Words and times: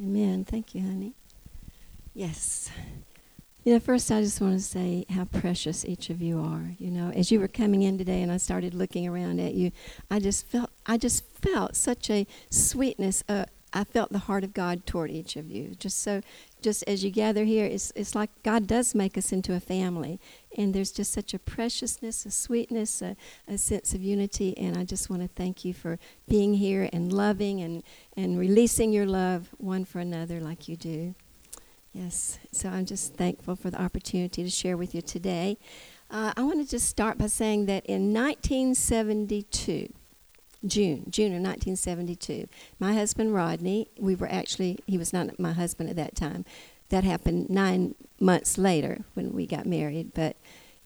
Amen. 0.00 0.44
Thank 0.44 0.74
you, 0.74 0.82
honey. 0.82 1.14
Yes. 2.14 2.70
You 3.64 3.72
know, 3.72 3.80
first 3.80 4.10
I 4.10 4.20
just 4.20 4.40
want 4.40 4.54
to 4.54 4.60
say 4.60 5.06
how 5.08 5.24
precious 5.24 5.84
each 5.84 6.10
of 6.10 6.20
you 6.20 6.38
are. 6.40 6.74
You 6.78 6.90
know, 6.90 7.10
as 7.10 7.32
you 7.32 7.40
were 7.40 7.48
coming 7.48 7.82
in 7.82 7.96
today 7.96 8.20
and 8.20 8.30
I 8.30 8.36
started 8.36 8.74
looking 8.74 9.08
around 9.08 9.40
at 9.40 9.54
you, 9.54 9.70
I 10.10 10.18
just 10.18 10.46
felt 10.46 10.70
I 10.84 10.98
just 10.98 11.24
felt 11.40 11.74
such 11.74 12.10
a 12.10 12.26
sweetness. 12.50 13.24
Uh, 13.28 13.46
I 13.72 13.84
felt 13.84 14.12
the 14.12 14.18
heart 14.18 14.44
of 14.44 14.52
God 14.52 14.84
toward 14.86 15.10
each 15.10 15.36
of 15.36 15.50
you. 15.50 15.74
Just 15.76 16.02
so 16.02 16.20
just 16.64 16.82
as 16.86 17.04
you 17.04 17.10
gather 17.10 17.44
here, 17.44 17.66
it's 17.66 17.92
it's 17.94 18.14
like 18.14 18.30
God 18.42 18.66
does 18.66 18.94
make 18.94 19.18
us 19.18 19.32
into 19.32 19.54
a 19.54 19.60
family. 19.60 20.18
And 20.56 20.74
there's 20.74 20.90
just 20.90 21.12
such 21.12 21.34
a 21.34 21.38
preciousness, 21.38 22.24
a 22.24 22.30
sweetness, 22.30 23.02
a, 23.02 23.16
a 23.46 23.58
sense 23.58 23.92
of 23.92 24.02
unity. 24.02 24.56
And 24.56 24.76
I 24.76 24.84
just 24.84 25.10
want 25.10 25.20
to 25.22 25.28
thank 25.28 25.64
you 25.64 25.74
for 25.74 25.98
being 26.26 26.54
here 26.54 26.88
and 26.92 27.12
loving 27.12 27.60
and, 27.60 27.82
and 28.16 28.38
releasing 28.38 28.92
your 28.92 29.04
love 29.04 29.50
one 29.58 29.84
for 29.84 29.98
another 29.98 30.40
like 30.40 30.66
you 30.66 30.76
do. 30.76 31.14
Yes, 31.92 32.38
so 32.50 32.70
I'm 32.70 32.86
just 32.86 33.14
thankful 33.14 33.54
for 33.54 33.70
the 33.70 33.80
opportunity 33.80 34.42
to 34.42 34.50
share 34.50 34.76
with 34.76 34.94
you 34.94 35.02
today. 35.02 35.58
Uh, 36.10 36.32
I 36.36 36.42
want 36.42 36.60
to 36.60 36.68
just 36.68 36.88
start 36.88 37.18
by 37.18 37.26
saying 37.26 37.66
that 37.66 37.84
in 37.86 38.12
1972, 38.12 39.92
June, 40.66 41.04
June 41.10 41.32
of 41.32 41.42
1972, 41.42 42.48
my 42.78 42.94
husband 42.94 43.34
Rodney, 43.34 43.88
we 43.98 44.14
were 44.14 44.30
actually, 44.30 44.78
he 44.86 44.98
was 44.98 45.12
not 45.12 45.38
my 45.38 45.52
husband 45.52 45.90
at 45.90 45.96
that 45.96 46.14
time. 46.14 46.44
That 46.88 47.04
happened 47.04 47.50
nine 47.50 47.94
months 48.20 48.56
later 48.56 49.04
when 49.14 49.32
we 49.32 49.46
got 49.46 49.66
married. 49.66 50.12
But 50.14 50.36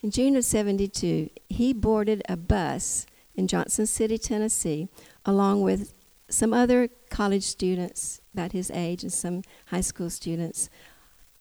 in 0.02 0.10
June 0.10 0.37
of 0.37 0.45
72, 0.45 1.30
he 1.48 1.73
boarded 1.73 2.23
a 2.28 2.37
bus 2.37 3.06
in 3.34 3.46
Johnson 3.46 3.87
City, 3.87 4.18
Tennessee, 4.18 4.88
along 5.24 5.62
with 5.62 5.95
some 6.29 6.52
other 6.52 6.88
college 7.10 7.45
students 7.45 8.20
about 8.34 8.52
his 8.52 8.70
age 8.70 9.02
and 9.02 9.12
some 9.12 9.42
high 9.66 9.80
school 9.80 10.10
students 10.10 10.68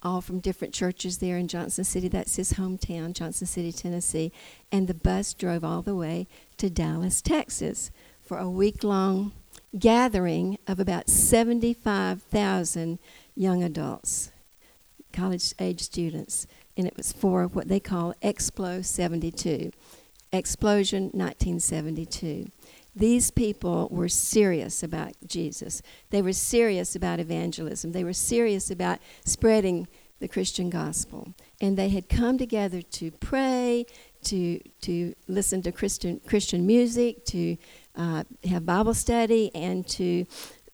all 0.04 0.22
from 0.22 0.40
different 0.40 0.74
churches 0.74 1.18
there 1.18 1.38
in 1.38 1.48
Johnson 1.48 1.84
City. 1.84 2.08
That's 2.08 2.36
his 2.36 2.54
hometown, 2.54 3.14
Johnson 3.14 3.48
City, 3.48 3.72
Tennessee. 3.72 4.32
And 4.72 4.88
the 4.88 4.94
bus 4.94 5.34
drove 5.34 5.64
all 5.64 5.82
the 5.82 5.96
way 5.96 6.28
to 6.58 6.70
Dallas, 6.70 7.22
Texas 7.22 7.92
for 8.28 8.38
a 8.38 8.50
week 8.50 8.84
long 8.84 9.32
gathering 9.80 10.58
of 10.68 10.80
about 10.80 11.10
75,000 11.10 13.00
young 13.36 13.64
adults, 13.64 14.32
college 15.14 15.54
age 15.60 15.82
students. 15.82 16.46
And 16.76 16.86
it 16.86 16.98
was 16.98 17.14
for 17.14 17.46
what 17.48 17.70
they 17.70 17.80
call 17.80 18.14
Explo 18.22 18.84
72, 18.84 19.72
Explosion 20.34 21.04
1972. 21.14 22.52
These 22.96 23.32
people 23.32 23.88
were 23.92 24.10
serious 24.10 24.84
about 24.84 25.14
Jesus. 25.26 25.82
They 26.10 26.22
were 26.22 26.34
serious 26.34 26.96
about 26.96 27.20
evangelism. 27.20 27.94
They 27.94 28.04
were 28.04 28.14
serious 28.14 28.70
about 28.70 29.00
spreading 29.24 29.88
the 30.20 30.28
Christian 30.28 30.70
gospel. 30.70 31.34
And 31.62 31.78
they 31.78 31.90
had 31.90 32.10
come 32.10 32.38
together 32.38 32.82
to 32.82 33.12
pray, 33.12 33.86
to, 34.24 34.60
to 34.82 35.14
listen 35.28 35.62
to 35.62 35.72
Christian, 35.72 36.20
Christian 36.26 36.66
music, 36.66 37.24
to 37.26 37.58
uh, 37.98 38.24
have 38.46 38.66
Bible 38.66 38.94
study, 38.94 39.52
and 39.54 39.86
to 39.90 40.26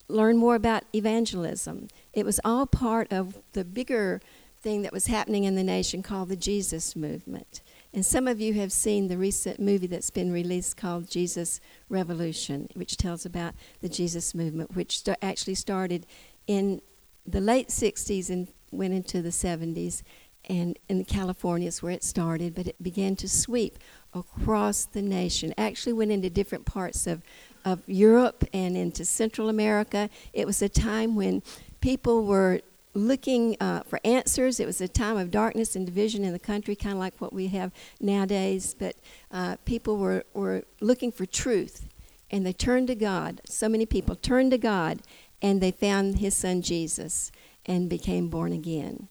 learn 0.08 0.38
more 0.38 0.56
about 0.56 0.84
evangelism. 0.94 1.88
It 2.12 2.26
was 2.26 2.40
all 2.46 2.68
part 2.68 3.12
of 3.12 3.40
the 3.54 3.64
bigger 3.64 4.22
thing 4.62 4.82
that 4.84 4.94
was 4.94 5.08
happening 5.08 5.44
in 5.44 5.56
the 5.56 5.64
nation 5.64 6.04
called 6.04 6.30
the 6.30 6.36
Jesus 6.36 6.96
movement. 6.96 7.62
And 7.94 8.06
some 8.06 8.28
of 8.28 8.40
you 8.40 8.54
have 8.56 8.72
seen 8.72 9.08
the 9.08 9.18
recent 9.18 9.60
movie 9.60 9.88
that's 9.88 10.10
been 10.10 10.32
released 10.32 10.78
called 10.78 11.10
Jesus 11.10 11.60
Revolution, 11.90 12.70
which 12.74 12.98
tells 12.98 13.26
about 13.26 13.54
the 13.82 13.90
Jesus 13.90 14.34
movement, 14.34 14.76
which 14.76 15.00
st- 15.00 15.18
actually 15.22 15.56
started 15.56 16.08
in 16.48 16.82
the 17.26 17.42
late 17.42 17.68
60s 17.68 18.30
and 18.30 18.48
went 18.72 18.94
into 18.94 19.22
the 19.22 19.30
70s. 19.30 20.02
And 20.50 20.80
in 20.90 21.06
California 21.06 21.68
is 21.68 21.84
where 21.84 21.92
it 21.92 22.04
started, 22.04 22.56
but 22.56 22.68
it 22.68 22.82
began 22.82 23.16
to 23.18 23.30
sweep 23.30 23.78
across 24.14 24.86
the 24.86 25.02
nation. 25.02 25.54
Actually, 25.58 25.93
went 25.93 26.11
into 26.11 26.30
different 26.30 26.65
parts 26.65 27.08
of, 27.08 27.21
of 27.65 27.82
Europe 27.88 28.43
and 28.54 28.77
into 28.77 29.05
Central 29.05 29.49
America. 29.49 30.10
It 30.33 30.45
was 30.45 30.61
a 30.61 30.70
time 30.70 31.15
when 31.15 31.42
people 31.82 32.26
were 32.26 32.61
looking 32.93 33.58
uh, 33.60 33.82
for 33.83 33.99
answers. 34.04 34.60
It 34.60 34.65
was 34.65 34.80
a 34.82 34.88
time 34.88 35.17
of 35.17 35.32
darkness 35.32 35.76
and 35.76 35.86
division 35.86 36.23
in 36.23 36.33
the 36.33 36.39
country, 36.39 36.76
kind 36.76 36.93
of 36.93 36.99
like 36.99 37.20
what 37.20 37.33
we 37.33 37.48
have 37.48 37.71
nowadays. 37.99 38.76
But 38.77 38.95
uh, 39.32 39.58
people 39.65 39.98
were, 39.98 40.23
were 40.33 40.64
looking 40.80 41.11
for 41.11 41.26
truth, 41.26 41.88
and 42.30 42.45
they 42.45 42.54
turned 42.54 42.88
to 42.88 42.95
God. 42.95 43.42
So 43.45 43.67
many 43.67 43.86
people 43.86 44.15
turned 44.15 44.52
to 44.52 44.58
God, 44.58 44.99
and 45.42 45.61
they 45.61 45.71
found 45.71 46.20
His 46.20 46.36
Son 46.36 46.61
Jesus 46.61 47.32
and 47.65 47.89
became 47.89 48.30
born 48.30 48.54
again. 48.54 49.08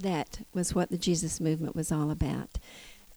That 0.00 0.40
was 0.52 0.74
what 0.74 0.90
the 0.90 0.98
Jesus 0.98 1.40
movement 1.40 1.76
was 1.76 1.92
all 1.92 2.10
about 2.10 2.58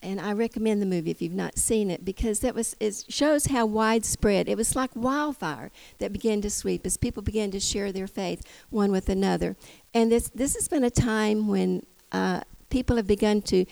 and 0.04 0.20
I 0.20 0.34
recommend 0.34 0.82
the 0.82 0.86
movie 0.86 1.10
if 1.10 1.22
you've 1.22 1.32
not 1.32 1.58
seen 1.58 1.90
it 1.90 2.04
because 2.04 2.42
that 2.42 2.54
was 2.54 2.76
it 2.80 3.06
shows 3.08 3.48
how 3.48 3.66
widespread 3.66 4.50
it 4.50 4.58
was 4.58 4.76
like 4.76 4.92
wildfire 4.96 5.72
that 6.00 6.12
began 6.12 6.42
to 6.42 6.50
sweep 6.50 6.86
as 6.86 6.98
people 6.98 7.24
began 7.24 7.50
to 7.52 7.60
share 7.60 7.92
their 7.92 8.08
faith 8.08 8.44
one 8.70 8.92
with 8.92 9.10
another. 9.10 9.56
And 9.94 10.12
this 10.12 10.30
this 10.30 10.56
has 10.56 10.68
been 10.68 10.84
a 10.84 10.92
time 10.92 11.48
when 11.48 11.86
uh, 12.12 12.42
people 12.70 12.98
have 12.98 13.08
begun 13.08 13.42
to 13.44 13.66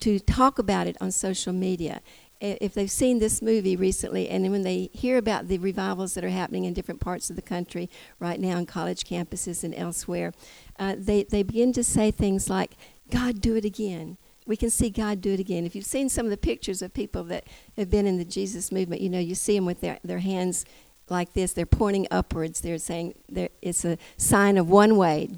to 0.00 0.18
talk 0.18 0.58
about 0.58 0.86
it 0.86 0.96
on 1.00 1.10
social 1.10 1.52
media. 1.52 2.02
If 2.40 2.74
they've 2.74 2.90
seen 2.90 3.18
this 3.18 3.40
movie 3.40 3.76
recently, 3.76 4.28
and 4.28 4.50
when 4.50 4.62
they 4.62 4.90
hear 4.92 5.16
about 5.16 5.48
the 5.48 5.58
revivals 5.58 6.14
that 6.14 6.24
are 6.24 6.28
happening 6.28 6.64
in 6.64 6.74
different 6.74 7.00
parts 7.00 7.30
of 7.30 7.36
the 7.36 7.42
country 7.42 7.88
right 8.18 8.38
now 8.38 8.56
on 8.56 8.66
college 8.66 9.04
campuses 9.04 9.64
and 9.64 9.74
elsewhere, 9.74 10.32
uh, 10.78 10.96
they, 10.98 11.24
they 11.24 11.42
begin 11.42 11.72
to 11.72 11.82
say 11.82 12.10
things 12.10 12.50
like, 12.50 12.76
God, 13.10 13.40
do 13.40 13.56
it 13.56 13.64
again 13.64 14.18
we 14.46 14.56
can 14.56 14.70
see 14.70 14.90
God 14.90 15.20
do 15.20 15.32
it 15.32 15.40
again. 15.40 15.66
If 15.66 15.74
you've 15.74 15.84
seen 15.84 16.08
some 16.08 16.24
of 16.24 16.30
the 16.30 16.36
pictures 16.36 16.80
of 16.80 16.94
people 16.94 17.24
that 17.24 17.44
have 17.76 17.90
been 17.90 18.06
in 18.06 18.16
the 18.16 18.24
Jesus 18.24 18.70
movement, 18.70 19.00
you 19.00 19.10
know, 19.10 19.18
you 19.18 19.34
see 19.34 19.56
them 19.56 19.66
with 19.66 19.80
their, 19.80 19.98
their 20.04 20.20
hands 20.20 20.64
like 21.08 21.32
this. 21.32 21.52
They're 21.52 21.66
pointing 21.66 22.06
upwards. 22.10 22.60
They're 22.60 22.78
saying 22.78 23.14
it's 23.60 23.84
a 23.84 23.98
sign 24.16 24.56
of 24.56 24.70
one 24.70 24.96
way. 24.96 25.30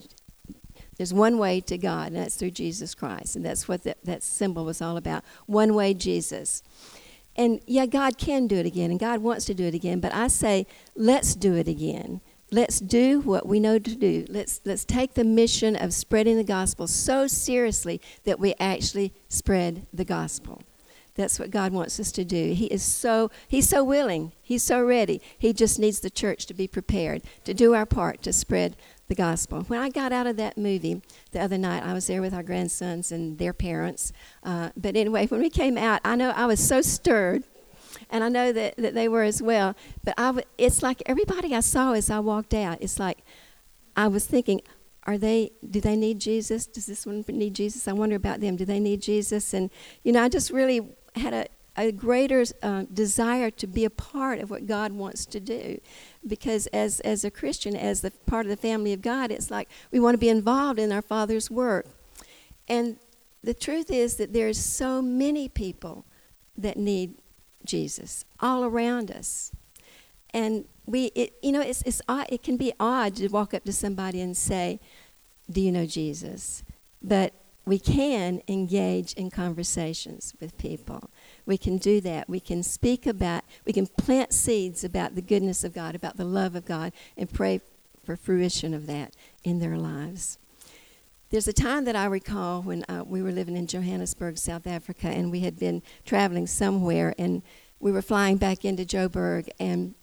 There's 0.98 1.14
one 1.14 1.38
way 1.38 1.60
to 1.62 1.78
God, 1.78 2.09
and 2.09 2.16
that's 2.16 2.36
through 2.36 2.50
Jesus 2.50 2.94
Christ. 2.94 3.36
And 3.36 3.44
that's 3.44 3.66
what 3.66 3.84
that, 3.84 4.04
that 4.04 4.22
symbol 4.22 4.64
was 4.64 4.82
all 4.82 4.97
about 4.97 5.25
one 5.47 5.75
way 5.75 5.94
Jesus. 5.94 6.62
And 7.36 7.60
yeah, 7.66 7.86
God 7.86 8.19
can 8.19 8.47
do 8.47 8.56
it 8.56 8.66
again, 8.66 8.91
and 8.91 9.00
God 9.00 9.20
wants 9.20 9.47
to 9.47 9.54
do 9.54 9.64
it 9.64 9.75
again, 9.75 10.00
but 10.00 10.12
I 10.12 10.28
say, 10.28 10.66
let's 10.97 11.34
do 11.34 11.54
it 11.54 11.69
again 11.69 12.20
let's 12.50 12.81
do 12.81 13.20
what 13.20 13.47
we 13.47 13.60
know 13.60 13.78
to 13.78 13.94
do. 13.94 14.25
Let's, 14.28 14.60
let's 14.64 14.84
take 14.84 15.14
the 15.14 15.25
mission 15.25 15.76
of 15.76 15.92
spreading 15.92 16.37
the 16.37 16.44
gospel 16.44 16.87
so 16.87 17.26
seriously 17.26 18.00
that 18.25 18.41
we 18.41 18.54
actually 18.58 19.12
spread 19.28 19.87
the 19.92 20.04
gospel. 20.04 20.62
That's 21.14 21.38
what 21.38 21.50
God 21.50 21.72
wants 21.72 21.98
us 21.98 22.12
to 22.12 22.25
do. 22.25 22.53
He 22.53 22.66
is 22.66 22.82
so 22.82 23.32
he's 23.48 23.69
so 23.69 23.82
willing. 23.82 24.32
He's 24.41 24.62
so 24.62 24.81
ready. 24.81 25.20
He 25.37 25.53
just 25.53 25.78
needs 25.78 25.98
the 25.98 26.10
church 26.10 26.47
to 26.47 26.54
be 26.54 26.69
prepared 26.69 27.22
to 27.44 27.53
do 27.53 27.75
our 27.75 27.87
part 27.87 28.22
to 28.22 28.32
spread 28.32 28.76
the 29.08 29.14
gospel. 29.14 29.62
When 29.62 29.80
I 29.80 29.88
got 29.88 30.12
out 30.12 30.26
of 30.26 30.36
that 30.36 30.56
movie 30.56 31.02
the 31.32 31.41
other 31.41 31.58
night, 31.58 31.82
I 31.82 31.94
was 31.94 32.06
there 32.06 32.20
with 32.20 32.34
our 32.34 32.42
grandsons 32.42 33.10
and 33.10 33.38
their 33.38 33.52
parents. 33.52 34.12
Uh, 34.42 34.70
but 34.76 34.96
anyway, 34.96 35.26
when 35.26 35.41
we 35.41 35.50
came 35.50 35.76
out, 35.76 36.00
I 36.04 36.14
know 36.14 36.30
I 36.30 36.46
was 36.46 36.60
so 36.60 36.82
stirred 36.82 37.44
and 38.10 38.22
I 38.22 38.28
know 38.28 38.52
that, 38.52 38.76
that 38.76 38.94
they 38.94 39.08
were 39.08 39.22
as 39.22 39.42
well. 39.42 39.74
But 40.04 40.14
I 40.19 40.26
w- 40.26 40.46
it's 40.58 40.82
like 40.82 41.02
everybody 41.06 41.54
I 41.54 41.60
saw 41.60 41.92
as 41.92 42.10
I 42.10 42.20
walked 42.20 42.54
out, 42.54 42.78
it's 42.80 42.98
like 42.98 43.19
I 43.96 44.08
was 44.08 44.26
thinking, 44.26 44.60
are 45.04 45.19
they, 45.19 45.52
do 45.69 45.80
they 45.80 45.96
need 45.96 46.20
Jesus? 46.20 46.66
Does 46.66 46.86
this 46.86 47.06
one 47.06 47.25
need 47.28 47.54
Jesus? 47.54 47.88
I 47.88 47.92
wonder 47.92 48.16
about 48.16 48.40
them. 48.40 48.56
Do 48.56 48.66
they 48.66 48.78
need 48.78 49.00
Jesus? 49.00 49.54
And, 49.54 49.70
you 50.04 50.12
know, 50.12 50.22
I 50.22 50.28
just 50.28 50.50
really 50.50 50.96
had 51.16 51.32
a, 51.32 51.46
a 51.78 51.92
greater 51.92 52.44
uh, 52.62 52.84
desire 52.92 53.50
to 53.52 53.66
be 53.66 53.84
a 53.84 53.90
part 53.90 54.40
of 54.40 54.50
what 54.50 54.66
God 54.66 54.92
wants 54.92 55.24
to 55.26 55.40
do. 55.40 55.80
Because 56.26 56.66
as, 56.68 57.00
as 57.00 57.24
a 57.24 57.30
Christian, 57.30 57.76
as 57.76 58.00
the 58.00 58.10
part 58.26 58.46
of 58.46 58.50
the 58.50 58.56
family 58.56 58.92
of 58.92 59.00
God, 59.00 59.30
it's 59.30 59.50
like 59.50 59.69
we 59.90 60.00
want 60.00 60.14
to 60.14 60.19
be 60.19 60.28
involved 60.28 60.78
in 60.78 60.92
our 60.92 61.02
Father's 61.02 61.50
work. 61.50 61.86
And 62.69 62.98
the 63.42 63.54
truth 63.54 63.90
is 63.90 64.16
that 64.16 64.32
there's 64.32 64.58
so 64.58 65.00
many 65.00 65.48
people 65.48 66.04
that 66.56 66.76
need 66.76 67.14
Jesus 67.64 68.24
all 68.40 68.64
around 68.64 69.10
us. 69.10 69.52
And 70.34 70.64
we, 70.84 71.06
it, 71.14 71.34
you 71.42 71.52
know, 71.52 71.60
it's, 71.60 71.82
it's 71.82 72.02
it 72.28 72.42
can 72.42 72.56
be 72.56 72.72
odd 72.81 73.16
to 73.16 73.28
walk 73.28 73.54
up 73.54 73.64
to 73.64 73.72
somebody 73.72 74.20
and 74.20 74.36
say, 74.36 74.81
Do 75.50 75.60
you 75.60 75.70
know 75.70 75.86
Jesus? 75.86 76.64
But 77.00 77.32
we 77.69 77.78
can 77.78 78.40
engage 78.48 79.12
in 79.12 79.31
conversations 79.31 80.34
with 80.40 80.56
people. 80.58 81.10
We 81.48 81.56
can 81.56 81.78
do 81.78 82.02
that. 82.02 82.28
We 82.28 82.40
can 82.40 82.62
speak 82.62 83.06
about, 83.06 83.42
we 83.64 83.72
can 83.72 83.86
plant 83.86 84.34
seeds 84.34 84.84
about 84.84 85.14
the 85.14 85.22
goodness 85.22 85.64
of 85.64 85.72
God, 85.72 85.94
about 85.94 86.18
the 86.18 86.24
love 86.24 86.54
of 86.54 86.66
God, 86.66 86.92
and 87.16 87.32
pray 87.32 87.62
for 88.04 88.16
fruition 88.16 88.74
of 88.74 88.86
that 88.86 89.14
in 89.44 89.58
their 89.58 89.78
lives. 89.78 90.36
There's 91.30 91.48
a 91.48 91.54
time 91.54 91.86
that 91.86 91.96
I 91.96 92.04
recall 92.04 92.60
when 92.60 92.84
uh, 92.84 93.02
we 93.06 93.22
were 93.22 93.32
living 93.32 93.56
in 93.56 93.66
Johannesburg, 93.66 94.36
South 94.36 94.66
Africa, 94.66 95.08
and 95.08 95.30
we 95.30 95.40
had 95.40 95.58
been 95.58 95.82
traveling 96.04 96.46
somewhere, 96.46 97.14
and 97.16 97.40
we 97.80 97.92
were 97.92 98.02
flying 98.02 98.36
back 98.36 98.66
into 98.66 98.84
Joburg, 98.84 99.48
and 99.58 99.94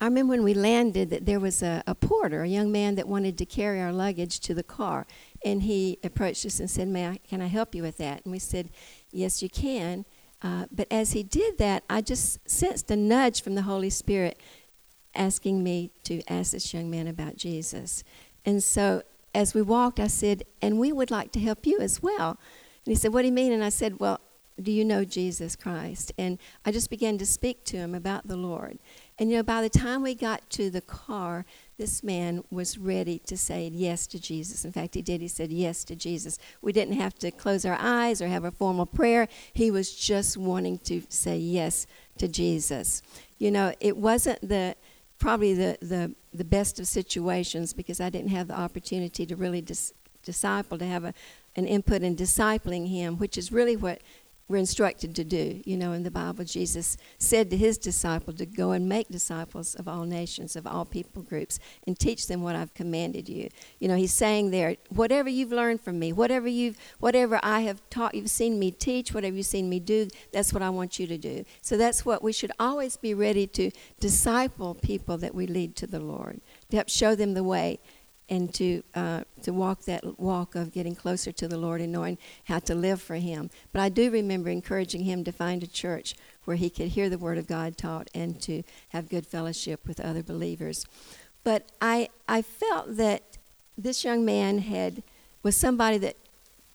I 0.00 0.06
remember 0.06 0.32
when 0.32 0.42
we 0.42 0.54
landed 0.54 1.10
that 1.10 1.24
there 1.24 1.38
was 1.38 1.62
a, 1.62 1.84
a 1.86 1.94
porter, 1.94 2.42
a 2.42 2.48
young 2.48 2.72
man 2.72 2.96
that 2.96 3.06
wanted 3.06 3.38
to 3.38 3.46
carry 3.46 3.80
our 3.80 3.92
luggage 3.92 4.40
to 4.40 4.52
the 4.52 4.64
car. 4.64 5.06
And 5.44 5.62
he 5.62 5.98
approached 6.02 6.44
us 6.44 6.58
and 6.58 6.68
said, 6.68 6.88
May 6.88 7.08
I, 7.08 7.20
Can 7.28 7.40
I 7.40 7.46
help 7.46 7.74
you 7.74 7.82
with 7.82 7.96
that? 7.98 8.24
And 8.24 8.32
we 8.32 8.38
said, 8.38 8.70
Yes, 9.14 9.42
you 9.42 9.48
can. 9.48 10.04
Uh, 10.42 10.66
but 10.70 10.86
as 10.90 11.12
he 11.12 11.22
did 11.22 11.58
that, 11.58 11.84
I 11.88 12.00
just 12.00 12.38
sensed 12.48 12.90
a 12.90 12.96
nudge 12.96 13.42
from 13.42 13.54
the 13.54 13.62
Holy 13.62 13.90
Spirit 13.90 14.38
asking 15.14 15.62
me 15.62 15.90
to 16.02 16.20
ask 16.28 16.52
this 16.52 16.74
young 16.74 16.90
man 16.90 17.06
about 17.06 17.36
Jesus. 17.36 18.02
And 18.44 18.62
so 18.62 19.02
as 19.34 19.54
we 19.54 19.62
walked, 19.62 20.00
I 20.00 20.08
said, 20.08 20.44
And 20.60 20.78
we 20.78 20.92
would 20.92 21.10
like 21.10 21.32
to 21.32 21.40
help 21.40 21.66
you 21.66 21.78
as 21.80 22.02
well. 22.02 22.38
And 22.84 22.92
he 22.92 22.94
said, 22.94 23.12
What 23.12 23.22
do 23.22 23.28
you 23.28 23.32
mean? 23.32 23.52
And 23.52 23.64
I 23.64 23.68
said, 23.68 24.00
Well, 24.00 24.20
do 24.60 24.70
you 24.70 24.84
know 24.84 25.04
Jesus 25.04 25.56
Christ? 25.56 26.12
And 26.18 26.38
I 26.64 26.70
just 26.70 26.90
began 26.90 27.18
to 27.18 27.26
speak 27.26 27.64
to 27.64 27.76
him 27.76 27.94
about 27.94 28.28
the 28.28 28.36
Lord. 28.36 28.78
And 29.18 29.30
you 29.30 29.36
know, 29.36 29.42
by 29.42 29.62
the 29.62 29.70
time 29.70 30.02
we 30.02 30.14
got 30.14 30.48
to 30.50 30.70
the 30.70 30.80
car, 30.80 31.44
this 31.76 32.02
man 32.04 32.44
was 32.50 32.78
ready 32.78 33.18
to 33.26 33.36
say 33.36 33.68
yes 33.72 34.06
to 34.08 34.20
Jesus. 34.20 34.64
In 34.64 34.72
fact, 34.72 34.94
he 34.94 35.02
did. 35.02 35.20
He 35.20 35.28
said 35.28 35.50
yes 35.50 35.84
to 35.84 35.96
Jesus. 35.96 36.38
We 36.62 36.72
didn't 36.72 36.94
have 36.94 37.14
to 37.18 37.30
close 37.30 37.64
our 37.64 37.78
eyes 37.80 38.22
or 38.22 38.28
have 38.28 38.44
a 38.44 38.50
formal 38.50 38.86
prayer. 38.86 39.28
He 39.52 39.70
was 39.70 39.94
just 39.94 40.36
wanting 40.36 40.78
to 40.80 41.02
say 41.08 41.36
yes 41.36 41.86
to 42.18 42.28
Jesus. 42.28 43.02
You 43.38 43.50
know, 43.50 43.72
it 43.80 43.96
wasn't 43.96 44.48
the 44.48 44.76
probably 45.18 45.54
the, 45.54 45.78
the, 45.80 46.14
the 46.32 46.44
best 46.44 46.78
of 46.78 46.86
situations 46.86 47.72
because 47.72 48.00
I 48.00 48.10
didn't 48.10 48.30
have 48.30 48.48
the 48.48 48.58
opportunity 48.58 49.24
to 49.26 49.36
really 49.36 49.62
dis- 49.62 49.92
disciple, 50.22 50.76
to 50.78 50.86
have 50.86 51.04
a, 51.04 51.14
an 51.56 51.66
input 51.66 52.02
in 52.02 52.16
discipling 52.16 52.88
him, 52.88 53.16
which 53.16 53.38
is 53.38 53.52
really 53.52 53.76
what 53.76 54.00
we're 54.46 54.58
instructed 54.58 55.14
to 55.14 55.24
do. 55.24 55.62
You 55.64 55.76
know, 55.76 55.92
in 55.92 56.02
the 56.02 56.10
Bible, 56.10 56.44
Jesus 56.44 56.96
said 57.18 57.50
to 57.50 57.56
his 57.56 57.78
disciple 57.78 58.34
to 58.34 58.44
go 58.44 58.72
and 58.72 58.88
make 58.88 59.08
disciples 59.08 59.74
of 59.74 59.88
all 59.88 60.04
nations, 60.04 60.54
of 60.54 60.66
all 60.66 60.84
people 60.84 61.22
groups, 61.22 61.58
and 61.86 61.98
teach 61.98 62.26
them 62.26 62.42
what 62.42 62.54
I've 62.54 62.74
commanded 62.74 63.28
you. 63.28 63.48
You 63.78 63.88
know, 63.88 63.96
he's 63.96 64.12
saying 64.12 64.50
there, 64.50 64.76
whatever 64.90 65.30
you've 65.30 65.52
learned 65.52 65.80
from 65.80 65.98
me, 65.98 66.12
whatever 66.12 66.46
you've, 66.46 66.76
whatever 67.00 67.40
I 67.42 67.60
have 67.60 67.80
taught, 67.88 68.14
you've 68.14 68.30
seen 68.30 68.58
me 68.58 68.70
teach, 68.70 69.14
whatever 69.14 69.34
you've 69.34 69.46
seen 69.46 69.68
me 69.68 69.80
do, 69.80 70.08
that's 70.32 70.52
what 70.52 70.62
I 70.62 70.70
want 70.70 70.98
you 70.98 71.06
to 71.06 71.16
do. 71.16 71.44
So 71.62 71.78
that's 71.78 72.04
what 72.04 72.22
we 72.22 72.32
should 72.32 72.52
always 72.60 72.96
be 72.98 73.14
ready 73.14 73.46
to 73.48 73.70
disciple 73.98 74.74
people 74.74 75.16
that 75.18 75.34
we 75.34 75.46
lead 75.46 75.74
to 75.76 75.86
the 75.86 76.00
Lord, 76.00 76.40
to 76.70 76.76
help 76.76 76.90
show 76.90 77.14
them 77.14 77.32
the 77.32 77.44
way 77.44 77.78
and 78.28 78.52
to 78.54 78.82
uh, 78.94 79.22
to 79.42 79.52
walk 79.52 79.82
that 79.82 80.18
walk 80.18 80.54
of 80.54 80.72
getting 80.72 80.94
closer 80.94 81.32
to 81.32 81.48
the 81.48 81.58
Lord 81.58 81.80
and 81.80 81.92
knowing 81.92 82.18
how 82.44 82.58
to 82.60 82.74
live 82.74 83.00
for 83.00 83.16
Him. 83.16 83.50
But 83.72 83.80
I 83.80 83.88
do 83.88 84.10
remember 84.10 84.48
encouraging 84.50 85.04
him 85.04 85.24
to 85.24 85.32
find 85.32 85.62
a 85.62 85.66
church 85.66 86.14
where 86.44 86.56
he 86.56 86.70
could 86.70 86.88
hear 86.88 87.08
the 87.08 87.18
Word 87.18 87.38
of 87.38 87.46
God 87.46 87.76
taught 87.76 88.08
and 88.14 88.40
to 88.42 88.62
have 88.90 89.08
good 89.08 89.26
fellowship 89.26 89.86
with 89.86 90.00
other 90.00 90.22
believers. 90.22 90.86
But 91.42 91.70
I 91.80 92.08
I 92.28 92.42
felt 92.42 92.96
that 92.96 93.38
this 93.76 94.04
young 94.04 94.24
man 94.24 94.58
had 94.58 95.02
was 95.42 95.56
somebody 95.56 95.98
that 95.98 96.16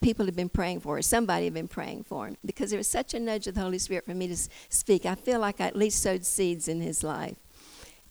people 0.02 0.26
had 0.26 0.36
been 0.36 0.50
praying 0.50 0.80
for, 0.80 1.02
somebody 1.02 1.46
had 1.46 1.54
been 1.54 1.68
praying 1.68 2.04
for 2.04 2.28
him, 2.28 2.38
because 2.46 2.70
there 2.70 2.78
was 2.78 2.88
such 2.88 3.14
a 3.14 3.20
nudge 3.20 3.48
of 3.48 3.56
the 3.56 3.62
Holy 3.62 3.80
Spirit 3.80 4.06
for 4.06 4.14
me 4.14 4.28
to 4.28 4.38
speak. 4.70 5.06
I 5.06 5.16
feel 5.16 5.40
like 5.40 5.60
I 5.60 5.68
at 5.68 5.76
least 5.76 6.02
sowed 6.02 6.26
seeds 6.26 6.68
in 6.68 6.82
his 6.82 7.04
life. 7.04 7.36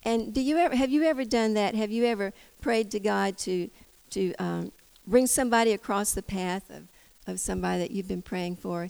And 0.03 0.33
do 0.33 0.41
you 0.41 0.57
ever 0.57 0.75
have 0.75 0.89
you 0.89 1.03
ever 1.03 1.25
done 1.25 1.53
that? 1.55 1.75
Have 1.75 1.91
you 1.91 2.05
ever 2.05 2.33
prayed 2.61 2.91
to 2.91 2.99
God 2.99 3.37
to 3.39 3.69
to 4.11 4.33
um, 4.35 4.71
bring 5.05 5.27
somebody 5.27 5.73
across 5.73 6.13
the 6.13 6.23
path 6.23 6.69
of, 6.69 6.83
of 7.27 7.39
somebody 7.39 7.79
that 7.79 7.91
you've 7.91 8.07
been 8.07 8.21
praying 8.21 8.57
for? 8.57 8.89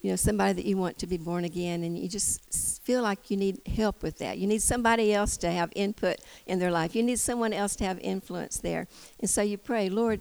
You 0.00 0.10
know, 0.10 0.16
somebody 0.16 0.52
that 0.52 0.64
you 0.64 0.76
want 0.76 0.96
to 0.98 1.08
be 1.08 1.16
born 1.16 1.44
again, 1.44 1.82
and 1.82 1.98
you 1.98 2.08
just 2.08 2.82
feel 2.84 3.02
like 3.02 3.32
you 3.32 3.36
need 3.36 3.60
help 3.66 4.02
with 4.02 4.18
that. 4.18 4.38
You 4.38 4.46
need 4.46 4.62
somebody 4.62 5.12
else 5.12 5.36
to 5.38 5.50
have 5.50 5.72
input 5.74 6.18
in 6.46 6.60
their 6.60 6.70
life. 6.70 6.94
You 6.94 7.02
need 7.02 7.18
someone 7.18 7.52
else 7.52 7.74
to 7.76 7.84
have 7.84 7.98
influence 7.98 8.58
there. 8.58 8.86
And 9.18 9.28
so 9.28 9.42
you 9.42 9.58
pray, 9.58 9.88
Lord, 9.88 10.20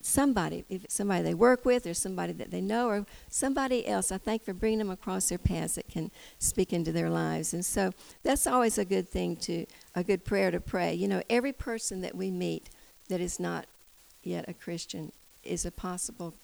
somebody, 0.00 0.64
if 0.68 0.84
it's 0.84 0.94
somebody 0.94 1.22
they 1.22 1.34
work 1.34 1.64
with 1.64 1.86
or 1.86 1.94
somebody 1.94 2.32
that 2.34 2.50
they 2.50 2.60
know 2.60 2.88
or 2.88 3.06
somebody 3.28 3.86
else, 3.86 4.10
I 4.10 4.18
thank 4.18 4.42
for 4.42 4.54
bringing 4.54 4.78
them 4.78 4.90
across 4.90 5.28
their 5.28 5.38
paths 5.38 5.74
that 5.74 5.88
can 5.88 6.10
speak 6.38 6.72
into 6.72 6.92
their 6.92 7.10
lives. 7.10 7.52
And 7.52 7.64
so 7.64 7.92
that's 8.22 8.46
always 8.46 8.78
a 8.78 8.84
good 8.84 9.08
thing 9.08 9.36
to, 9.36 9.66
a 9.94 10.02
good 10.02 10.24
prayer 10.24 10.50
to 10.50 10.60
pray. 10.60 10.94
You 10.94 11.08
know, 11.08 11.22
every 11.28 11.52
person 11.52 12.00
that 12.00 12.14
we 12.14 12.30
meet 12.30 12.70
that 13.08 13.20
is 13.20 13.38
not 13.38 13.66
yet 14.22 14.48
a 14.48 14.54
Christian 14.54 15.12
is 15.44 15.64
a 15.64 15.70
possible 15.70 16.34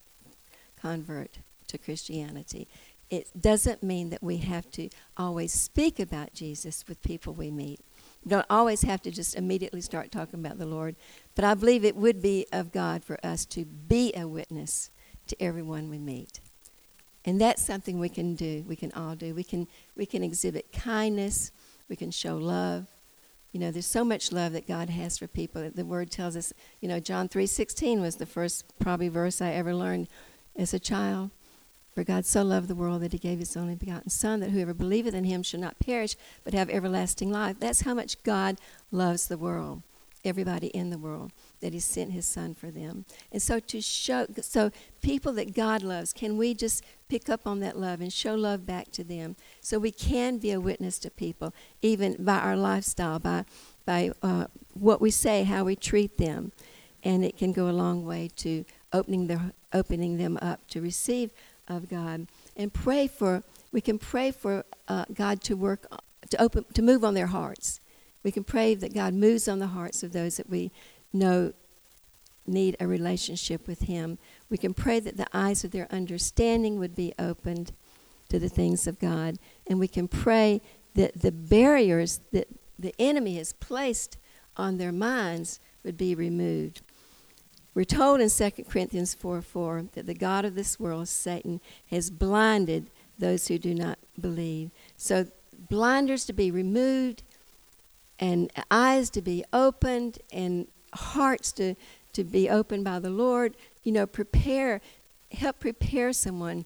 convert 0.81 1.38
to 1.69 1.79
Christianity. 1.79 2.69
It 3.08 3.29
doesn't 3.41 3.82
mean 3.82 4.11
that 4.11 4.23
we 4.23 4.38
have 4.38 4.70
to 4.73 4.88
always 5.17 5.53
speak 5.53 6.00
about 6.00 6.35
Jesus 6.35 6.85
with 6.88 7.00
people 7.03 7.32
we 7.32 7.50
meet. 7.50 7.81
You 8.25 8.31
don't 8.31 8.47
always 8.50 8.82
have 8.82 9.00
to 9.03 9.12
just 9.12 9.37
immediately 9.37 9.81
start 9.81 10.11
talking 10.11 10.41
about 10.41 10.58
the 10.58 10.67
Lord, 10.67 10.97
but 11.37 11.44
I 11.44 11.55
believe 11.55 11.85
it 11.85 11.94
would 11.94 12.21
be 12.21 12.47
of 12.50 12.73
God 12.73 13.05
for 13.05 13.25
us 13.25 13.44
to 13.47 13.65
be 13.65 14.12
a 14.17 14.27
witness 14.27 14.91
to 15.29 15.41
everyone 15.41 15.88
we 15.88 15.99
meet. 15.99 16.41
And 17.25 17.41
that's 17.41 17.65
something 17.65 17.99
we 17.99 18.09
can 18.09 18.35
do. 18.35 18.65
We 18.67 18.75
can 18.75 18.91
all 18.93 19.15
do. 19.15 19.35
We 19.35 19.44
can 19.44 19.69
we 19.97 20.06
can 20.06 20.25
exhibit 20.25 20.73
kindness. 20.73 21.53
We 21.88 21.97
can 21.97 22.11
show 22.11 22.37
love. 22.37 22.87
You 23.53 23.61
know, 23.61 23.71
there's 23.71 23.87
so 23.87 24.05
much 24.05 24.33
love 24.33 24.53
that 24.53 24.67
God 24.67 24.91
has 24.91 25.19
for 25.19 25.27
people. 25.27 25.71
The 25.75 25.85
Word 25.85 26.11
tells 26.11 26.37
us. 26.37 26.53
You 26.81 26.88
know, 26.88 27.00
John 27.00 27.29
three 27.29 27.47
sixteen 27.47 28.00
was 28.00 28.17
the 28.17 28.27
first 28.27 28.65
probably 28.79 29.09
verse 29.09 29.41
I 29.43 29.50
ever 29.50 29.75
learned 29.75 30.09
as 30.56 30.73
a 30.73 30.79
child. 30.79 31.31
For 31.94 32.05
God 32.05 32.27
so 32.27 32.43
loved 32.43 32.69
the 32.69 32.75
world 32.75 33.03
that 33.03 33.12
He 33.12 33.19
gave 33.19 33.41
His 33.41 33.56
only 33.56 33.75
begotten 33.75 34.11
Son, 34.11 34.41
that 34.41 34.50
whoever 34.50 34.75
believeth 34.75 35.15
in 35.15 35.25
Him 35.25 35.43
shall 35.43 35.61
not 35.61 35.81
perish 35.81 36.15
but 36.44 36.55
have 36.55 36.71
everlasting 36.71 37.32
life. 37.32 37.56
That's 37.59 37.81
how 37.81 37.94
much 37.94 38.23
God 38.23 38.59
loves 38.93 39.27
the 39.27 39.39
world 39.39 39.82
everybody 40.26 40.69
in 40.69 40.90
the 40.90 40.99
world 40.99 41.32
that 41.61 41.73
he 41.73 41.81
sent 41.81 42.12
his 42.12 42.26
son 42.26 42.55
for 42.55 42.70
them. 42.70 43.05
And 43.32 43.40
so 43.40 43.61
to 43.61 43.81
show 43.81 44.26
so 44.43 44.70
people 45.00 45.32
that 45.34 45.55
god 45.55 45.82
loves 45.82 46.12
can 46.12 46.37
we 46.37 46.55
just 46.55 46.84
pick 47.08 47.28
up 47.28 47.46
on 47.46 47.61
that 47.61 47.78
love 47.78 48.00
and 48.00 48.12
show 48.12 48.34
love 48.34 48.67
back 48.67 48.90
to 48.93 49.05
them 49.05 49.37
so 49.61 49.78
we 49.78 49.93
can 49.93 50.38
be 50.38 50.50
a 50.50 50.61
witness 50.61 50.99
to 51.00 51.11
people 51.11 51.55
even 51.82 52.17
by 52.19 52.38
our 52.38 52.56
lifestyle 52.56 53.19
by 53.19 53.44
by 53.84 54.11
uh, 54.23 54.46
what 54.75 55.00
we 55.00 55.11
say 55.11 55.44
how 55.44 55.64
we 55.64 55.76
treat 55.76 56.19
them. 56.19 56.52
And 57.02 57.25
it 57.25 57.37
can 57.37 57.52
go 57.52 57.69
a 57.69 57.70
long 57.70 58.05
way 58.05 58.29
to 58.37 58.64
opening 58.93 59.29
their 59.29 59.52
opening 59.72 60.17
them 60.17 60.38
up 60.43 60.67
to 60.69 60.81
receive 60.81 61.31
of 61.69 61.88
god. 61.88 62.26
And 62.56 62.72
pray 62.72 63.06
for 63.06 63.43
we 63.72 63.81
can 63.81 63.99
pray 63.99 64.31
for 64.31 64.64
uh, 64.88 65.05
god 65.12 65.43
to 65.43 65.55
work 65.55 65.87
to 66.31 66.43
open 66.43 66.64
to 66.75 66.82
move 66.82 67.05
on 67.05 67.14
their 67.14 67.29
hearts 67.29 67.81
we 68.26 68.32
can 68.32 68.43
pray 68.43 68.75
that 68.75 68.93
God 68.93 69.14
moves 69.14 69.46
on 69.46 69.61
the 69.61 69.69
hearts 69.69 70.02
of 70.02 70.11
those 70.12 70.37
that 70.37 70.50
we 70.50 70.73
know 71.12 71.53
need 72.44 72.77
a 72.81 72.86
relationship 72.89 73.69
with 73.69 73.82
Him. 73.82 74.19
We 74.51 74.58
can 74.58 74.74
pray 74.74 74.98
that 74.98 75.17
the 75.17 75.29
eyes 75.32 75.62
of 75.62 75.70
their 75.70 75.86
understanding 75.93 76.81
would 76.81 76.96
be 76.96 77.15
opened 77.20 77.70
to 78.29 78.41
the 78.41 78.48
things 78.48 78.89
of 78.89 78.98
God. 78.98 79.39
And 79.69 79.79
we 79.79 79.86
can 79.86 80.08
pray 80.08 80.60
that 80.94 81.22
the 81.22 81.31
barriers 81.31 82.19
that 82.32 82.48
the 82.77 82.93
enemy 82.98 83.36
has 83.36 83.53
placed 83.53 84.19
on 84.56 84.79
their 84.79 84.91
minds 84.91 85.60
would 85.84 85.96
be 85.96 86.12
removed. 86.17 86.82
We're 87.74 87.84
told 87.84 88.20
in 88.20 88.29
2 88.29 88.51
Corinthians 88.69 89.15
4 89.15 89.41
4 89.41 89.84
that 89.93 90.06
the 90.06 90.15
God 90.15 90.44
of 90.44 90.56
this 90.56 90.81
world, 90.81 91.06
Satan, 91.06 91.60
has 91.93 92.10
blinded 92.10 92.91
those 93.20 93.46
who 93.46 93.56
do 93.56 93.72
not 93.72 94.01
believe. 94.20 94.72
So, 94.96 95.29
blinders 95.70 96.24
to 96.24 96.32
be 96.32 96.51
removed, 96.51 97.22
and 98.19 98.51
eyes 98.70 99.11
to 99.11 99.23
be 99.23 99.44
opened 99.53 100.19
and 100.32 100.67
hearts 100.94 101.53
to, 101.53 101.75
to 102.13 102.25
be 102.25 102.49
opened 102.49 102.85
by 102.85 102.99
the 102.99 103.11
Lord. 103.11 103.56
You 103.82 103.93
know, 103.93 104.06
prepare, 104.06 104.81
help 105.32 105.61
prepare 105.61 106.13
someone 106.13 106.65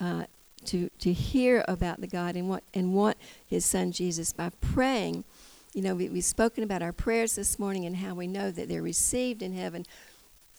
uh, 0.00 0.24
to, 0.66 0.90
to 0.98 1.12
hear 1.12 1.64
about 1.68 2.00
the 2.00 2.06
God 2.06 2.36
and 2.36 2.48
want, 2.48 2.64
and 2.74 2.94
want 2.94 3.16
his 3.46 3.64
son 3.64 3.92
Jesus 3.92 4.32
by 4.32 4.50
praying. 4.60 5.24
You 5.74 5.82
know, 5.82 5.94
we, 5.94 6.08
we've 6.08 6.24
spoken 6.24 6.64
about 6.64 6.82
our 6.82 6.92
prayers 6.92 7.36
this 7.36 7.58
morning 7.58 7.84
and 7.84 7.96
how 7.96 8.14
we 8.14 8.26
know 8.26 8.50
that 8.50 8.68
they're 8.68 8.82
received 8.82 9.42
in 9.42 9.52
heaven. 9.52 9.84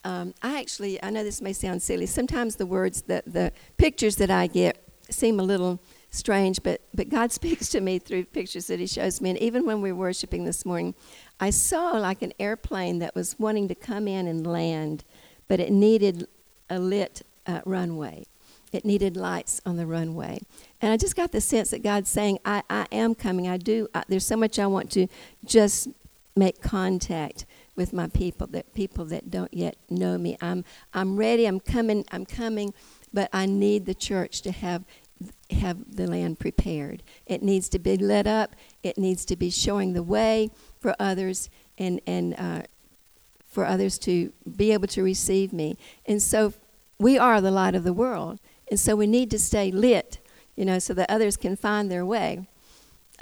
Um, 0.03 0.33
I 0.41 0.59
actually, 0.59 1.01
I 1.03 1.09
know 1.09 1.23
this 1.23 1.41
may 1.41 1.53
sound 1.53 1.81
silly. 1.81 2.05
Sometimes 2.05 2.55
the 2.55 2.65
words, 2.65 3.01
the, 3.03 3.23
the 3.27 3.51
pictures 3.77 4.15
that 4.15 4.31
I 4.31 4.47
get 4.47 4.81
seem 5.09 5.39
a 5.39 5.43
little 5.43 5.79
strange, 6.09 6.61
but, 6.63 6.81
but 6.93 7.09
God 7.09 7.31
speaks 7.39 7.69
to 7.69 7.81
me 7.81 7.99
through 7.99 8.25
pictures 8.25 8.67
that 8.67 8.79
He 8.79 8.87
shows 8.87 9.21
me. 9.21 9.31
And 9.31 9.39
even 9.39 9.65
when 9.65 9.81
we 9.81 9.91
were 9.91 9.99
worshiping 9.99 10.45
this 10.45 10.65
morning, 10.65 10.95
I 11.39 11.49
saw 11.49 11.91
like 11.91 12.21
an 12.21 12.33
airplane 12.39 12.99
that 12.99 13.15
was 13.15 13.37
wanting 13.39 13.67
to 13.69 13.75
come 13.75 14.07
in 14.07 14.27
and 14.27 14.45
land, 14.45 15.03
but 15.47 15.59
it 15.59 15.71
needed 15.71 16.27
a 16.69 16.79
lit 16.79 17.21
uh, 17.45 17.61
runway. 17.65 18.25
It 18.71 18.85
needed 18.85 19.17
lights 19.17 19.61
on 19.65 19.77
the 19.77 19.87
runway. 19.87 20.39
And 20.81 20.91
I 20.91 20.97
just 20.97 21.15
got 21.15 21.31
the 21.31 21.41
sense 21.41 21.71
that 21.71 21.81
God's 21.81 22.09
saying, 22.09 22.39
I, 22.45 22.61
I 22.69 22.85
am 22.91 23.15
coming. 23.15 23.47
I 23.47 23.57
do. 23.57 23.87
I, 23.95 24.03
there's 24.07 24.25
so 24.25 24.37
much 24.37 24.59
I 24.59 24.67
want 24.67 24.91
to 24.91 25.07
just 25.43 25.87
make 26.35 26.61
contact 26.61 27.45
with 27.75 27.93
my 27.93 28.07
people, 28.07 28.45
that 28.47 28.73
people 28.73 29.05
that 29.05 29.31
don't 29.31 29.53
yet 29.53 29.75
know 29.89 30.17
me. 30.17 30.37
I'm, 30.41 30.63
I'm 30.93 31.17
ready. 31.17 31.45
I'm 31.45 31.59
coming. 31.59 32.05
I'm 32.11 32.25
coming. 32.25 32.73
But 33.11 33.29
I 33.33 33.47
need 33.47 33.85
the 33.87 33.95
church 33.95 34.41
to 34.43 34.51
have 34.51 34.83
have 35.51 35.95
the 35.95 36.07
land 36.07 36.39
prepared. 36.39 37.03
It 37.25 37.41
needs 37.41 37.69
to 37.69 37.79
be 37.79 37.97
lit 37.97 38.27
up. 38.27 38.55
It 38.83 38.97
needs 38.97 39.25
to 39.25 39.35
be 39.35 39.49
showing 39.49 39.93
the 39.93 40.03
way 40.03 40.51
for 40.79 40.95
others 40.99 41.49
and 41.77 42.01
and 42.05 42.35
uh, 42.39 42.61
for 43.47 43.65
others 43.65 43.97
to 43.99 44.31
be 44.55 44.71
able 44.71 44.87
to 44.87 45.03
receive 45.03 45.51
me. 45.51 45.77
And 46.05 46.21
so 46.21 46.53
we 46.99 47.17
are 47.17 47.41
the 47.41 47.51
light 47.51 47.75
of 47.75 47.83
the 47.83 47.93
world, 47.93 48.39
and 48.69 48.79
so 48.79 48.95
we 48.95 49.07
need 49.07 49.31
to 49.31 49.39
stay 49.39 49.71
lit, 49.71 50.19
you 50.55 50.65
know, 50.65 50.79
so 50.79 50.93
that 50.93 51.09
others 51.09 51.35
can 51.37 51.55
find 51.55 51.89
their 51.89 52.05
way. 52.05 52.47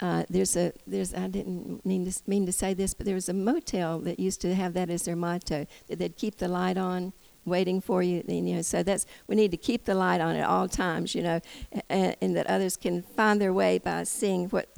Uh, 0.00 0.24
there's 0.28 0.56
a 0.56 0.72
there's 0.86 1.12
I 1.14 1.26
didn't 1.26 1.84
mean 1.84 2.10
to 2.10 2.22
mean 2.26 2.46
to 2.46 2.52
say 2.52 2.74
this, 2.74 2.94
but 2.94 3.06
there 3.06 3.14
was 3.14 3.28
a 3.28 3.34
motel 3.34 3.98
that 4.00 4.20
used 4.20 4.40
to 4.42 4.54
have 4.54 4.74
that 4.74 4.90
as 4.90 5.04
their 5.04 5.16
motto 5.16 5.66
that 5.88 5.98
they'd 5.98 6.16
keep 6.16 6.36
the 6.36 6.48
light 6.48 6.76
on 6.76 7.12
waiting 7.48 7.80
for 7.80 8.02
you. 8.02 8.22
And, 8.28 8.48
you 8.48 8.56
know, 8.56 8.62
so 8.62 8.82
that's 8.82 9.06
we 9.26 9.36
need 9.36 9.50
to 9.50 9.56
keep 9.56 9.84
the 9.84 9.94
light 9.94 10.20
on 10.20 10.36
at 10.36 10.48
all 10.48 10.68
times, 10.68 11.14
you 11.14 11.22
know, 11.22 11.40
and, 11.88 12.16
and 12.20 12.36
that 12.36 12.46
others 12.46 12.76
can 12.76 13.02
find 13.02 13.40
their 13.40 13.52
way 13.52 13.78
by 13.78 14.04
seeing 14.04 14.48
what 14.48 14.68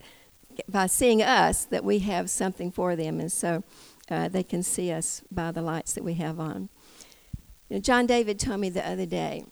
by 0.68 0.86
seeing 0.86 1.22
us 1.22 1.64
that 1.64 1.84
we 1.84 2.00
have 2.00 2.28
something 2.28 2.70
for 2.70 2.96
them, 2.96 3.20
and 3.20 3.32
so 3.32 3.62
uh, 4.10 4.28
they 4.28 4.42
can 4.42 4.62
see 4.62 4.90
us 4.90 5.22
by 5.30 5.50
the 5.52 5.62
lights 5.62 5.94
that 5.94 6.04
we 6.04 6.14
have 6.14 6.38
on. 6.38 6.68
You 7.68 7.76
know, 7.76 7.80
John 7.80 8.06
David 8.06 8.38
told 8.38 8.60
me 8.60 8.68
the 8.68 8.86
other 8.86 9.06
day 9.06 9.44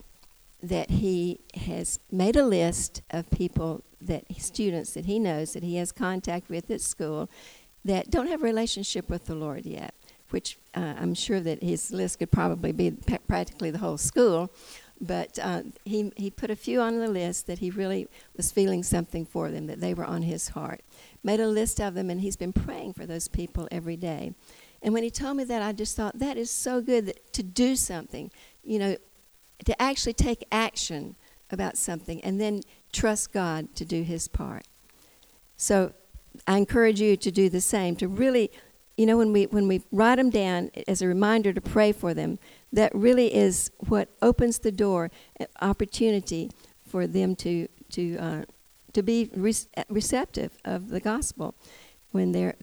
that 0.61 0.89
he 0.89 1.39
has 1.65 1.99
made 2.11 2.35
a 2.35 2.45
list 2.45 3.01
of 3.11 3.29
people 3.31 3.83
that 4.01 4.25
students 4.37 4.93
that 4.93 5.05
he 5.05 5.17
knows 5.17 5.53
that 5.53 5.63
he 5.63 5.77
has 5.77 5.91
contact 5.91 6.49
with 6.49 6.69
at 6.69 6.81
school 6.81 7.29
that 7.85 8.11
don't 8.11 8.27
have 8.27 8.41
a 8.41 8.45
relationship 8.45 9.09
with 9.09 9.25
the 9.25 9.35
Lord 9.35 9.65
yet 9.65 9.93
which 10.31 10.58
uh, 10.75 10.93
I'm 10.97 11.13
sure 11.13 11.39
that 11.39 11.63
his 11.63 11.91
list 11.91 12.19
could 12.19 12.31
probably 12.31 12.71
be 12.71 12.91
practically 13.27 13.71
the 13.71 13.79
whole 13.79 13.97
school. 13.97 14.51
But 15.01 15.39
uh, 15.41 15.61
he, 15.85 16.11
he 16.17 16.29
put 16.29 16.51
a 16.51 16.55
few 16.55 16.81
on 16.81 16.99
the 16.99 17.07
list 17.07 17.47
that 17.47 17.59
he 17.59 17.69
really 17.69 18.07
was 18.35 18.51
feeling 18.51 18.83
something 18.83 19.25
for 19.25 19.49
them, 19.49 19.67
that 19.67 19.79
they 19.79 19.93
were 19.93 20.03
on 20.03 20.23
his 20.23 20.49
heart. 20.49 20.81
Made 21.23 21.39
a 21.39 21.47
list 21.47 21.79
of 21.79 21.93
them, 21.93 22.09
and 22.09 22.19
he's 22.19 22.35
been 22.35 22.51
praying 22.51 22.93
for 22.93 23.05
those 23.05 23.29
people 23.29 23.67
every 23.71 23.95
day. 23.95 24.33
And 24.81 24.93
when 24.93 25.03
he 25.03 25.09
told 25.09 25.37
me 25.37 25.45
that, 25.45 25.61
I 25.61 25.71
just 25.71 25.95
thought, 25.95 26.19
that 26.19 26.37
is 26.37 26.51
so 26.51 26.81
good 26.81 27.05
that, 27.05 27.33
to 27.33 27.43
do 27.43 27.75
something, 27.77 28.29
you 28.63 28.79
know, 28.79 28.97
to 29.65 29.81
actually 29.81 30.13
take 30.13 30.45
action 30.51 31.15
about 31.49 31.77
something 31.77 32.21
and 32.21 32.39
then 32.39 32.61
trust 32.91 33.31
God 33.31 33.73
to 33.75 33.85
do 33.85 34.03
his 34.03 34.27
part. 34.27 34.65
So 35.57 35.93
I 36.47 36.57
encourage 36.57 37.01
you 37.01 37.17
to 37.17 37.31
do 37.31 37.49
the 37.49 37.61
same, 37.61 37.95
to 37.97 38.07
really 38.07 38.51
you 38.99 39.05
know, 39.05 39.15
when 39.15 39.31
we 39.31 39.45
when 39.45 39.69
we 39.69 39.81
write 39.93 40.17
them 40.17 40.29
down 40.29 40.71
as 40.85 41.01
a 41.01 41.07
reminder 41.07 41.53
to 41.53 41.61
pray 41.61 41.93
for 41.93 42.13
them, 42.13 42.37
that 42.73 42.93
really 42.93 43.33
is 43.33 43.71
what 43.87 44.09
opens 44.21 44.59
the 44.59 44.73
door, 44.73 45.09
uh, 45.39 45.45
opportunity 45.61 46.51
for 46.85 47.07
them 47.07 47.33
to 47.37 47.69
to 47.91 48.17
uh, 48.17 48.41
to 48.91 49.01
be 49.01 49.29
re- 49.33 49.53
receptive 49.87 50.51
of 50.65 50.89
the 50.89 50.99
gospel 50.99 51.55
when 52.11 52.33
they're 52.33 52.55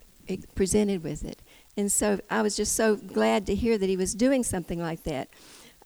presented 0.55 1.03
with 1.03 1.25
it. 1.25 1.41
And 1.75 1.91
so 1.91 2.21
I 2.29 2.43
was 2.43 2.55
just 2.55 2.75
so 2.75 2.97
glad 2.97 3.47
to 3.47 3.55
hear 3.55 3.79
that 3.79 3.89
he 3.89 3.97
was 3.97 4.15
doing 4.15 4.45
something 4.45 4.79
like 4.79 5.05
that. 5.05 5.31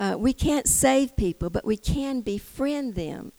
Uh, 0.01 0.17
we 0.19 0.33
can't 0.33 0.67
save 0.67 1.17
people, 1.17 1.49
but 1.51 1.65
we 1.65 1.77
can 1.77 2.23
befriend 2.23 2.97
them. 2.97 3.31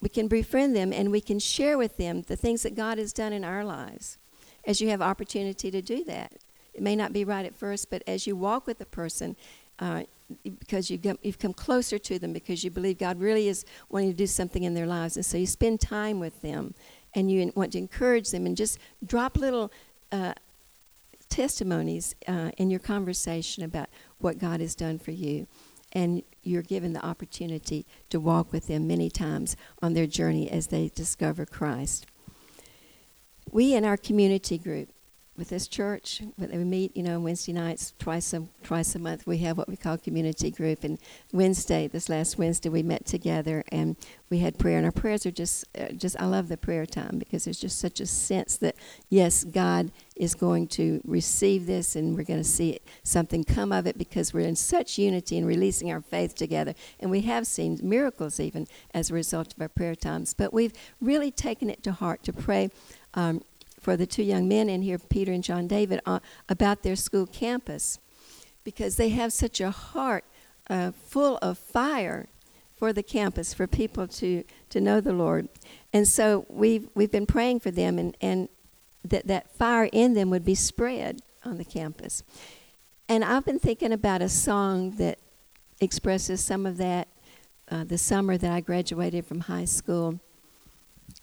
We 0.00 0.08
can 0.08 0.28
befriend 0.28 0.76
them 0.76 0.92
and 0.92 1.10
we 1.10 1.20
can 1.20 1.40
share 1.40 1.76
with 1.76 1.96
them 1.96 2.22
the 2.22 2.36
things 2.36 2.62
that 2.62 2.76
God 2.76 2.98
has 2.98 3.12
done 3.12 3.32
in 3.32 3.42
our 3.42 3.64
lives 3.64 4.18
as 4.64 4.80
you 4.80 4.88
have 4.90 5.02
opportunity 5.02 5.70
to 5.70 5.82
do 5.82 6.04
that. 6.04 6.32
It 6.74 6.82
may 6.82 6.96
not 6.96 7.12
be 7.12 7.24
right 7.24 7.44
at 7.44 7.54
first, 7.54 7.90
but 7.90 8.02
as 8.06 8.26
you 8.26 8.36
walk 8.36 8.66
with 8.66 8.78
the 8.78 8.86
person, 8.86 9.36
uh, 9.78 10.04
because 10.44 10.90
you've 10.90 11.02
come, 11.02 11.18
you've 11.22 11.38
come 11.38 11.52
closer 11.52 11.98
to 11.98 12.18
them 12.18 12.32
because 12.32 12.62
you 12.62 12.70
believe 12.70 12.98
God 12.98 13.18
really 13.18 13.48
is 13.48 13.64
wanting 13.88 14.10
to 14.10 14.16
do 14.16 14.26
something 14.26 14.62
in 14.62 14.74
their 14.74 14.86
lives. 14.86 15.16
And 15.16 15.26
so 15.26 15.38
you 15.38 15.46
spend 15.46 15.80
time 15.80 16.20
with 16.20 16.40
them 16.42 16.74
and 17.14 17.30
you 17.30 17.52
want 17.56 17.72
to 17.72 17.78
encourage 17.78 18.30
them 18.30 18.46
and 18.46 18.56
just 18.56 18.78
drop 19.04 19.36
little 19.36 19.72
uh, 20.12 20.34
testimonies 21.28 22.14
uh, 22.28 22.50
in 22.58 22.70
your 22.70 22.80
conversation 22.80 23.64
about 23.64 23.88
what 24.18 24.38
God 24.38 24.60
has 24.60 24.74
done 24.74 24.98
for 24.98 25.10
you. 25.10 25.46
And 25.92 26.22
you're 26.42 26.62
given 26.62 26.92
the 26.92 27.04
opportunity 27.04 27.84
to 28.10 28.20
walk 28.20 28.52
with 28.52 28.68
them 28.68 28.86
many 28.86 29.10
times 29.10 29.56
on 29.82 29.94
their 29.94 30.06
journey 30.06 30.48
as 30.48 30.68
they 30.68 30.90
discover 30.94 31.44
Christ 31.44 32.06
we 33.52 33.74
in 33.74 33.84
our 33.84 33.96
community 33.96 34.58
group 34.58 34.88
with 35.40 35.48
this 35.48 35.66
church, 35.66 36.22
we 36.36 36.46
meet, 36.58 36.94
you 36.94 37.02
know, 37.02 37.18
Wednesday 37.18 37.54
nights 37.54 37.94
twice 37.98 38.34
a 38.34 38.46
twice 38.62 38.94
a 38.94 38.98
month. 38.98 39.26
We 39.26 39.38
have 39.38 39.56
what 39.56 39.68
we 39.68 39.76
call 39.76 39.96
community 39.96 40.50
group. 40.50 40.84
And 40.84 40.98
Wednesday, 41.32 41.88
this 41.88 42.10
last 42.10 42.36
Wednesday, 42.36 42.68
we 42.68 42.82
met 42.82 43.06
together 43.06 43.64
and 43.72 43.96
we 44.28 44.40
had 44.40 44.58
prayer. 44.58 44.76
And 44.76 44.84
our 44.84 44.92
prayers 44.92 45.24
are 45.24 45.30
just, 45.30 45.64
uh, 45.78 45.92
just 45.92 46.20
I 46.20 46.26
love 46.26 46.48
the 46.48 46.58
prayer 46.58 46.84
time 46.84 47.18
because 47.18 47.44
there's 47.44 47.58
just 47.58 47.78
such 47.78 48.00
a 48.00 48.06
sense 48.06 48.58
that 48.58 48.76
yes, 49.08 49.44
God 49.44 49.92
is 50.14 50.34
going 50.34 50.68
to 50.68 51.00
receive 51.06 51.64
this 51.64 51.96
and 51.96 52.14
we're 52.14 52.24
going 52.24 52.42
to 52.42 52.44
see 52.44 52.78
something 53.02 53.42
come 53.42 53.72
of 53.72 53.86
it 53.86 53.96
because 53.96 54.34
we're 54.34 54.46
in 54.46 54.56
such 54.56 54.98
unity 54.98 55.38
and 55.38 55.46
releasing 55.46 55.90
our 55.90 56.02
faith 56.02 56.34
together. 56.34 56.74
And 57.00 57.10
we 57.10 57.22
have 57.22 57.46
seen 57.46 57.80
miracles 57.82 58.38
even 58.38 58.66
as 58.92 59.08
a 59.08 59.14
result 59.14 59.54
of 59.54 59.62
our 59.62 59.70
prayer 59.70 59.94
times. 59.94 60.34
But 60.34 60.52
we've 60.52 60.74
really 61.00 61.30
taken 61.30 61.70
it 61.70 61.82
to 61.84 61.92
heart 61.92 62.22
to 62.24 62.34
pray 62.34 62.68
um, 63.14 63.42
for 63.80 63.96
the 63.96 64.06
two 64.06 64.22
young 64.22 64.46
men 64.48 64.68
in 64.68 64.82
here, 64.82 64.98
Peter 64.98 65.32
and 65.32 65.42
John 65.42 65.66
David, 65.66 66.00
uh, 66.04 66.20
about 66.48 66.82
their 66.82 66.96
school 66.96 67.26
campus 67.26 67.98
because 68.62 68.96
they 68.96 69.08
have 69.10 69.32
such 69.32 69.60
a 69.60 69.70
heart 69.70 70.24
uh, 70.68 70.92
full 70.92 71.38
of 71.38 71.58
fire 71.58 72.28
for 72.76 72.92
the 72.92 73.02
campus, 73.02 73.52
for 73.52 73.66
people 73.66 74.06
to, 74.06 74.44
to 74.70 74.80
know 74.80 75.00
the 75.00 75.12
Lord. 75.12 75.48
And 75.92 76.06
so 76.06 76.46
we've, 76.48 76.88
we've 76.94 77.10
been 77.10 77.26
praying 77.26 77.60
for 77.60 77.70
them 77.70 77.98
and, 77.98 78.16
and 78.20 78.48
that 79.04 79.26
that 79.26 79.50
fire 79.54 79.88
in 79.92 80.14
them 80.14 80.30
would 80.30 80.44
be 80.44 80.54
spread 80.54 81.20
on 81.44 81.58
the 81.58 81.64
campus. 81.64 82.22
And 83.08 83.24
I've 83.24 83.44
been 83.44 83.58
thinking 83.58 83.92
about 83.92 84.22
a 84.22 84.28
song 84.28 84.92
that 84.92 85.18
expresses 85.80 86.40
some 86.40 86.66
of 86.66 86.76
that. 86.76 87.08
Uh, 87.70 87.84
the 87.84 87.98
summer 87.98 88.36
that 88.36 88.50
I 88.50 88.60
graduated 88.60 89.26
from 89.26 89.40
high 89.40 89.64
school, 89.64 90.18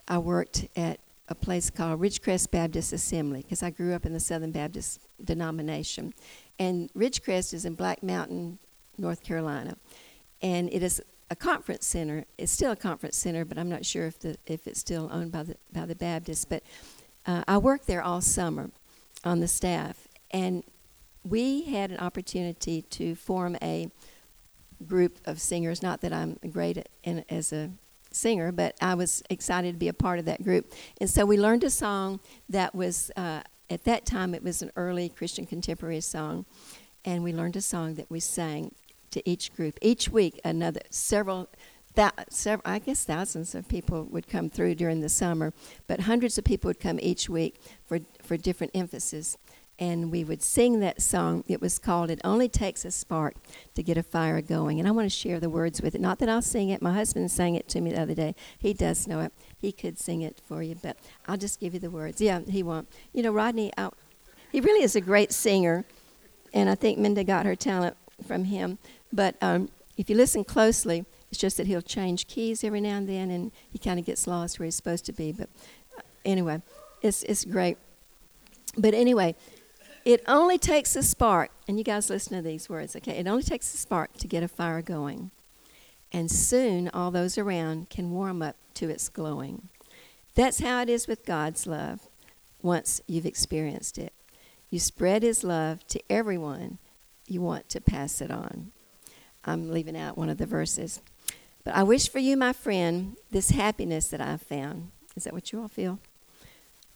I 0.08 0.18
worked 0.18 0.66
at 0.76 1.00
a 1.30 1.36
place 1.36 1.70
called 1.70 2.00
Ridgecrest 2.00 2.52
Baptist 2.52 2.94
Assembly 2.94 3.42
because 3.42 3.62
I 3.62 3.70
grew 3.70 3.94
up 3.94 4.06
in 4.06 4.14
the 4.14 4.20
Southern 4.20 4.52
Baptist 4.52 5.02
denomination. 5.24 6.14
And 6.58 6.92
Ridgecrest 6.94 7.54
is 7.54 7.66
in 7.66 7.76
Black 7.76 8.02
Mountain, 8.02 8.60
North 8.98 9.24
Carolina. 9.24 9.78
And 10.42 10.72
it 10.72 10.84
is 10.84 11.02
a 11.30 11.36
conference 11.36 11.86
center. 11.86 12.26
It's 12.38 12.52
still 12.52 12.72
a 12.72 12.76
conference 12.76 13.18
center, 13.18 13.44
but 13.44 13.58
I'm 13.58 13.70
not 13.70 13.86
sure 13.86 14.08
if 14.08 14.20
the 14.20 14.38
if 14.46 14.68
it's 14.68 14.80
still 14.80 15.10
owned 15.12 15.32
by 15.32 15.44
the 15.44 15.58
by 15.74 15.86
the 15.86 15.96
Baptists. 15.96 16.46
But 16.46 16.64
uh, 17.26 17.44
I 17.48 17.58
worked 17.58 17.88
there 17.88 18.02
all 18.02 18.22
summer 18.22 18.72
on 19.24 19.40
the 19.40 19.48
staff, 19.48 20.08
and 20.32 20.64
we 21.24 21.64
had 21.64 21.92
an 21.92 21.98
opportunity 21.98 22.84
to 22.84 23.16
form 23.16 23.58
a 23.62 23.90
group 24.86 25.20
of 25.26 25.42
singers. 25.42 25.82
Not 25.82 26.02
that 26.02 26.14
I'm 26.14 26.38
great 26.50 26.88
in, 27.04 27.26
as 27.30 27.52
a 27.52 27.72
singer, 28.18 28.52
but 28.52 28.76
I 28.82 28.96
was 28.96 29.24
excited 29.30 29.74
to 29.74 29.78
be 29.78 29.88
a 29.88 29.94
part 29.94 30.20
of 30.20 30.26
that 30.26 30.44
group. 30.44 30.74
And 31.00 31.10
so 31.10 31.26
we 31.26 31.38
learned 31.38 31.64
a 31.64 31.70
song 31.70 32.20
that 32.50 32.76
was, 32.76 33.12
uh, 33.16 33.42
at 33.70 33.84
that 33.86 34.06
time, 34.06 34.34
it 34.34 34.44
was 34.44 34.62
an 34.62 34.72
early 34.76 35.10
Christian 35.10 35.46
contemporary 35.46 36.02
song. 36.02 36.46
And 37.06 37.24
we 37.24 37.34
learned 37.34 37.56
a 37.56 37.62
song 37.62 37.96
that 37.96 38.10
we 38.10 38.20
sang 38.20 38.74
to 39.12 39.30
each 39.30 39.56
group. 39.56 39.80
Each 39.82 40.10
week, 40.10 40.40
another, 40.44 40.82
several, 40.90 41.48
that, 41.96 42.34
several, 42.34 42.70
I 42.70 42.80
guess 42.80 43.06
thousands 43.06 43.56
of 43.56 43.68
people 43.68 44.04
would 44.06 44.28
come 44.28 44.50
through 44.50 44.76
during 44.76 45.02
the 45.02 45.10
summer, 45.10 45.54
but 45.88 46.02
hundreds 46.02 46.38
of 46.38 46.44
people 46.44 46.68
would 46.70 46.80
come 46.80 47.00
each 47.02 47.30
week 47.30 47.62
for, 47.86 48.00
for 48.22 48.38
different 48.38 48.76
emphasis 48.76 49.38
and 49.80 50.12
we 50.12 50.24
would 50.24 50.42
sing 50.42 50.80
that 50.80 51.02
song. 51.02 51.44
It 51.48 51.62
was 51.62 51.78
called 51.78 52.10
It 52.10 52.20
Only 52.24 52.50
Takes 52.50 52.84
a 52.84 52.92
Spark 52.92 53.36
to 53.76 53.84
Get 53.84 53.98
a 53.98 54.04
Fire 54.04 54.42
Going. 54.42 54.80
And 54.80 54.88
I 54.88 54.92
want 54.92 55.06
to 55.06 55.16
share 55.16 55.40
the 55.40 55.50
words 55.50 55.82
with 55.82 55.94
it. 55.94 56.02
Not 56.02 56.20
that 56.20 56.30
I'll 56.30 56.42
sing 56.42 56.70
it. 56.70 56.82
My 56.82 56.94
husband 56.94 57.30
sang 57.30 57.56
it 57.56 57.68
to 57.70 57.82
me 57.82 57.92
the 57.92 58.02
other 58.02 58.16
day. 58.16 58.34
He 58.58 58.74
does 58.74 59.08
know 59.08 59.20
it. 59.22 59.32
He 59.60 59.72
could 59.72 60.00
sing 60.00 60.22
it 60.22 60.42
for 60.48 60.64
you, 60.64 60.76
but 60.82 60.98
I'll 61.28 61.38
just 61.38 61.60
give 61.60 61.74
you 61.74 61.80
the 61.80 61.92
words. 61.92 62.20
Yeah, 62.20 62.40
he 62.40 62.64
won't. 62.64 62.88
You 63.14 63.24
know, 63.24 63.32
Rodney, 63.32 63.72
I, 63.78 63.90
he 64.52 64.62
really 64.62 64.84
is 64.84 64.96
a 64.96 65.02
great 65.02 65.32
singer, 65.32 65.86
and 66.54 66.70
I 66.70 66.76
think 66.76 66.98
Minda 66.98 67.24
got 67.24 67.46
her 67.46 67.56
talent 67.56 67.98
from 68.26 68.46
him. 68.46 68.80
But 69.14 69.36
um, 69.42 69.70
if 69.96 70.10
you 70.10 70.16
listen 70.16 70.44
closely, 70.44 71.06
it's 71.30 71.40
just 71.40 71.58
that 71.58 71.68
he'll 71.68 71.82
change 71.82 72.28
keys 72.28 72.64
every 72.64 72.82
now 72.82 72.98
and 72.98 73.08
then, 73.08 73.30
and 73.30 73.52
he 73.70 73.78
kind 73.78 74.00
of 74.00 74.06
gets 74.06 74.26
lost 74.26 74.60
where 74.60 74.66
he's 74.66 74.76
supposed 74.76 75.06
to 75.06 75.14
be. 75.14 75.32
But 75.32 75.50
uh, 75.98 76.02
anyway, 76.26 76.62
it's, 77.02 77.24
it's 77.24 77.46
great. 77.46 77.78
But 78.78 78.94
anyway, 78.94 79.36
it 80.08 80.24
only 80.26 80.58
takes 80.58 80.96
a 80.96 81.04
spark, 81.04 81.52
and 81.68 81.78
you 81.78 81.84
guys 81.84 82.10
listen 82.10 82.38
to 82.38 82.42
these 82.42 82.70
words, 82.70 82.96
okay? 82.96 83.18
It 83.18 83.28
only 83.28 83.44
takes 83.44 83.74
a 83.74 83.78
spark 83.78 84.14
to 84.20 84.28
get 84.28 84.42
a 84.42 84.48
fire 84.48 84.82
going. 84.82 85.32
And 86.14 86.32
soon 86.32 86.90
all 86.94 87.12
those 87.12 87.38
around 87.38 87.90
can 87.90 88.12
warm 88.12 88.42
up 88.42 88.56
to 88.76 88.88
its 88.88 89.10
glowing. 89.10 89.68
That's 90.34 90.62
how 90.62 90.82
it 90.82 90.88
is 90.88 91.08
with 91.08 91.26
God's 91.26 91.68
love 91.68 92.08
once 92.62 93.02
you've 93.06 93.26
experienced 93.26 93.98
it. 93.98 94.14
You 94.70 94.80
spread 94.80 95.24
His 95.24 95.44
love 95.44 95.86
to 95.88 96.02
everyone 96.10 96.78
you 97.28 97.42
want 97.42 97.68
to 97.68 97.82
pass 97.82 98.22
it 98.22 98.32
on. 98.32 98.72
I'm 99.44 99.70
leaving 99.70 99.98
out 99.98 100.18
one 100.18 100.30
of 100.30 100.38
the 100.38 100.46
verses. 100.46 101.02
But 101.66 101.76
I 101.76 101.84
wish 101.84 102.10
for 102.10 102.20
you, 102.20 102.38
my 102.38 102.54
friend, 102.54 103.18
this 103.30 103.50
happiness 103.50 104.08
that 104.08 104.22
I've 104.22 104.42
found. 104.42 104.92
Is 105.18 105.26
that 105.26 105.34
what 105.34 105.52
you 105.52 105.62
all 105.62 105.68
feel? 105.68 106.00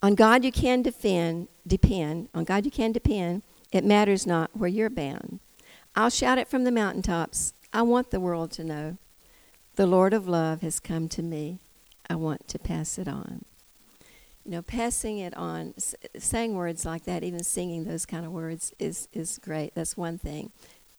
On 0.03 0.15
God 0.15 0.43
you 0.43 0.51
can 0.51 0.81
defend, 0.81 1.47
depend. 1.65 2.29
On 2.33 2.43
God 2.43 2.65
you 2.65 2.71
can 2.71 2.91
depend. 2.91 3.43
It 3.71 3.85
matters 3.85 4.25
not 4.25 4.49
where 4.53 4.69
you're 4.69 4.89
bound. 4.89 5.39
I'll 5.95 6.09
shout 6.09 6.37
it 6.37 6.47
from 6.47 6.63
the 6.63 6.71
mountaintops. 6.71 7.53
I 7.71 7.83
want 7.83 8.11
the 8.11 8.19
world 8.19 8.51
to 8.53 8.63
know. 8.63 8.97
The 9.75 9.85
Lord 9.85 10.13
of 10.13 10.27
love 10.27 10.61
has 10.61 10.79
come 10.79 11.07
to 11.09 11.21
me. 11.21 11.59
I 12.09 12.15
want 12.15 12.47
to 12.49 12.59
pass 12.59 12.97
it 12.97 13.07
on. 13.07 13.45
You 14.43 14.51
know, 14.51 14.61
passing 14.61 15.19
it 15.19 15.37
on, 15.37 15.75
saying 16.17 16.55
words 16.55 16.83
like 16.83 17.05
that, 17.05 17.23
even 17.23 17.43
singing 17.43 17.83
those 17.83 18.05
kind 18.05 18.25
of 18.25 18.31
words 18.31 18.73
is, 18.79 19.07
is 19.13 19.37
great. 19.37 19.75
That's 19.75 19.95
one 19.95 20.17
thing. 20.17 20.51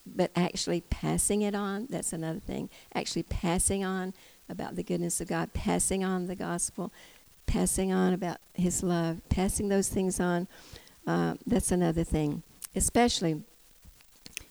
But 0.07 0.31
actually 0.37 0.81
passing 0.83 1.43
it 1.43 1.55
on, 1.55 1.87
that's 1.91 2.13
another 2.13 2.39
thing. 2.39 2.71
Actually 2.95 3.25
passing 3.25 3.85
on 3.85 4.15
about 4.49 4.77
the 4.77 4.83
goodness 4.83 5.21
of 5.21 5.29
God, 5.29 5.53
passing 5.53 6.05
on 6.05 6.29
the 6.29 6.37
gospel, 6.37 6.93
passing 7.53 7.93
on 7.93 8.15
about 8.15 8.39
His 8.55 8.83
love, 8.83 9.21
passing 9.29 9.69
those 9.69 9.91
things 9.91 10.19
on, 10.19 10.49
uh, 11.07 11.35
that's 11.47 11.71
another 11.71 12.03
thing. 12.03 12.43
Especially 12.75 13.43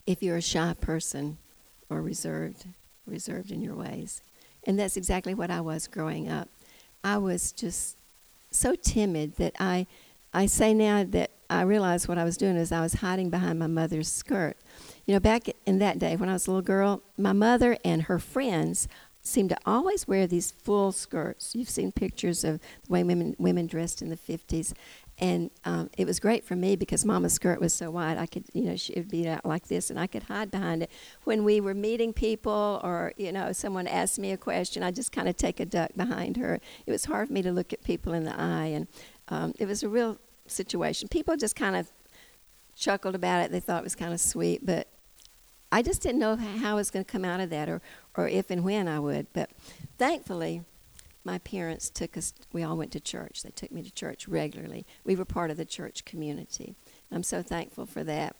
if 0.05 0.21
you're 0.21 0.37
a 0.37 0.41
shy 0.41 0.75
person 0.79 1.39
or 1.89 2.03
reserved, 2.03 2.65
reserved 3.07 3.49
in 3.49 3.59
your 3.59 3.73
ways. 3.73 4.21
And 4.67 4.77
that's 4.77 4.97
exactly 4.97 5.33
what 5.33 5.49
I 5.49 5.61
was 5.61 5.87
growing 5.87 6.29
up. 6.29 6.47
I 7.03 7.17
was 7.17 7.51
just 7.51 7.97
so 8.51 8.75
timid 8.75 9.37
that 9.37 9.55
I, 9.59 9.87
I 10.31 10.45
say 10.45 10.71
now 10.71 11.03
that 11.03 11.31
I 11.49 11.63
realized 11.63 12.07
what 12.07 12.19
I 12.19 12.23
was 12.23 12.37
doing 12.37 12.55
is 12.55 12.71
I 12.71 12.81
was 12.81 12.93
hiding 12.93 13.31
behind 13.31 13.57
my 13.57 13.67
mother's 13.67 14.11
skirt. 14.11 14.57
You 15.07 15.15
know, 15.15 15.19
back 15.19 15.49
in 15.65 15.79
that 15.79 15.97
day 15.97 16.15
when 16.15 16.29
I 16.29 16.33
was 16.33 16.45
a 16.45 16.51
little 16.51 16.61
girl, 16.61 17.01
my 17.17 17.33
mother 17.33 17.77
and 17.83 18.03
her 18.03 18.19
friends 18.19 18.87
seemed 19.21 19.49
to 19.49 19.57
always 19.65 20.07
wear 20.07 20.27
these 20.27 20.51
full 20.51 20.91
skirts. 20.91 21.55
You've 21.55 21.69
seen 21.69 21.91
pictures 21.91 22.43
of 22.43 22.59
the 22.85 22.91
way 22.91 23.03
women 23.03 23.35
women 23.37 23.67
dressed 23.67 24.01
in 24.01 24.09
the 24.09 24.17
50s, 24.17 24.73
and 25.19 25.51
um, 25.65 25.89
it 25.97 26.07
was 26.07 26.19
great 26.19 26.43
for 26.43 26.55
me 26.55 26.75
because 26.75 27.05
Mama's 27.05 27.33
skirt 27.33 27.61
was 27.61 27.73
so 27.73 27.91
wide. 27.91 28.17
I 28.17 28.25
could, 28.25 28.45
you 28.53 28.63
know, 28.63 28.75
she 28.75 28.93
would 28.95 29.09
be 29.09 29.27
out 29.27 29.45
like 29.45 29.67
this, 29.67 29.89
and 29.89 29.99
I 29.99 30.07
could 30.07 30.23
hide 30.23 30.49
behind 30.49 30.83
it. 30.83 30.91
When 31.23 31.43
we 31.43 31.61
were 31.61 31.75
meeting 31.75 32.13
people, 32.13 32.81
or 32.83 33.13
you 33.17 33.31
know, 33.31 33.51
someone 33.51 33.87
asked 33.87 34.17
me 34.17 34.31
a 34.31 34.37
question, 34.37 34.81
I 34.81 34.91
just 34.91 35.11
kind 35.11 35.29
of 35.29 35.37
take 35.37 35.59
a 35.59 35.65
duck 35.65 35.91
behind 35.95 36.37
her. 36.37 36.59
It 36.85 36.91
was 36.91 37.05
hard 37.05 37.27
for 37.27 37.33
me 37.33 37.43
to 37.43 37.51
look 37.51 37.71
at 37.71 37.83
people 37.83 38.13
in 38.13 38.23
the 38.23 38.39
eye, 38.39 38.65
and 38.65 38.87
um, 39.27 39.53
it 39.59 39.67
was 39.67 39.83
a 39.83 39.89
real 39.89 40.17
situation. 40.47 41.07
People 41.07 41.37
just 41.37 41.55
kind 41.55 41.75
of 41.75 41.91
chuckled 42.75 43.13
about 43.13 43.43
it. 43.43 43.51
They 43.51 43.59
thought 43.59 43.81
it 43.81 43.83
was 43.83 43.95
kind 43.95 44.13
of 44.13 44.19
sweet, 44.19 44.65
but 44.65 44.87
I 45.71 45.81
just 45.81 46.01
didn't 46.01 46.19
know 46.19 46.35
how 46.35 46.71
I 46.71 46.73
was 46.73 46.91
going 46.91 47.05
to 47.05 47.11
come 47.11 47.23
out 47.23 47.39
of 47.39 47.49
that, 47.49 47.69
or 47.69 47.81
or 48.15 48.27
if 48.27 48.51
and 48.51 48.63
when 48.63 48.87
I 48.87 48.99
would. 48.99 49.27
But 49.33 49.51
thankfully 49.97 50.63
my 51.23 51.37
parents 51.39 51.89
took 51.89 52.17
us, 52.17 52.33
we 52.51 52.63
all 52.63 52.75
went 52.77 52.91
to 52.91 52.99
church. 52.99 53.43
They 53.43 53.51
took 53.51 53.71
me 53.71 53.83
to 53.83 53.91
church 53.91 54.27
regularly. 54.27 54.85
We 55.03 55.15
were 55.15 55.25
part 55.25 55.51
of 55.51 55.57
the 55.57 55.65
church 55.65 56.03
community. 56.05 56.75
I'm 57.11 57.23
so 57.23 57.41
thankful 57.43 57.85
for 57.85 58.03
that. 58.03 58.35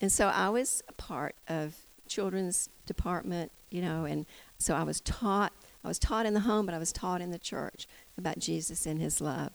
And 0.00 0.10
so 0.10 0.28
I 0.28 0.48
was 0.48 0.82
a 0.88 0.92
part 0.92 1.34
of 1.48 1.76
children's 2.08 2.68
department, 2.86 3.52
you 3.70 3.82
know, 3.82 4.04
and 4.04 4.26
so 4.58 4.74
I 4.74 4.82
was 4.82 5.00
taught, 5.00 5.52
I 5.84 5.88
was 5.88 5.98
taught 5.98 6.26
in 6.26 6.34
the 6.34 6.40
home, 6.40 6.66
but 6.66 6.74
I 6.74 6.78
was 6.78 6.92
taught 6.92 7.20
in 7.20 7.30
the 7.30 7.38
church 7.38 7.86
about 8.16 8.38
Jesus 8.38 8.86
and 8.86 9.00
his 9.00 9.20
love. 9.20 9.52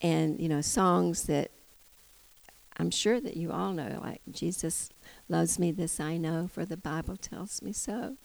And, 0.00 0.40
you 0.40 0.48
know, 0.48 0.60
songs 0.60 1.24
that 1.24 1.51
I'm 2.78 2.90
sure 2.90 3.20
that 3.20 3.36
you 3.36 3.52
all 3.52 3.72
know, 3.72 4.00
like 4.02 4.22
Jesus 4.30 4.90
loves 5.28 5.58
me, 5.58 5.72
this 5.72 6.00
I 6.00 6.16
know, 6.16 6.48
for 6.52 6.64
the 6.64 6.76
Bible 6.76 7.16
tells 7.16 7.62
me 7.62 7.72
so 7.72 8.16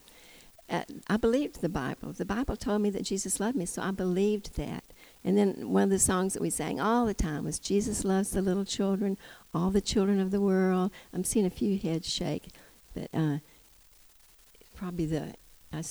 uh, 0.69 0.83
I 1.07 1.17
believed 1.17 1.61
the 1.61 1.69
Bible. 1.69 2.11
The 2.11 2.25
Bible 2.25 2.57
told 2.57 2.81
me 2.81 2.89
that 2.89 3.03
Jesus 3.03 3.39
loved 3.39 3.55
me, 3.55 3.65
so 3.65 3.81
I 3.81 3.91
believed 3.91 4.55
that. 4.57 4.83
And 5.23 5.37
then 5.37 5.69
one 5.71 5.83
of 5.83 5.89
the 5.89 5.99
songs 5.99 6.33
that 6.33 6.41
we 6.41 6.49
sang 6.49 6.79
all 6.79 7.05
the 7.05 7.13
time 7.13 7.45
was 7.45 7.59
Jesus 7.59 8.03
loves 8.03 8.31
the 8.31 8.41
little 8.41 8.65
children, 8.65 9.17
all 9.53 9.69
the 9.69 9.81
children 9.81 10.19
of 10.19 10.31
the 10.31 10.41
world. 10.41 10.91
I'm 11.13 11.23
seeing 11.23 11.45
a 11.45 11.49
few 11.49 11.77
heads 11.77 12.09
shake, 12.09 12.49
but 12.93 13.09
uh, 13.13 13.37
probably 14.75 15.05
the 15.05 15.35
uh, 15.71 15.83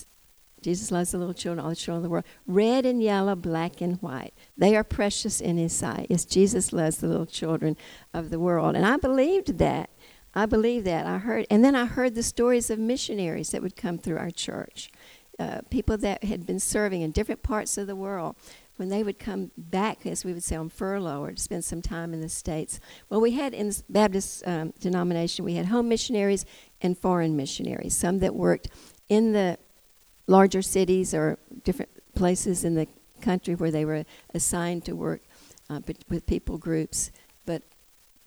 Jesus 0.66 0.90
loves 0.90 1.12
the 1.12 1.18
little 1.18 1.32
children, 1.32 1.64
all 1.64 1.70
the 1.70 1.76
children 1.76 1.98
of 1.98 2.02
the 2.02 2.08
world. 2.08 2.24
Red 2.44 2.84
and 2.84 3.00
yellow, 3.00 3.36
black 3.36 3.80
and 3.80 4.02
white. 4.02 4.34
They 4.58 4.74
are 4.74 4.82
precious 4.82 5.40
in 5.40 5.58
his 5.58 5.72
sight. 5.72 6.08
Yes, 6.10 6.24
Jesus 6.24 6.72
loves 6.72 6.96
the 6.96 7.06
little 7.06 7.24
children 7.24 7.76
of 8.12 8.30
the 8.30 8.40
world. 8.40 8.74
And 8.74 8.84
I 8.84 8.96
believed 8.96 9.58
that. 9.58 9.90
I 10.34 10.44
believe 10.44 10.82
that. 10.82 11.06
I 11.06 11.18
heard, 11.18 11.46
and 11.50 11.64
then 11.64 11.76
I 11.76 11.84
heard 11.84 12.16
the 12.16 12.22
stories 12.24 12.68
of 12.68 12.80
missionaries 12.80 13.52
that 13.52 13.62
would 13.62 13.76
come 13.76 13.96
through 13.96 14.18
our 14.18 14.32
church, 14.32 14.90
uh, 15.38 15.60
people 15.70 15.96
that 15.98 16.24
had 16.24 16.46
been 16.46 16.58
serving 16.58 17.00
in 17.02 17.12
different 17.12 17.44
parts 17.44 17.78
of 17.78 17.86
the 17.86 17.94
world. 17.94 18.34
When 18.74 18.88
they 18.88 19.04
would 19.04 19.20
come 19.20 19.52
back, 19.56 20.04
as 20.04 20.24
we 20.24 20.32
would 20.32 20.42
say, 20.42 20.56
on 20.56 20.68
furlough 20.68 21.22
or 21.22 21.32
to 21.32 21.40
spend 21.40 21.64
some 21.64 21.80
time 21.80 22.12
in 22.12 22.20
the 22.20 22.28
States. 22.28 22.80
Well, 23.08 23.20
we 23.20 23.30
had 23.30 23.54
in 23.54 23.68
the 23.68 23.82
Baptist 23.88 24.42
um, 24.46 24.74
denomination, 24.80 25.44
we 25.44 25.54
had 25.54 25.66
home 25.66 25.88
missionaries 25.88 26.44
and 26.82 26.98
foreign 26.98 27.36
missionaries, 27.36 27.96
some 27.96 28.18
that 28.18 28.34
worked 28.34 28.68
in 29.08 29.32
the 29.32 29.58
larger 30.26 30.62
cities 30.62 31.14
or 31.14 31.38
different 31.64 31.90
places 32.14 32.64
in 32.64 32.74
the 32.74 32.86
country 33.20 33.54
where 33.54 33.70
they 33.70 33.84
were 33.84 34.04
assigned 34.34 34.84
to 34.84 34.94
work 34.94 35.22
uh, 35.70 35.80
with 36.08 36.26
people 36.26 36.58
groups 36.58 37.10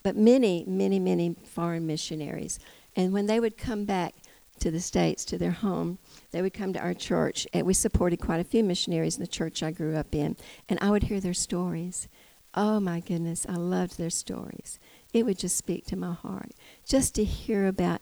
but 0.03 0.15
many, 0.15 0.63
many, 0.67 0.99
many 0.99 1.35
foreign 1.45 1.85
missionaries. 1.85 2.59
And 2.95 3.13
when 3.13 3.27
they 3.27 3.39
would 3.39 3.57
come 3.57 3.85
back 3.85 4.15
to 4.59 4.71
the 4.71 4.79
States, 4.79 5.23
to 5.25 5.37
their 5.37 5.51
home, 5.51 5.99
they 6.31 6.41
would 6.41 6.53
come 6.53 6.73
to 6.73 6.79
our 6.79 6.93
church. 6.93 7.47
And 7.53 7.65
we 7.65 7.73
supported 7.73 8.17
quite 8.17 8.41
a 8.41 8.45
few 8.45 8.63
missionaries 8.63 9.17
in 9.17 9.21
the 9.21 9.27
church 9.27 9.63
I 9.63 9.71
grew 9.71 9.95
up 9.95 10.13
in. 10.13 10.35
And 10.67 10.79
I 10.81 10.89
would 10.89 11.03
hear 11.03 11.19
their 11.19 11.33
stories. 11.33 12.07
Oh 12.55 12.79
my 12.79 12.99
goodness, 12.99 13.45
I 13.47 13.55
loved 13.55 13.97
their 13.97 14.09
stories. 14.09 14.79
It 15.13 15.25
would 15.25 15.37
just 15.37 15.57
speak 15.57 15.85
to 15.87 15.95
my 15.95 16.13
heart. 16.13 16.51
Just 16.85 17.15
to 17.15 17.23
hear 17.23 17.67
about 17.67 18.01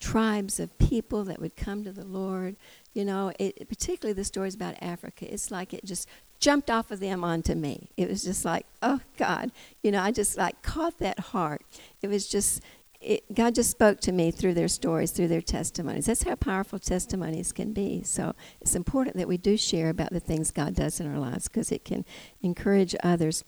tribes 0.00 0.60
of 0.60 0.78
people 0.78 1.24
that 1.24 1.40
would 1.40 1.56
come 1.56 1.82
to 1.84 1.92
the 1.92 2.04
Lord. 2.04 2.56
You 2.98 3.04
know, 3.04 3.30
it, 3.38 3.68
particularly 3.68 4.12
the 4.12 4.24
stories 4.24 4.56
about 4.56 4.74
Africa. 4.82 5.32
It's 5.32 5.52
like 5.52 5.72
it 5.72 5.84
just 5.84 6.08
jumped 6.40 6.68
off 6.68 6.90
of 6.90 6.98
them 6.98 7.22
onto 7.22 7.54
me. 7.54 7.90
It 7.96 8.08
was 8.08 8.24
just 8.24 8.44
like, 8.44 8.66
oh 8.82 8.98
God, 9.16 9.52
you 9.84 9.92
know, 9.92 10.02
I 10.02 10.10
just 10.10 10.36
like 10.36 10.62
caught 10.62 10.98
that 10.98 11.20
heart. 11.20 11.62
It 12.02 12.08
was 12.08 12.26
just, 12.26 12.60
it, 13.00 13.22
God 13.32 13.54
just 13.54 13.70
spoke 13.70 14.00
to 14.00 14.10
me 14.10 14.32
through 14.32 14.54
their 14.54 14.66
stories, 14.66 15.12
through 15.12 15.28
their 15.28 15.40
testimonies. 15.40 16.06
That's 16.06 16.24
how 16.24 16.34
powerful 16.34 16.80
testimonies 16.80 17.52
can 17.52 17.72
be. 17.72 18.02
So 18.02 18.34
it's 18.60 18.74
important 18.74 19.16
that 19.16 19.28
we 19.28 19.36
do 19.36 19.56
share 19.56 19.90
about 19.90 20.10
the 20.10 20.18
things 20.18 20.50
God 20.50 20.74
does 20.74 20.98
in 20.98 21.06
our 21.06 21.20
lives 21.20 21.46
because 21.46 21.70
it 21.70 21.84
can 21.84 22.04
encourage 22.42 22.96
others. 23.04 23.44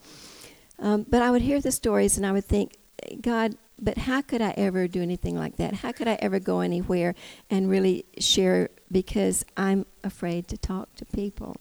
Um, 0.79 1.05
but 1.09 1.23
I 1.23 1.33
would 1.33 1.43
hear 1.43 1.61
the 1.61 1.73
stories 1.73 2.17
and 2.17 2.25
I 2.25 2.31
would 2.31 2.45
think, 2.45 2.77
God, 3.21 3.57
but 3.81 3.99
how 3.99 4.21
could 4.21 4.43
I 4.43 4.51
ever 4.57 4.87
do 4.87 5.03
anything 5.03 5.37
like 5.37 5.57
that? 5.57 5.77
How 5.77 5.93
could 5.93 6.09
I 6.09 6.19
ever 6.21 6.38
go 6.38 6.61
anywhere 6.61 7.14
and 7.49 7.71
really 7.71 8.05
share 8.19 8.69
because 8.90 9.45
I'm 9.57 9.87
afraid 10.05 10.49
to 10.49 10.59
talk 10.59 10.95
to 10.97 11.05
people? 11.07 11.57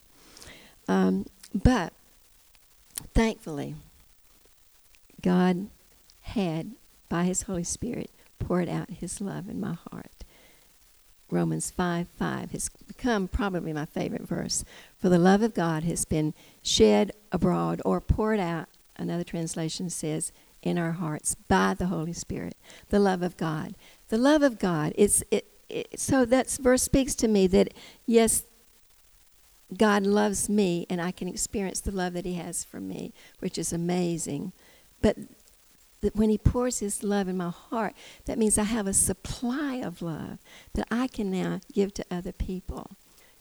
Um, 0.88 1.26
but 1.54 1.94
thankfully, 3.14 3.76
God 5.22 5.68
had, 6.22 6.72
by 7.08 7.24
His 7.24 7.44
Holy 7.44 7.64
Spirit, 7.64 8.12
poured 8.38 8.68
out 8.68 8.90
His 8.90 9.22
love 9.22 9.50
in 9.50 9.60
my 9.60 9.78
heart. 9.92 10.12
Romans 11.32 11.70
5 11.70 12.08
5 12.08 12.52
has 12.52 12.70
become 12.88 13.28
probably 13.28 13.72
my 13.72 13.86
favorite 13.86 14.28
verse. 14.28 14.66
For 14.98 15.10
the 15.10 15.20
love 15.20 15.42
of 15.44 15.54
God 15.54 15.84
has 15.84 16.06
been 16.06 16.34
shed 16.64 17.12
abroad 17.32 17.82
or 17.86 18.02
poured 18.02 18.40
out, 18.40 18.68
another 18.98 19.24
translation 19.24 19.90
says, 19.90 20.32
in 20.62 20.78
our 20.78 20.94
hearts 20.94 21.36
by 21.36 21.74
the 21.74 21.88
Holy 21.88 22.14
Spirit. 22.14 22.56
The 22.90 23.00
love 23.00 23.22
of 23.22 23.38
God. 23.38 23.76
The 24.10 24.18
love 24.18 24.42
of 24.42 24.60
God. 24.60 24.94
It's, 24.96 25.24
it, 25.32 25.46
it, 25.70 26.00
so 26.00 26.26
that 26.26 26.50
verse 26.50 26.84
speaks 26.84 27.16
to 27.16 27.28
me 27.28 27.48
that, 27.48 27.74
yes, 28.06 28.44
God 29.78 30.04
loves 30.04 30.50
me 30.50 30.86
and 30.90 31.00
I 31.00 31.12
can 31.12 31.28
experience 31.28 31.80
the 31.80 31.92
love 31.92 32.14
that 32.14 32.26
He 32.26 32.34
has 32.36 32.64
for 32.64 32.80
me, 32.80 33.14
which 33.40 33.58
is 33.58 33.72
amazing. 33.72 34.52
But 35.02 35.18
that 36.02 36.16
when 36.16 36.30
He 36.30 36.38
pours 36.38 36.80
His 36.80 37.04
love 37.04 37.28
in 37.28 37.38
my 37.38 37.50
heart, 37.50 37.94
that 38.26 38.38
means 38.38 38.58
I 38.58 38.64
have 38.64 38.88
a 38.88 38.94
supply 38.94 39.76
of 39.76 40.02
love 40.02 40.40
that 40.74 40.88
I 40.90 41.08
can 41.08 41.30
now 41.30 41.62
give 41.72 41.94
to 41.96 42.06
other 42.10 42.32
people. 42.32 42.92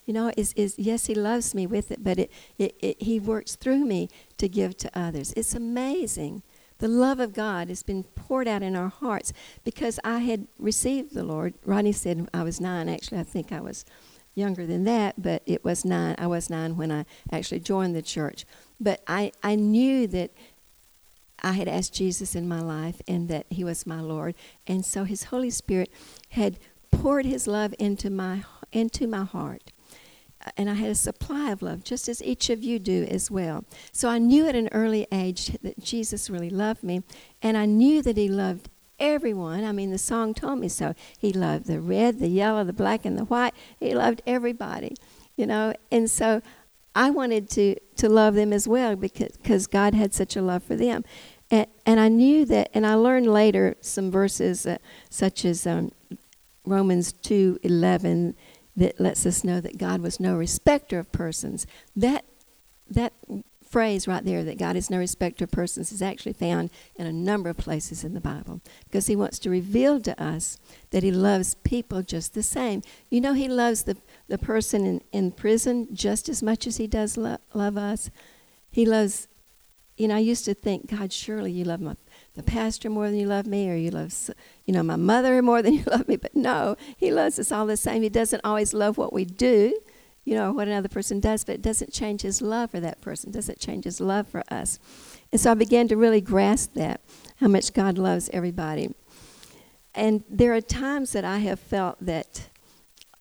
You 0.04 0.14
know, 0.14 0.32
is 0.36 0.52
is 0.54 0.78
yes, 0.78 1.06
He 1.06 1.14
loves 1.14 1.54
me 1.54 1.66
with 1.66 1.90
it, 1.90 2.02
but 2.02 2.18
it, 2.18 2.30
it, 2.58 2.74
it 2.80 3.02
He 3.02 3.18
works 3.20 3.56
through 3.56 3.84
me 3.84 4.08
to 4.38 4.48
give 4.48 4.76
to 4.78 4.98
others. 4.98 5.32
It's 5.36 5.54
amazing. 5.54 6.42
The 6.78 6.88
love 6.88 7.18
of 7.18 7.32
God 7.32 7.68
has 7.68 7.82
been 7.82 8.04
poured 8.04 8.46
out 8.46 8.62
in 8.62 8.76
our 8.76 8.88
hearts 8.88 9.32
because 9.64 9.98
I 10.04 10.18
had 10.18 10.46
received 10.58 11.14
the 11.14 11.24
Lord. 11.24 11.54
Ronnie 11.64 11.92
said 11.92 12.28
I 12.32 12.44
was 12.44 12.60
nine. 12.60 12.88
Actually, 12.88 13.18
I 13.18 13.24
think 13.24 13.50
I 13.50 13.60
was 13.60 13.84
younger 14.34 14.64
than 14.64 14.84
that, 14.84 15.20
but 15.20 15.42
it 15.44 15.64
was 15.64 15.84
nine. 15.84 16.14
I 16.18 16.28
was 16.28 16.48
nine 16.48 16.76
when 16.76 16.92
I 16.92 17.04
actually 17.32 17.60
joined 17.60 17.96
the 17.96 18.02
church. 18.02 18.44
But 18.80 19.02
I, 19.08 19.32
I 19.42 19.56
knew 19.56 20.06
that 20.06 20.30
I 21.42 21.52
had 21.52 21.68
asked 21.68 21.94
Jesus 21.94 22.34
in 22.34 22.48
my 22.48 22.60
life 22.60 23.02
and 23.08 23.28
that 23.28 23.46
He 23.50 23.64
was 23.64 23.86
my 23.86 24.00
Lord. 24.00 24.36
And 24.66 24.84
so 24.84 25.04
His 25.04 25.24
Holy 25.24 25.50
Spirit 25.50 25.90
had 26.30 26.58
poured 26.92 27.26
His 27.26 27.46
love 27.46 27.74
into 27.78 28.08
my 28.08 28.44
into 28.70 29.06
my 29.06 29.24
heart. 29.24 29.72
And 30.56 30.70
I 30.70 30.74
had 30.74 30.90
a 30.90 30.94
supply 30.94 31.50
of 31.50 31.62
love, 31.62 31.84
just 31.84 32.08
as 32.08 32.22
each 32.22 32.50
of 32.50 32.62
you 32.62 32.78
do 32.78 33.06
as 33.10 33.30
well. 33.30 33.64
So 33.92 34.08
I 34.08 34.18
knew 34.18 34.46
at 34.46 34.54
an 34.54 34.68
early 34.72 35.06
age 35.12 35.56
that 35.62 35.82
Jesus 35.82 36.30
really 36.30 36.50
loved 36.50 36.82
me, 36.82 37.02
and 37.42 37.56
I 37.56 37.66
knew 37.66 38.02
that 38.02 38.16
He 38.16 38.28
loved 38.28 38.68
everyone. 38.98 39.64
I 39.64 39.72
mean, 39.72 39.90
the 39.90 39.98
song 39.98 40.34
told 40.34 40.58
me 40.58 40.68
so. 40.68 40.94
He 41.18 41.32
loved 41.32 41.66
the 41.66 41.80
red, 41.80 42.18
the 42.18 42.28
yellow, 42.28 42.64
the 42.64 42.72
black, 42.72 43.04
and 43.04 43.18
the 43.18 43.24
white. 43.24 43.54
He 43.78 43.94
loved 43.94 44.22
everybody, 44.26 44.94
you 45.36 45.46
know. 45.46 45.74
And 45.90 46.10
so 46.10 46.42
I 46.94 47.10
wanted 47.10 47.48
to, 47.50 47.76
to 47.96 48.08
love 48.08 48.34
them 48.34 48.52
as 48.52 48.66
well 48.66 48.96
because 48.96 49.38
cause 49.44 49.66
God 49.66 49.94
had 49.94 50.14
such 50.14 50.36
a 50.36 50.42
love 50.42 50.62
for 50.62 50.76
them. 50.76 51.04
And, 51.50 51.66
and 51.86 51.98
I 52.00 52.08
knew 52.08 52.44
that, 52.46 52.70
and 52.74 52.86
I 52.86 52.94
learned 52.94 53.32
later 53.32 53.76
some 53.80 54.10
verses 54.10 54.66
uh, 54.66 54.78
such 55.08 55.44
as 55.44 55.66
um, 55.66 55.92
Romans 56.64 57.12
2 57.12 57.60
11 57.62 58.34
that 58.78 59.00
lets 59.00 59.26
us 59.26 59.42
know 59.42 59.60
that 59.60 59.76
God 59.76 60.00
was 60.00 60.20
no 60.20 60.36
respecter 60.36 60.98
of 61.00 61.10
persons. 61.10 61.66
That, 61.96 62.24
that 62.88 63.12
phrase 63.68 64.06
right 64.06 64.24
there, 64.24 64.44
that 64.44 64.56
God 64.56 64.76
is 64.76 64.88
no 64.88 64.98
respecter 64.98 65.44
of 65.44 65.50
persons, 65.50 65.90
is 65.90 66.00
actually 66.00 66.32
found 66.32 66.70
in 66.94 67.06
a 67.06 67.12
number 67.12 67.50
of 67.50 67.56
places 67.56 68.04
in 68.04 68.14
the 68.14 68.20
Bible 68.20 68.60
because 68.84 69.08
He 69.08 69.16
wants 69.16 69.40
to 69.40 69.50
reveal 69.50 70.00
to 70.00 70.22
us 70.22 70.58
that 70.90 71.02
He 71.02 71.10
loves 71.10 71.54
people 71.56 72.02
just 72.02 72.34
the 72.34 72.42
same. 72.42 72.82
You 73.10 73.20
know, 73.20 73.32
He 73.32 73.48
loves 73.48 73.82
the, 73.82 73.96
the 74.28 74.38
person 74.38 74.86
in, 74.86 75.02
in 75.10 75.32
prison 75.32 75.88
just 75.92 76.28
as 76.28 76.40
much 76.40 76.66
as 76.66 76.76
He 76.76 76.86
does 76.86 77.16
lo- 77.16 77.38
love 77.52 77.76
us. 77.76 78.10
He 78.70 78.86
loves, 78.86 79.26
you 79.96 80.06
know, 80.06 80.16
I 80.16 80.20
used 80.20 80.44
to 80.44 80.54
think, 80.54 80.88
God, 80.88 81.12
surely 81.12 81.50
you 81.50 81.64
love 81.64 81.80
my 81.80 81.96
the 82.38 82.44
pastor 82.44 82.88
more 82.88 83.10
than 83.10 83.18
you 83.18 83.26
love 83.26 83.46
me, 83.46 83.68
or 83.68 83.74
you 83.74 83.90
love, 83.90 84.14
you 84.64 84.72
know, 84.72 84.82
my 84.82 84.96
mother 84.96 85.42
more 85.42 85.60
than 85.60 85.74
you 85.78 85.82
love 85.84 86.08
me. 86.08 86.16
But 86.16 86.34
no, 86.34 86.76
he 86.96 87.12
loves 87.12 87.38
us 87.38 87.52
all 87.52 87.66
the 87.66 87.76
same. 87.76 88.02
He 88.02 88.08
doesn't 88.08 88.40
always 88.44 88.72
love 88.72 88.96
what 88.96 89.12
we 89.12 89.24
do, 89.24 89.78
you 90.24 90.34
know, 90.34 90.52
what 90.52 90.68
another 90.68 90.88
person 90.88 91.20
does, 91.20 91.44
but 91.44 91.56
it 91.56 91.62
doesn't 91.62 91.92
change 91.92 92.22
his 92.22 92.40
love 92.40 92.70
for 92.70 92.80
that 92.80 93.00
person. 93.00 93.30
It 93.30 93.34
doesn't 93.34 93.58
change 93.58 93.84
his 93.84 94.00
love 94.00 94.28
for 94.28 94.42
us. 94.50 94.78
And 95.32 95.40
so 95.40 95.50
I 95.50 95.54
began 95.54 95.88
to 95.88 95.96
really 95.96 96.20
grasp 96.20 96.74
that, 96.74 97.00
how 97.36 97.48
much 97.48 97.74
God 97.74 97.98
loves 97.98 98.30
everybody. 98.32 98.94
And 99.94 100.22
there 100.30 100.54
are 100.54 100.60
times 100.60 101.12
that 101.12 101.24
I 101.24 101.38
have 101.38 101.58
felt 101.58 101.96
that 102.00 102.48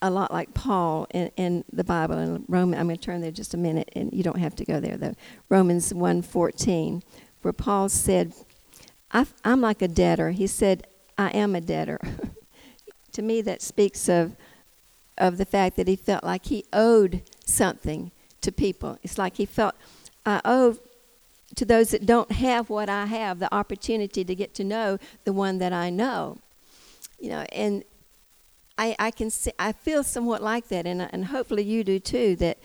a 0.02 0.12
lot 0.12 0.32
like 0.32 0.54
Paul 0.54 1.08
in, 1.12 1.32
in 1.38 1.66
the 1.74 1.84
Bible 1.84 2.20
in 2.20 2.46
Roman. 2.48 2.80
I'm 2.80 2.86
going 2.86 2.98
to 2.98 3.02
turn 3.04 3.22
there 3.22 3.32
just 3.32 3.56
a 3.56 3.58
minute, 3.58 3.90
and 3.96 4.14
you 4.14 4.22
don't 4.22 4.38
have 4.38 4.56
to 4.58 4.66
go 4.66 4.80
there 4.80 4.96
though. 4.96 5.16
Romans 5.50 5.92
1:14, 5.92 7.02
where 7.42 7.54
Paul 7.54 7.90
said, 7.90 8.34
I, 9.12 9.26
am 9.44 9.62
like 9.62 9.82
a 9.82 9.88
debtor. 9.88 10.32
He 10.32 10.48
said, 10.48 10.88
I 11.18 11.30
am 11.30 11.56
a 11.56 11.62
debtor. 11.62 12.00
to 13.12 13.22
me, 13.22 13.42
that 13.42 13.62
speaks 13.62 14.10
of, 14.10 14.36
of 15.18 15.38
the 15.38 15.46
fact 15.46 15.76
that 15.78 15.88
he 15.88 15.96
felt 15.96 16.24
like 16.24 16.46
he 16.46 16.66
owed 16.74 17.24
something 17.46 18.12
to 18.42 18.52
people. 18.52 18.98
It's 19.04 19.18
like 19.18 19.38
he 19.38 19.46
felt, 19.46 19.76
I 20.26 20.42
owe 20.46 20.78
to 21.56 21.66
those 21.66 21.92
that 21.92 22.06
don't 22.06 22.32
have 22.34 22.70
what 22.70 22.90
I 22.90 23.06
have 23.06 23.40
the 23.40 23.54
opportunity 23.54 24.24
to 24.24 24.36
get 24.36 24.54
to 24.56 24.64
know 24.64 25.00
the 25.24 25.34
one 25.34 25.58
that 25.60 25.74
I 25.74 25.90
know. 25.90 26.38
You 27.20 27.30
know, 27.30 27.46
and 27.52 27.84
I, 28.78 28.96
I 29.00 29.12
can 29.12 29.30
see, 29.32 29.52
I 29.58 29.72
feel 29.72 30.04
somewhat 30.04 30.44
like 30.44 30.68
that, 30.68 30.86
and, 30.86 31.02
and 31.02 31.26
hopefully 31.26 31.64
you 31.64 31.84
do 31.84 32.00
too, 32.00 32.36
that 32.36 32.60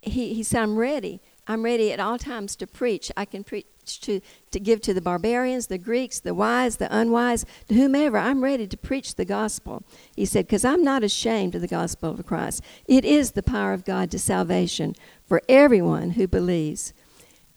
he, 0.00 0.34
he 0.34 0.42
said, 0.42 0.62
I'm 0.62 0.76
ready. 0.76 1.20
I'm 1.48 1.64
ready 1.64 1.92
at 1.92 1.98
all 1.98 2.18
times 2.18 2.54
to 2.56 2.66
preach. 2.66 3.10
I 3.16 3.24
can 3.24 3.42
preach 3.42 3.66
to, 3.96 4.20
to 4.50 4.60
give 4.60 4.80
to 4.82 4.94
the 4.94 5.00
barbarians, 5.00 5.66
the 5.66 5.78
Greeks, 5.78 6.20
the 6.20 6.34
wise, 6.34 6.76
the 6.76 6.94
unwise, 6.94 7.44
to 7.68 7.74
whomever. 7.74 8.18
I'm 8.18 8.44
ready 8.44 8.66
to 8.66 8.76
preach 8.76 9.14
the 9.14 9.24
gospel. 9.24 9.82
He 10.14 10.24
said, 10.24 10.46
because 10.46 10.64
I'm 10.64 10.82
not 10.84 11.02
ashamed 11.02 11.54
of 11.54 11.60
the 11.60 11.66
gospel 11.68 12.10
of 12.10 12.26
Christ. 12.26 12.62
It 12.86 13.04
is 13.04 13.32
the 13.32 13.42
power 13.42 13.72
of 13.72 13.84
God 13.84 14.10
to 14.10 14.18
salvation 14.18 14.94
for 15.26 15.42
everyone 15.48 16.10
who 16.10 16.26
believes. 16.26 16.92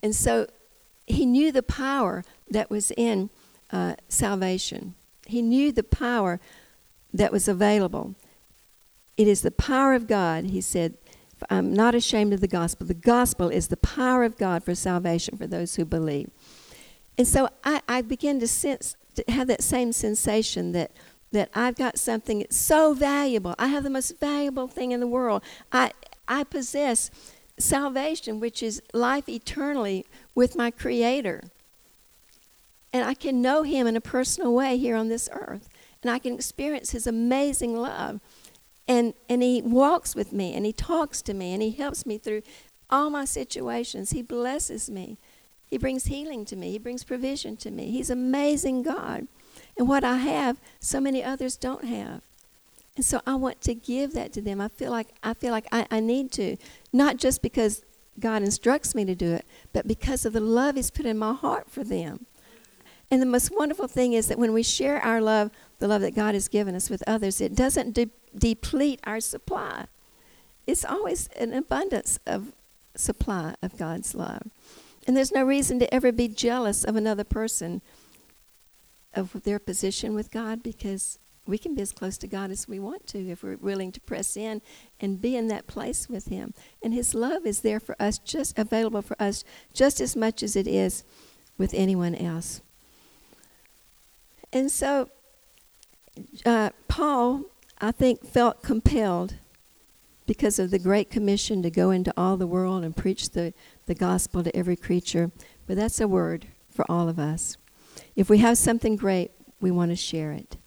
And 0.02 0.16
so 0.16 0.48
he 1.06 1.26
knew 1.26 1.52
the 1.52 1.64
power 1.64 2.24
that 2.50 2.70
was 2.70 2.92
in 2.92 3.30
uh, 3.72 3.96
salvation. 4.08 4.96
He 5.26 5.42
knew 5.42 5.72
the 5.72 5.84
power 5.84 6.40
that 7.14 7.32
was 7.32 7.48
available. 7.48 8.16
It 9.18 9.28
is 9.28 9.42
the 9.42 9.52
power 9.52 9.94
of 9.94 10.08
God, 10.08 10.46
he 10.46 10.62
said, 10.62 10.96
I'm 11.50 11.74
not 11.74 11.96
ashamed 11.96 12.34
of 12.34 12.42
the 12.42 12.48
gospel. 12.48 12.86
The 12.86 12.94
gospel 12.94 13.50
is 13.50 13.68
the 13.68 13.78
power 13.78 14.24
of 14.24 14.38
God 14.38 14.64
for 14.64 14.76
salvation 14.76 15.38
for 15.38 15.48
those 15.48 15.76
who 15.76 15.86
believe. 15.86 16.30
And 17.18 17.28
so 17.28 17.50
I, 17.64 17.82
I 17.88 18.02
begin 18.02 18.40
to 18.40 18.48
sense, 18.48 18.96
to 19.16 19.24
have 19.28 19.48
that 19.48 19.64
same 19.64 19.92
sensation 19.92 20.72
that, 20.72 20.92
that 21.32 21.50
I've 21.54 21.76
got 21.76 21.98
something 21.98 22.40
that's 22.40 22.58
so 22.58 22.94
valuable. 22.94 23.56
I 23.60 23.68
have 23.68 23.84
the 23.84 23.90
most 23.90 24.20
valuable 24.20 24.68
thing 24.68 24.92
in 24.92 25.00
the 25.00 25.08
world. 25.08 25.44
I, 25.72 25.92
I 26.28 26.44
possess 26.44 27.12
salvation, 27.58 28.40
which 28.40 28.64
is 28.64 28.82
life 28.94 29.28
eternally 29.30 30.06
with 30.36 30.56
my 30.56 30.72
Creator. 30.72 31.44
And 32.94 33.06
I 33.06 33.14
can 33.14 33.42
know 33.42 33.64
Him 33.64 33.88
in 33.88 33.96
a 33.96 34.02
personal 34.02 34.54
way 34.54 34.78
here 34.78 34.96
on 34.96 35.10
this 35.10 35.30
earth. 35.32 35.70
And 36.02 36.12
I 36.12 36.20
can 36.20 36.34
experience 36.34 36.92
His 36.92 37.08
amazing 37.08 37.76
love 37.78 38.20
and 38.92 39.14
and 39.30 39.42
he 39.42 39.62
walks 39.62 40.16
with 40.16 40.34
me 40.34 40.54
and 40.54 40.66
he 40.66 40.74
talks 40.74 41.22
to 41.22 41.34
me 41.34 41.54
and 41.54 41.62
he 41.64 41.72
helps 41.72 42.06
me 42.06 42.18
through 42.18 42.42
all 42.90 43.10
my 43.10 43.24
situations. 43.24 44.12
He 44.12 44.22
blesses 44.22 44.90
me. 44.90 45.18
He 45.66 45.78
brings 45.78 46.08
healing 46.08 46.44
to 46.46 46.58
me. 46.58 46.72
He 46.72 46.78
brings 46.78 47.06
provision 47.06 47.56
to 47.58 47.72
me. 47.72 47.90
He's 47.90 48.10
amazing 48.10 48.84
god. 48.84 49.28
And 49.78 49.88
what 49.88 50.04
i 50.04 50.18
have 50.18 50.60
so 50.80 51.00
many 51.00 51.24
others 51.24 51.56
don't 51.56 51.86
have. 51.86 52.22
And 52.98 53.06
so 53.06 53.22
i 53.26 53.36
want 53.36 53.62
to 53.62 53.74
give 53.74 54.12
that 54.14 54.34
to 54.34 54.42
them. 54.42 54.60
I 54.60 54.68
feel 54.68 54.92
like 54.92 55.08
i 55.24 55.34
feel 55.34 55.52
like 55.52 55.68
i, 55.72 55.88
I 55.90 56.02
need 56.02 56.32
to 56.34 56.58
not 56.92 57.16
just 57.16 57.42
because 57.42 57.86
god 58.20 58.44
instructs 58.44 58.94
me 58.94 59.06
to 59.06 59.16
do 59.16 59.32
it 59.32 59.46
but 59.72 59.88
because 59.88 60.26
of 60.26 60.34
the 60.34 60.42
love 60.42 60.76
he's 60.76 60.92
put 60.92 61.06
in 61.06 61.18
my 61.18 61.34
heart 61.34 61.70
for 61.70 61.86
them. 61.86 62.26
And 63.10 63.22
the 63.22 63.26
most 63.26 63.52
wonderful 63.54 63.88
thing 63.88 64.14
is 64.14 64.28
that 64.28 64.40
when 64.40 64.54
we 64.54 64.64
share 64.64 65.02
our 65.02 65.22
love 65.22 65.50
the 65.80 65.88
love 65.88 66.02
that 66.02 66.14
god 66.14 66.34
has 66.34 66.50
given 66.50 66.76
us 66.76 66.90
with 66.90 67.04
others 67.08 67.40
it 67.40 67.56
doesn't 67.56 67.94
de- 67.94 68.10
deplete 68.36 69.00
our 69.04 69.20
supply. 69.20 69.86
It's 70.68 70.86
always 70.86 71.28
an 71.40 71.54
abundance 71.54 72.20
of 72.26 72.54
supply 72.96 73.56
of 73.62 73.78
God's 73.78 74.14
love. 74.16 74.44
And 75.08 75.18
there's 75.18 75.32
no 75.32 75.44
reason 75.44 75.80
to 75.80 75.94
ever 75.94 76.12
be 76.12 76.28
jealous 76.28 76.84
of 76.84 76.96
another 76.96 77.24
person 77.24 77.82
of 79.14 79.44
their 79.44 79.60
position 79.60 80.14
with 80.14 80.32
God 80.32 80.64
because 80.64 81.18
we 81.48 81.58
can 81.58 81.74
be 81.74 81.82
as 81.82 81.92
close 81.92 82.18
to 82.20 82.28
God 82.28 82.52
as 82.52 82.68
we 82.68 82.80
want 82.80 83.08
to 83.08 83.30
if 83.30 83.44
we're 83.44 83.58
willing 83.58 83.92
to 83.92 84.00
press 84.02 84.38
in 84.38 84.62
and 85.00 85.20
be 85.20 85.36
in 85.36 85.48
that 85.48 85.68
place 85.68 86.08
with 86.08 86.28
Him. 86.28 86.54
And 86.84 86.94
His 86.94 87.16
love 87.16 87.46
is 87.46 87.62
there 87.62 87.80
for 87.80 87.96
us, 88.00 88.20
just 88.20 88.58
available 88.58 89.02
for 89.02 89.22
us, 89.22 89.44
just 89.74 90.00
as 90.00 90.16
much 90.16 90.44
as 90.44 90.56
it 90.56 90.68
is 90.68 91.04
with 91.58 91.74
anyone 91.74 92.16
else. 92.16 92.62
And 94.54 94.72
so, 94.72 95.10
uh, 96.46 96.70
Paul 96.88 97.46
I 97.84 97.92
think, 97.92 98.24
felt 98.24 98.62
compelled 98.62 99.34
because 100.28 100.60
of 100.60 100.70
the 100.70 100.78
Great 100.78 101.10
Commission 101.10 101.64
to 101.64 101.72
go 101.72 101.90
into 101.90 102.14
all 102.16 102.38
the 102.38 102.46
world 102.46 102.84
and 102.84 102.96
preach 102.96 103.32
the, 103.32 103.54
the 103.88 103.96
gospel 103.96 104.44
to 104.44 104.56
every 104.56 104.76
creature. 104.76 105.32
But 105.66 105.78
that's 105.78 106.00
a 106.00 106.08
word 106.08 106.48
for 106.70 106.86
all 106.90 107.10
of 107.10 107.18
us. 107.18 107.58
If 108.16 108.30
we 108.30 108.38
have 108.38 108.60
something 108.60 108.96
great, 108.96 109.32
we 109.60 109.72
want 109.72 109.90
to 109.90 109.96
share 109.96 110.32
it. 110.32 110.58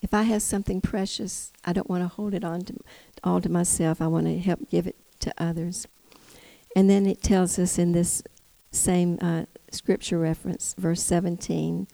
If 0.00 0.14
I 0.14 0.22
have 0.22 0.40
something 0.40 0.80
precious, 0.80 1.52
I 1.64 1.72
don't 1.72 1.90
want 1.90 2.04
to 2.04 2.08
hold 2.08 2.32
it 2.32 2.44
on 2.44 2.62
to, 2.62 2.76
all 3.24 3.40
to 3.40 3.48
myself. 3.48 4.00
I 4.00 4.06
want 4.06 4.26
to 4.26 4.38
help 4.38 4.70
give 4.70 4.86
it 4.86 4.96
to 5.20 5.34
others. 5.38 5.86
And 6.76 6.88
then 6.88 7.06
it 7.06 7.22
tells 7.22 7.58
us 7.58 7.76
in 7.78 7.92
this 7.92 8.22
same 8.70 9.18
uh, 9.20 9.44
scripture 9.70 10.18
reference, 10.18 10.74
verse 10.78 11.02
17, 11.02 11.88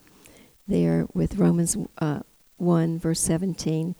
there 0.67 1.07
with 1.15 1.37
Romans 1.37 1.77
uh, 1.99 2.21
1, 2.59 2.99
verse 2.99 3.21
17 3.21 3.95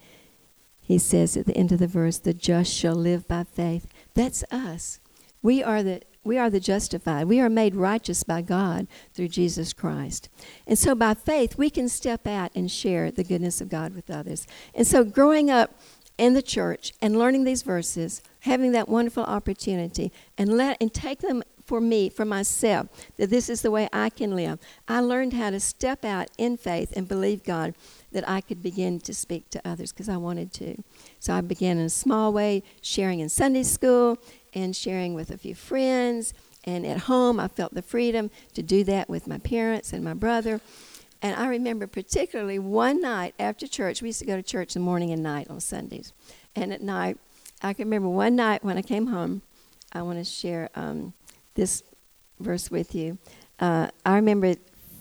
he 0.89 0.97
says 0.97 1.37
at 1.37 1.45
the 1.45 1.55
end 1.55 1.71
of 1.71 1.77
the 1.77 1.85
verse, 1.85 2.17
the 2.17 2.33
just 2.33 2.73
shall 2.73 2.95
live 2.95 3.27
by 3.27 3.43
faith. 3.43 3.85
That's 4.15 4.43
us. 4.49 4.99
We 5.39 5.63
are 5.63 5.83
the 5.83 6.01
we 6.23 6.39
are 6.39 6.49
the 6.49 6.59
justified. 6.59 7.27
We 7.27 7.39
are 7.39 7.49
made 7.49 7.75
righteous 7.75 8.23
by 8.23 8.41
God 8.41 8.87
through 9.13 9.27
Jesus 9.27 9.71
Christ. 9.71 10.29
And 10.65 10.79
so 10.79 10.95
by 10.95 11.13
faith 11.13 11.59
we 11.59 11.69
can 11.69 11.89
step 11.89 12.25
out 12.25 12.51
and 12.55 12.71
share 12.71 13.11
the 13.11 13.23
goodness 13.23 13.61
of 13.61 13.69
God 13.69 13.93
with 13.93 14.09
others. 14.09 14.47
And 14.73 14.87
so 14.87 15.03
growing 15.03 15.51
up 15.51 15.79
in 16.17 16.33
the 16.33 16.41
church 16.41 16.93
and 17.01 17.19
learning 17.19 17.43
these 17.43 17.61
verses, 17.61 18.23
having 18.41 18.71
that 18.71 18.89
wonderful 18.89 19.23
opportunity 19.23 20.11
and 20.39 20.57
let 20.57 20.75
and 20.81 20.91
take 20.91 21.19
them 21.19 21.43
for 21.65 21.79
me, 21.79 22.09
for 22.09 22.25
myself, 22.25 22.87
that 23.17 23.29
this 23.29 23.47
is 23.47 23.61
the 23.61 23.69
way 23.69 23.87
I 23.93 24.09
can 24.09 24.35
live. 24.35 24.57
I 24.87 25.01
learned 25.01 25.33
how 25.33 25.51
to 25.51 25.59
step 25.59 26.03
out 26.03 26.29
in 26.39 26.57
faith 26.57 26.91
and 26.95 27.07
believe 27.07 27.43
God 27.43 27.75
that 28.11 28.27
I 28.27 28.41
could 28.41 28.61
begin 28.63 28.99
to 29.01 29.13
speak 29.13 29.49
to 29.51 29.61
others 29.67 29.91
because 29.91 30.09
I 30.09 30.17
wanted 30.17 30.51
to. 30.53 30.83
So 31.19 31.33
I 31.33 31.41
began 31.41 31.77
in 31.77 31.85
a 31.85 31.89
small 31.89 32.33
way, 32.33 32.63
sharing 32.81 33.19
in 33.19 33.29
Sunday 33.29 33.63
school 33.63 34.17
and 34.53 34.75
sharing 34.75 35.13
with 35.13 35.29
a 35.29 35.37
few 35.37 35.55
friends. 35.55 36.33
And 36.63 36.85
at 36.85 37.01
home, 37.01 37.39
I 37.39 37.47
felt 37.47 37.73
the 37.73 37.81
freedom 37.81 38.31
to 38.53 38.61
do 38.63 38.83
that 38.85 39.09
with 39.09 39.27
my 39.27 39.37
parents 39.37 39.93
and 39.93 40.03
my 40.03 40.13
brother. 40.13 40.59
And 41.21 41.35
I 41.35 41.47
remember 41.47 41.85
particularly 41.87 42.59
one 42.59 43.01
night 43.01 43.35
after 43.39 43.67
church, 43.67 44.01
we 44.01 44.09
used 44.09 44.19
to 44.19 44.25
go 44.25 44.35
to 44.35 44.43
church 44.43 44.75
in 44.75 44.81
the 44.81 44.85
morning 44.85 45.11
and 45.11 45.21
night 45.21 45.49
on 45.49 45.59
Sundays. 45.59 46.13
And 46.55 46.71
at 46.73 46.81
night, 46.81 47.17
I 47.61 47.73
can 47.73 47.85
remember 47.85 48.09
one 48.09 48.35
night 48.35 48.63
when 48.63 48.77
I 48.77 48.81
came 48.81 49.07
home. 49.07 49.41
I 49.91 50.01
want 50.01 50.17
to 50.19 50.23
share 50.23 50.69
um, 50.75 51.13
this 51.55 51.83
verse 52.39 52.71
with 52.71 52.95
you. 52.95 53.17
Uh, 53.59 53.89
I 54.05 54.15
remember 54.15 54.55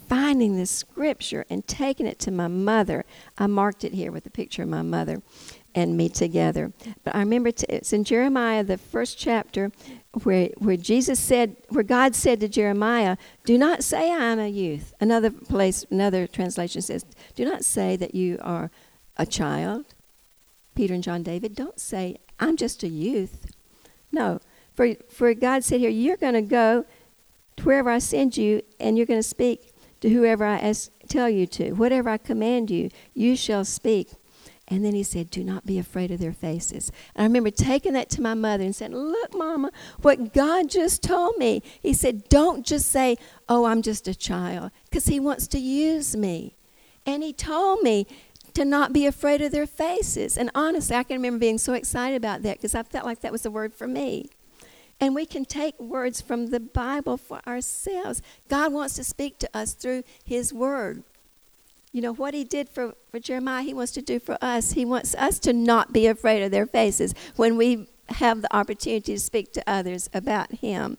finding 0.08 0.56
this 0.56 0.70
scripture 0.70 1.44
and 1.50 1.66
taking 1.66 2.06
it 2.06 2.18
to 2.20 2.30
my 2.30 2.48
mother. 2.48 3.04
I 3.36 3.46
marked 3.46 3.84
it 3.84 3.94
here 3.94 4.10
with 4.10 4.26
a 4.26 4.30
picture 4.30 4.62
of 4.62 4.68
my 4.68 4.82
mother 4.82 5.22
and 5.74 5.96
me 5.96 6.08
together. 6.08 6.72
But 7.04 7.14
I 7.14 7.20
remember 7.20 7.50
t- 7.50 7.66
it's 7.68 7.92
in 7.92 8.04
Jeremiah, 8.04 8.64
the 8.64 8.78
first 8.78 9.18
chapter, 9.18 9.70
where 10.24 10.48
where 10.58 10.76
Jesus 10.76 11.20
said, 11.20 11.56
where 11.68 11.84
God 11.84 12.14
said 12.14 12.40
to 12.40 12.48
Jeremiah, 12.48 13.16
"Do 13.44 13.58
not 13.58 13.84
say 13.84 14.10
I 14.10 14.24
am 14.32 14.38
a 14.38 14.48
youth." 14.48 14.94
Another 15.00 15.30
place, 15.30 15.84
another 15.90 16.26
translation 16.26 16.82
says, 16.82 17.04
"Do 17.34 17.44
not 17.44 17.64
say 17.64 17.96
that 17.96 18.14
you 18.14 18.38
are 18.40 18.70
a 19.16 19.26
child." 19.26 19.84
Peter 20.74 20.94
and 20.94 21.02
John 21.02 21.22
David, 21.22 21.54
don't 21.54 21.78
say 21.78 22.16
I'm 22.40 22.56
just 22.56 22.82
a 22.82 22.88
youth. 22.88 23.52
No, 24.10 24.40
for 24.74 24.94
for 25.10 25.34
God 25.34 25.64
said 25.64 25.80
here, 25.80 25.90
you're 25.90 26.16
going 26.16 26.34
to 26.34 26.42
go 26.42 26.84
wherever 27.62 27.90
I 27.90 27.98
send 27.98 28.36
you, 28.36 28.62
and 28.80 28.96
you're 28.96 29.06
going 29.06 29.18
to 29.18 29.28
speak 29.28 29.67
to 30.00 30.08
whoever 30.08 30.44
I 30.44 30.58
ask, 30.58 30.90
tell 31.08 31.28
you 31.28 31.46
to. 31.48 31.72
Whatever 31.72 32.10
I 32.10 32.18
command 32.18 32.70
you, 32.70 32.90
you 33.14 33.36
shall 33.36 33.64
speak. 33.64 34.10
And 34.70 34.84
then 34.84 34.94
he 34.94 35.02
said, 35.02 35.30
Do 35.30 35.42
not 35.42 35.64
be 35.64 35.78
afraid 35.78 36.10
of 36.10 36.20
their 36.20 36.32
faces. 36.32 36.92
And 37.14 37.22
I 37.22 37.26
remember 37.26 37.50
taking 37.50 37.94
that 37.94 38.10
to 38.10 38.22
my 38.22 38.34
mother 38.34 38.64
and 38.64 38.76
saying, 38.76 38.94
Look, 38.94 39.34
Mama, 39.34 39.70
what 40.02 40.34
God 40.34 40.68
just 40.68 41.02
told 41.02 41.38
me. 41.38 41.62
He 41.80 41.94
said, 41.94 42.28
Don't 42.28 42.66
just 42.66 42.90
say, 42.90 43.16
Oh, 43.48 43.64
I'm 43.64 43.80
just 43.80 44.06
a 44.06 44.14
child, 44.14 44.70
because 44.84 45.06
He 45.06 45.18
wants 45.18 45.46
to 45.48 45.58
use 45.58 46.14
me. 46.14 46.54
And 47.06 47.22
He 47.22 47.32
told 47.32 47.82
me 47.82 48.06
to 48.52 48.64
not 48.64 48.92
be 48.92 49.06
afraid 49.06 49.40
of 49.40 49.52
their 49.52 49.66
faces. 49.66 50.36
And 50.36 50.50
honestly, 50.54 50.96
I 50.96 51.02
can 51.02 51.16
remember 51.16 51.38
being 51.38 51.58
so 51.58 51.72
excited 51.72 52.16
about 52.16 52.42
that 52.42 52.58
because 52.58 52.74
I 52.74 52.82
felt 52.82 53.06
like 53.06 53.20
that 53.20 53.32
was 53.32 53.42
the 53.42 53.50
word 53.50 53.72
for 53.72 53.86
me. 53.86 54.28
And 55.00 55.14
we 55.14 55.26
can 55.26 55.44
take 55.44 55.78
words 55.78 56.20
from 56.20 56.46
the 56.46 56.60
Bible 56.60 57.16
for 57.16 57.40
ourselves. 57.46 58.20
God 58.48 58.72
wants 58.72 58.94
to 58.94 59.04
speak 59.04 59.38
to 59.38 59.50
us 59.54 59.74
through 59.74 60.02
His 60.24 60.52
Word. 60.52 61.04
You 61.92 62.02
know, 62.02 62.12
what 62.12 62.34
He 62.34 62.44
did 62.44 62.68
for, 62.68 62.94
for 63.10 63.20
Jeremiah, 63.20 63.62
He 63.62 63.74
wants 63.74 63.92
to 63.92 64.02
do 64.02 64.18
for 64.18 64.36
us. 64.42 64.72
He 64.72 64.84
wants 64.84 65.14
us 65.14 65.38
to 65.40 65.52
not 65.52 65.92
be 65.92 66.06
afraid 66.06 66.42
of 66.42 66.50
their 66.50 66.66
faces 66.66 67.14
when 67.36 67.56
we 67.56 67.88
have 68.08 68.42
the 68.42 68.54
opportunity 68.54 69.14
to 69.14 69.20
speak 69.20 69.52
to 69.52 69.62
others 69.66 70.10
about 70.12 70.52
Him. 70.52 70.98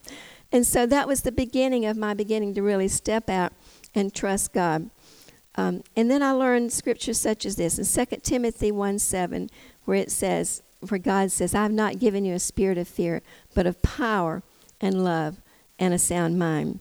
And 0.51 0.65
so 0.65 0.85
that 0.85 1.07
was 1.07 1.21
the 1.21 1.31
beginning 1.31 1.85
of 1.85 1.97
my 1.97 2.13
beginning 2.13 2.53
to 2.55 2.63
really 2.63 2.87
step 2.87 3.29
out 3.29 3.53
and 3.93 4.13
trust 4.13 4.53
God. 4.53 4.89
Um, 5.55 5.83
and 5.95 6.09
then 6.09 6.23
I 6.23 6.31
learned 6.31 6.71
scriptures 6.71 7.19
such 7.19 7.45
as 7.45 7.55
this 7.57 7.77
in 7.77 8.07
2 8.07 8.17
Timothy 8.21 8.71
1 8.71 8.99
7, 8.99 9.49
where 9.85 9.97
it 9.97 10.11
says, 10.11 10.63
where 10.87 10.99
God 10.99 11.31
says, 11.31 11.53
I 11.53 11.63
have 11.63 11.71
not 11.71 11.99
given 11.99 12.25
you 12.25 12.33
a 12.33 12.39
spirit 12.39 12.77
of 12.77 12.87
fear, 12.87 13.21
but 13.53 13.67
of 13.67 13.81
power 13.81 14.43
and 14.79 15.03
love 15.03 15.41
and 15.77 15.93
a 15.93 15.99
sound 15.99 16.39
mind. 16.39 16.79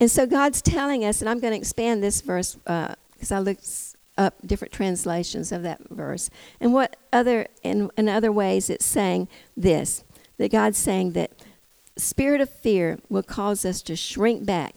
And 0.00 0.10
so 0.10 0.26
God's 0.26 0.62
telling 0.62 1.04
us, 1.04 1.20
and 1.20 1.28
I'm 1.28 1.40
going 1.40 1.52
to 1.52 1.58
expand 1.58 2.02
this 2.02 2.20
verse 2.20 2.54
because 2.54 3.32
uh, 3.32 3.36
I 3.36 3.38
looked 3.38 3.68
up 4.16 4.34
different 4.44 4.72
translations 4.72 5.52
of 5.52 5.62
that 5.62 5.88
verse. 5.90 6.30
And 6.60 6.72
what 6.72 6.96
other 7.12 7.46
in, 7.62 7.90
in 7.96 8.08
other 8.08 8.32
ways 8.32 8.70
it's 8.70 8.84
saying 8.84 9.28
this 9.56 10.04
that 10.36 10.50
God's 10.50 10.78
saying 10.78 11.12
that 11.12 11.32
spirit 11.96 12.40
of 12.40 12.50
fear 12.50 12.98
will 13.08 13.22
cause 13.22 13.64
us 13.64 13.82
to 13.82 13.96
shrink 13.96 14.44
back 14.44 14.74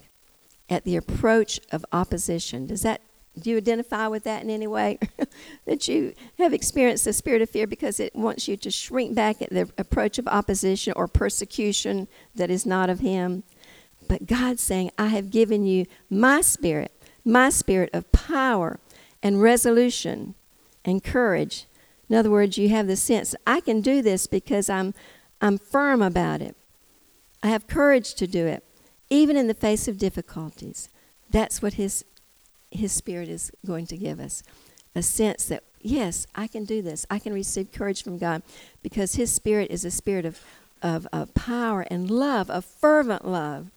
at 0.69 0.83
the 0.83 0.95
approach 0.95 1.59
of 1.71 1.85
opposition. 1.91 2.67
Does 2.67 2.81
that 2.83 3.01
do 3.39 3.49
you 3.49 3.57
identify 3.57 4.07
with 4.07 4.23
that 4.23 4.43
in 4.43 4.49
any 4.49 4.67
way? 4.67 4.99
that 5.65 5.87
you 5.87 6.13
have 6.37 6.53
experienced 6.53 7.05
the 7.05 7.13
spirit 7.13 7.41
of 7.41 7.49
fear 7.49 7.67
because 7.67 7.99
it 7.99 8.15
wants 8.15 8.47
you 8.47 8.57
to 8.57 8.71
shrink 8.71 9.15
back 9.15 9.41
at 9.41 9.49
the 9.49 9.69
approach 9.77 10.17
of 10.17 10.27
opposition 10.27 10.93
or 10.95 11.07
persecution 11.07 12.07
that 12.35 12.49
is 12.49 12.65
not 12.65 12.89
of 12.89 12.99
Him. 12.99 13.43
But 14.07 14.25
God's 14.25 14.63
saying, 14.63 14.91
I 14.97 15.07
have 15.07 15.29
given 15.29 15.65
you 15.65 15.85
my 16.09 16.41
spirit, 16.41 16.91
my 17.25 17.49
spirit 17.49 17.89
of 17.93 18.11
power 18.11 18.79
and 19.21 19.41
resolution 19.41 20.35
and 20.85 21.03
courage. 21.03 21.65
In 22.09 22.15
other 22.15 22.31
words, 22.31 22.57
you 22.57 22.69
have 22.69 22.87
the 22.87 22.95
sense, 22.95 23.35
I 23.45 23.59
can 23.59 23.81
do 23.81 24.01
this 24.01 24.27
because 24.27 24.69
I'm, 24.69 24.93
I'm 25.41 25.57
firm 25.57 26.01
about 26.01 26.41
it. 26.41 26.55
I 27.43 27.47
have 27.47 27.67
courage 27.67 28.15
to 28.15 28.27
do 28.27 28.47
it, 28.47 28.63
even 29.09 29.37
in 29.37 29.47
the 29.47 29.53
face 29.53 29.87
of 29.87 29.97
difficulties. 29.97 30.89
That's 31.29 31.61
what 31.61 31.73
His 31.73 32.05
his 32.71 32.91
Spirit 32.91 33.29
is 33.29 33.51
going 33.65 33.85
to 33.87 33.97
give 33.97 34.19
us 34.19 34.43
a 34.97 35.01
sense 35.03 35.45
that, 35.45 35.63
yes, 35.81 36.27
I 36.35 36.47
can 36.47 36.65
do 36.65 36.81
this. 36.81 37.05
I 37.09 37.19
can 37.19 37.33
receive 37.33 37.71
courage 37.71 38.03
from 38.03 38.17
God 38.17 38.41
because 38.81 39.15
His 39.15 39.31
Spirit 39.31 39.69
is 39.69 39.85
a 39.85 39.91
spirit 39.91 40.25
of, 40.25 40.41
of, 40.81 41.07
of 41.13 41.33
power 41.33 41.85
and 41.89 42.09
love, 42.09 42.49
of 42.49 42.65
fervent 42.65 43.25
love, 43.25 43.67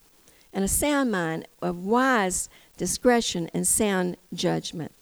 and 0.53 0.65
a 0.65 0.69
sound 0.69 1.11
mind, 1.13 1.47
of 1.63 1.85
wise 1.85 2.49
discretion 2.77 3.51
and 3.53 3.67
sound 3.67 4.17
judgment. 4.33 4.93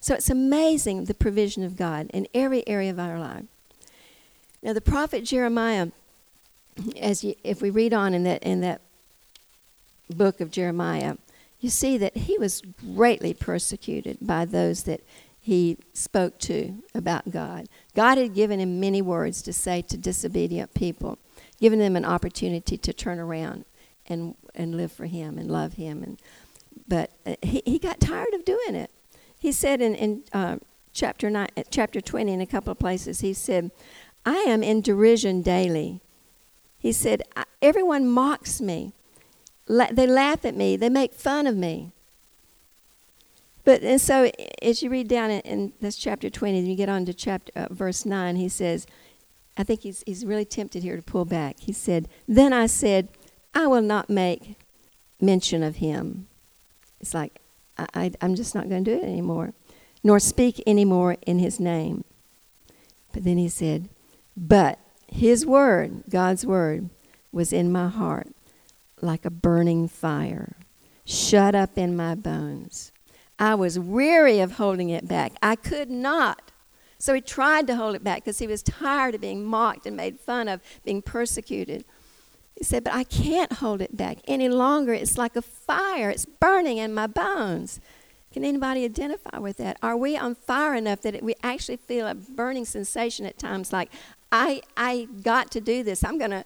So 0.00 0.14
it's 0.14 0.30
amazing 0.30 1.06
the 1.06 1.14
provision 1.14 1.64
of 1.64 1.76
God 1.76 2.10
in 2.14 2.28
every 2.34 2.66
area 2.68 2.90
of 2.90 3.00
our 3.00 3.18
life. 3.18 3.44
Now, 4.62 4.72
the 4.72 4.80
prophet 4.80 5.24
Jeremiah, 5.24 5.88
as 6.98 7.24
you, 7.24 7.34
if 7.42 7.60
we 7.60 7.70
read 7.70 7.92
on 7.92 8.14
in 8.14 8.24
that, 8.24 8.42
in 8.42 8.60
that 8.60 8.80
book 10.08 10.40
of 10.40 10.50
Jeremiah, 10.50 11.16
you 11.64 11.70
see 11.70 11.96
that 11.96 12.14
he 12.14 12.36
was 12.36 12.60
greatly 12.94 13.32
persecuted 13.32 14.18
by 14.20 14.44
those 14.44 14.82
that 14.82 15.00
he 15.40 15.78
spoke 15.94 16.38
to 16.38 16.74
about 16.94 17.30
God. 17.30 17.68
God 17.94 18.18
had 18.18 18.34
given 18.34 18.60
him 18.60 18.80
many 18.80 19.00
words 19.00 19.40
to 19.40 19.52
say 19.54 19.80
to 19.80 19.96
disobedient 19.96 20.74
people, 20.74 21.16
given 21.58 21.78
them 21.78 21.96
an 21.96 22.04
opportunity 22.04 22.76
to 22.76 22.92
turn 22.92 23.18
around 23.18 23.64
and, 24.06 24.34
and 24.54 24.76
live 24.76 24.92
for 24.92 25.06
him 25.06 25.38
and 25.38 25.50
love 25.50 25.72
him. 25.72 26.02
And, 26.02 26.20
but 26.86 27.10
uh, 27.24 27.36
he, 27.42 27.62
he 27.64 27.78
got 27.78 27.98
tired 27.98 28.34
of 28.34 28.44
doing 28.44 28.74
it. 28.74 28.90
He 29.38 29.50
said 29.50 29.80
in, 29.80 29.94
in 29.94 30.22
uh, 30.34 30.58
chapter, 30.92 31.30
nine, 31.30 31.48
uh, 31.56 31.62
chapter 31.70 32.02
20, 32.02 32.30
in 32.30 32.40
a 32.42 32.46
couple 32.46 32.72
of 32.72 32.78
places, 32.78 33.20
he 33.20 33.32
said, 33.32 33.70
I 34.26 34.36
am 34.36 34.62
in 34.62 34.82
derision 34.82 35.40
daily. 35.40 36.02
He 36.78 36.92
said, 36.92 37.22
Everyone 37.62 38.06
mocks 38.06 38.60
me 38.60 38.92
la- 39.68 39.92
they 39.92 40.06
laugh 40.06 40.44
at 40.44 40.56
me, 40.56 40.76
they 40.76 40.88
make 40.88 41.12
fun 41.12 41.46
of 41.46 41.56
me. 41.56 41.92
But 43.64 43.82
and 43.82 44.00
so 44.00 44.30
as 44.60 44.82
you 44.82 44.90
read 44.90 45.08
down 45.08 45.30
in, 45.30 45.40
in 45.40 45.72
this 45.80 45.96
chapter 45.96 46.28
20, 46.28 46.58
and 46.58 46.68
you 46.68 46.76
get 46.76 46.88
on 46.88 47.04
to 47.06 47.14
chapter 47.14 47.52
uh, 47.56 47.68
verse 47.70 48.04
9, 48.04 48.36
he 48.36 48.48
says, 48.48 48.86
I 49.56 49.62
think 49.62 49.80
he's, 49.80 50.02
he's 50.06 50.26
really 50.26 50.44
tempted 50.44 50.82
here 50.82 50.96
to 50.96 51.02
pull 51.02 51.24
back. 51.24 51.60
He 51.60 51.72
said, 51.72 52.08
Then 52.28 52.52
I 52.52 52.66
said, 52.66 53.08
I 53.54 53.66
will 53.66 53.82
not 53.82 54.10
make 54.10 54.56
mention 55.20 55.62
of 55.62 55.76
him. 55.76 56.26
It's 57.00 57.14
like, 57.14 57.40
I, 57.78 57.86
I, 57.94 58.12
I'm 58.20 58.34
just 58.34 58.54
not 58.54 58.68
going 58.68 58.84
to 58.84 58.94
do 58.94 59.00
it 59.00 59.06
anymore, 59.06 59.54
nor 60.02 60.18
speak 60.18 60.62
anymore 60.66 61.16
in 61.26 61.38
his 61.38 61.58
name. 61.58 62.04
But 63.12 63.24
then 63.24 63.38
he 63.38 63.48
said, 63.48 63.88
But 64.36 64.78
his 65.06 65.46
word, 65.46 66.02
God's 66.10 66.44
word, 66.44 66.90
was 67.32 67.52
in 67.52 67.72
my 67.72 67.88
heart 67.88 68.28
like 69.04 69.24
a 69.24 69.30
burning 69.30 69.88
fire, 69.88 70.56
shut 71.04 71.54
up 71.54 71.76
in 71.76 71.96
my 71.96 72.14
bones. 72.14 72.92
I 73.38 73.54
was 73.54 73.78
weary 73.78 74.40
of 74.40 74.52
holding 74.52 74.90
it 74.90 75.06
back. 75.06 75.32
I 75.42 75.56
could 75.56 75.90
not. 75.90 76.52
So 76.98 77.12
he 77.14 77.20
tried 77.20 77.66
to 77.66 77.76
hold 77.76 77.94
it 77.94 78.04
back 78.04 78.24
because 78.24 78.38
he 78.38 78.46
was 78.46 78.62
tired 78.62 79.14
of 79.14 79.20
being 79.20 79.44
mocked 79.44 79.86
and 79.86 79.96
made 79.96 80.18
fun 80.18 80.48
of, 80.48 80.60
being 80.84 81.02
persecuted. 81.02 81.84
He 82.56 82.64
said, 82.64 82.84
But 82.84 82.94
I 82.94 83.04
can't 83.04 83.54
hold 83.54 83.82
it 83.82 83.96
back 83.96 84.18
any 84.26 84.48
longer. 84.48 84.94
It's 84.94 85.18
like 85.18 85.36
a 85.36 85.42
fire, 85.42 86.10
it's 86.10 86.24
burning 86.24 86.78
in 86.78 86.94
my 86.94 87.06
bones. 87.06 87.80
Can 88.32 88.44
anybody 88.44 88.84
identify 88.84 89.38
with 89.38 89.58
that? 89.58 89.76
Are 89.80 89.96
we 89.96 90.16
on 90.16 90.34
fire 90.34 90.74
enough 90.74 91.02
that 91.02 91.14
it, 91.14 91.22
we 91.22 91.36
actually 91.44 91.76
feel 91.76 92.06
a 92.08 92.14
burning 92.14 92.64
sensation 92.64 93.26
at 93.26 93.38
times 93.38 93.72
like, 93.72 93.90
I, 94.32 94.62
I 94.76 95.06
got 95.22 95.52
to 95.52 95.60
do 95.60 95.84
this. 95.84 96.02
I'm 96.02 96.18
going 96.18 96.32
to 96.32 96.44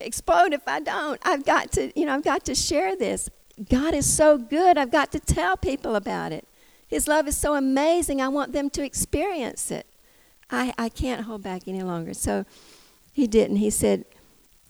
explode 0.00 0.52
if 0.52 0.66
I 0.66 0.80
don't. 0.80 1.20
I've 1.24 1.44
got 1.44 1.72
to, 1.72 1.98
you 1.98 2.06
know, 2.06 2.14
I've 2.14 2.24
got 2.24 2.44
to 2.46 2.54
share 2.54 2.96
this. 2.96 3.28
God 3.68 3.94
is 3.94 4.10
so 4.10 4.38
good. 4.38 4.78
I've 4.78 4.92
got 4.92 5.10
to 5.12 5.20
tell 5.20 5.56
people 5.56 5.96
about 5.96 6.32
it. 6.32 6.46
His 6.86 7.08
love 7.08 7.28
is 7.28 7.36
so 7.36 7.54
amazing. 7.54 8.20
I 8.20 8.28
want 8.28 8.52
them 8.52 8.70
to 8.70 8.84
experience 8.84 9.70
it. 9.70 9.86
I, 10.50 10.72
I 10.78 10.88
can't 10.88 11.22
hold 11.22 11.42
back 11.42 11.66
any 11.66 11.82
longer. 11.82 12.14
So 12.14 12.46
he 13.12 13.26
didn't. 13.26 13.56
He 13.56 13.70
said, 13.70 14.04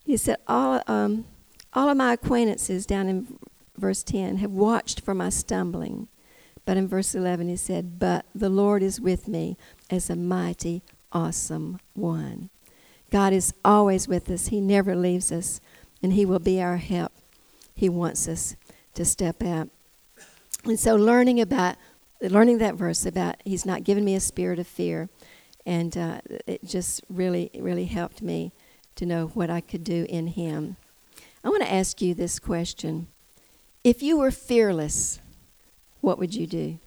he 0.05 0.17
said, 0.17 0.39
all, 0.49 0.83
um, 0.87 1.27
all 1.73 1.89
of 1.89 1.97
my 1.97 2.15
acquaintances 2.15 2.87
down 2.87 3.09
in 3.09 3.39
verse 3.77 4.03
10 4.03 4.39
have 4.39 4.51
watched 4.51 5.01
for 5.01 5.15
my 5.15 5.29
stumbling. 5.29 6.09
But 6.65 6.77
in 6.77 6.89
verse 6.89 7.15
11 7.15 7.49
he 7.49 7.57
said, 7.57 7.99
But 7.99 8.27
the 8.35 8.51
Lord 8.51 8.83
is 8.83 9.01
with 9.01 9.29
me 9.29 9.57
as 9.91 10.11
a 10.11 10.17
mighty, 10.17 10.83
awesome 11.13 11.79
one. 11.95 12.51
God 13.11 13.33
is 13.33 13.55
always 13.65 14.07
with 14.07 14.31
us. 14.31 14.49
He 14.49 14.61
never 14.61 14.95
leaves 14.95 15.33
us, 15.33 15.61
and 16.03 16.13
He 16.13 16.27
will 16.27 16.39
be 16.39 16.61
our 16.61 16.77
help. 16.77 17.13
He 17.75 17.89
wants 17.89 18.29
us 18.29 18.57
to 18.95 19.05
step 19.05 19.43
out. 19.43 19.69
And 20.65 20.79
so, 20.79 20.95
learning 20.95 21.41
about, 21.41 21.77
learning 22.21 22.59
that 22.59 22.75
verse 22.75 23.07
about 23.07 23.37
He's 23.45 23.65
not 23.65 23.85
given 23.85 24.05
me 24.05 24.15
a 24.15 24.21
spirit 24.21 24.59
of 24.59 24.67
fear, 24.67 25.09
and 25.65 25.97
uh, 25.97 26.21
it 26.47 26.65
just 26.65 27.03
really, 27.09 27.51
really 27.59 27.87
helped 27.87 28.21
me 28.21 28.53
to 28.97 29.07
know 29.07 29.29
what 29.29 29.49
I 29.49 29.61
could 29.61 29.85
do 29.85 30.07
in 30.09 30.29
Him. 30.29 30.77
I 31.45 31.49
want 31.49 31.63
to 31.63 31.73
ask 31.73 32.03
you 32.03 32.15
this 32.15 32.39
question 32.39 33.07
If 33.85 34.03
you 34.03 34.19
were 34.19 34.31
fearless, 34.31 35.21
what 36.01 36.19
would 36.19 36.35
you 36.35 36.47
do? 36.47 36.79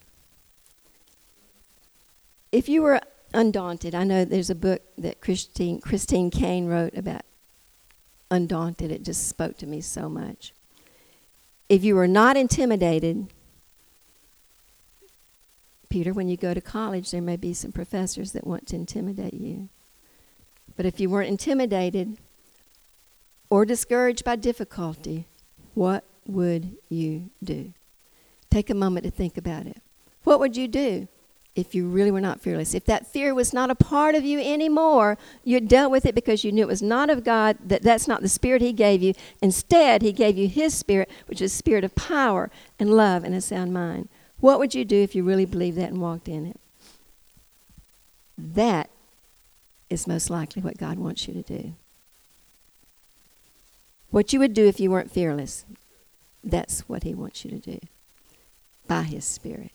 If 2.51 2.67
you 2.67 2.81
were 2.81 2.99
undaunted, 3.33 3.95
I 3.95 4.03
know 4.03 4.25
there's 4.25 4.49
a 4.49 4.55
book 4.55 4.81
that 4.97 5.21
Christine, 5.21 5.79
Christine 5.79 6.29
Caine 6.29 6.67
wrote 6.67 6.95
about 6.95 7.21
undaunted. 8.29 8.91
It 8.91 9.03
just 9.03 9.27
spoke 9.27 9.57
to 9.57 9.67
me 9.67 9.81
so 9.81 10.09
much. 10.09 10.53
If 11.69 11.83
you 11.83 11.95
were 11.95 12.07
not 12.07 12.37
intimidated, 12.37 13.27
Peter, 15.89 16.13
when 16.13 16.29
you 16.29 16.37
go 16.37 16.53
to 16.53 16.61
college, 16.61 17.11
there 17.11 17.21
may 17.21 17.35
be 17.35 17.53
some 17.53 17.71
professors 17.71 18.31
that 18.31 18.47
want 18.47 18.67
to 18.67 18.75
intimidate 18.75 19.33
you. 19.33 19.69
But 20.77 20.85
if 20.85 20.99
you 20.99 21.09
weren't 21.09 21.29
intimidated 21.29 22.17
or 23.49 23.65
discouraged 23.65 24.23
by 24.23 24.37
difficulty, 24.37 25.25
what 25.73 26.05
would 26.25 26.77
you 26.89 27.29
do? 27.43 27.73
Take 28.49 28.69
a 28.69 28.75
moment 28.75 29.05
to 29.05 29.11
think 29.11 29.37
about 29.37 29.65
it. 29.65 29.81
What 30.23 30.39
would 30.39 30.55
you 30.55 30.67
do 30.67 31.07
if 31.55 31.75
you 31.75 31.87
really 31.87 32.11
were 32.11 32.21
not 32.21 32.39
fearless? 32.39 32.73
If 32.73 32.85
that 32.85 33.07
fear 33.07 33.33
was 33.33 33.53
not 33.53 33.69
a 33.69 33.75
part 33.75 34.15
of 34.15 34.23
you 34.23 34.39
anymore, 34.39 35.17
you 35.43 35.59
dealt 35.59 35.91
with 35.91 36.05
it 36.05 36.15
because 36.15 36.43
you 36.43 36.51
knew 36.51 36.63
it 36.63 36.67
was 36.67 36.81
not 36.81 37.09
of 37.09 37.23
God, 37.23 37.57
that 37.65 37.81
that's 37.81 38.07
not 38.07 38.21
the 38.21 38.29
spirit 38.29 38.61
He 38.61 38.71
gave 38.71 39.01
you. 39.01 39.13
Instead, 39.41 40.01
He 40.01 40.13
gave 40.13 40.37
you 40.37 40.47
His 40.47 40.73
spirit, 40.73 41.09
which 41.27 41.41
is 41.41 41.51
spirit 41.51 41.83
of 41.83 41.95
power 41.95 42.49
and 42.79 42.95
love 42.95 43.23
and 43.23 43.35
a 43.35 43.41
sound 43.41 43.73
mind. 43.73 44.07
What 44.39 44.59
would 44.59 44.73
you 44.73 44.85
do 44.85 45.01
if 45.01 45.13
you 45.13 45.23
really 45.23 45.45
believed 45.45 45.77
that 45.77 45.89
and 45.89 46.01
walked 46.01 46.27
in 46.27 46.45
it? 46.45 46.59
That 48.37 48.89
is 49.89 50.07
most 50.07 50.29
likely 50.29 50.61
what 50.61 50.77
God 50.77 50.97
wants 50.97 51.27
you 51.27 51.33
to 51.33 51.41
do. 51.41 51.73
What 54.09 54.33
you 54.33 54.39
would 54.39 54.53
do 54.53 54.65
if 54.65 54.79
you 54.79 54.89
weren't 54.89 55.11
fearless, 55.11 55.65
that's 56.43 56.81
what 56.87 57.03
He 57.03 57.13
wants 57.13 57.43
you 57.43 57.51
to 57.51 57.59
do 57.59 57.79
by 58.87 59.03
His 59.03 59.25
Spirit 59.25 59.71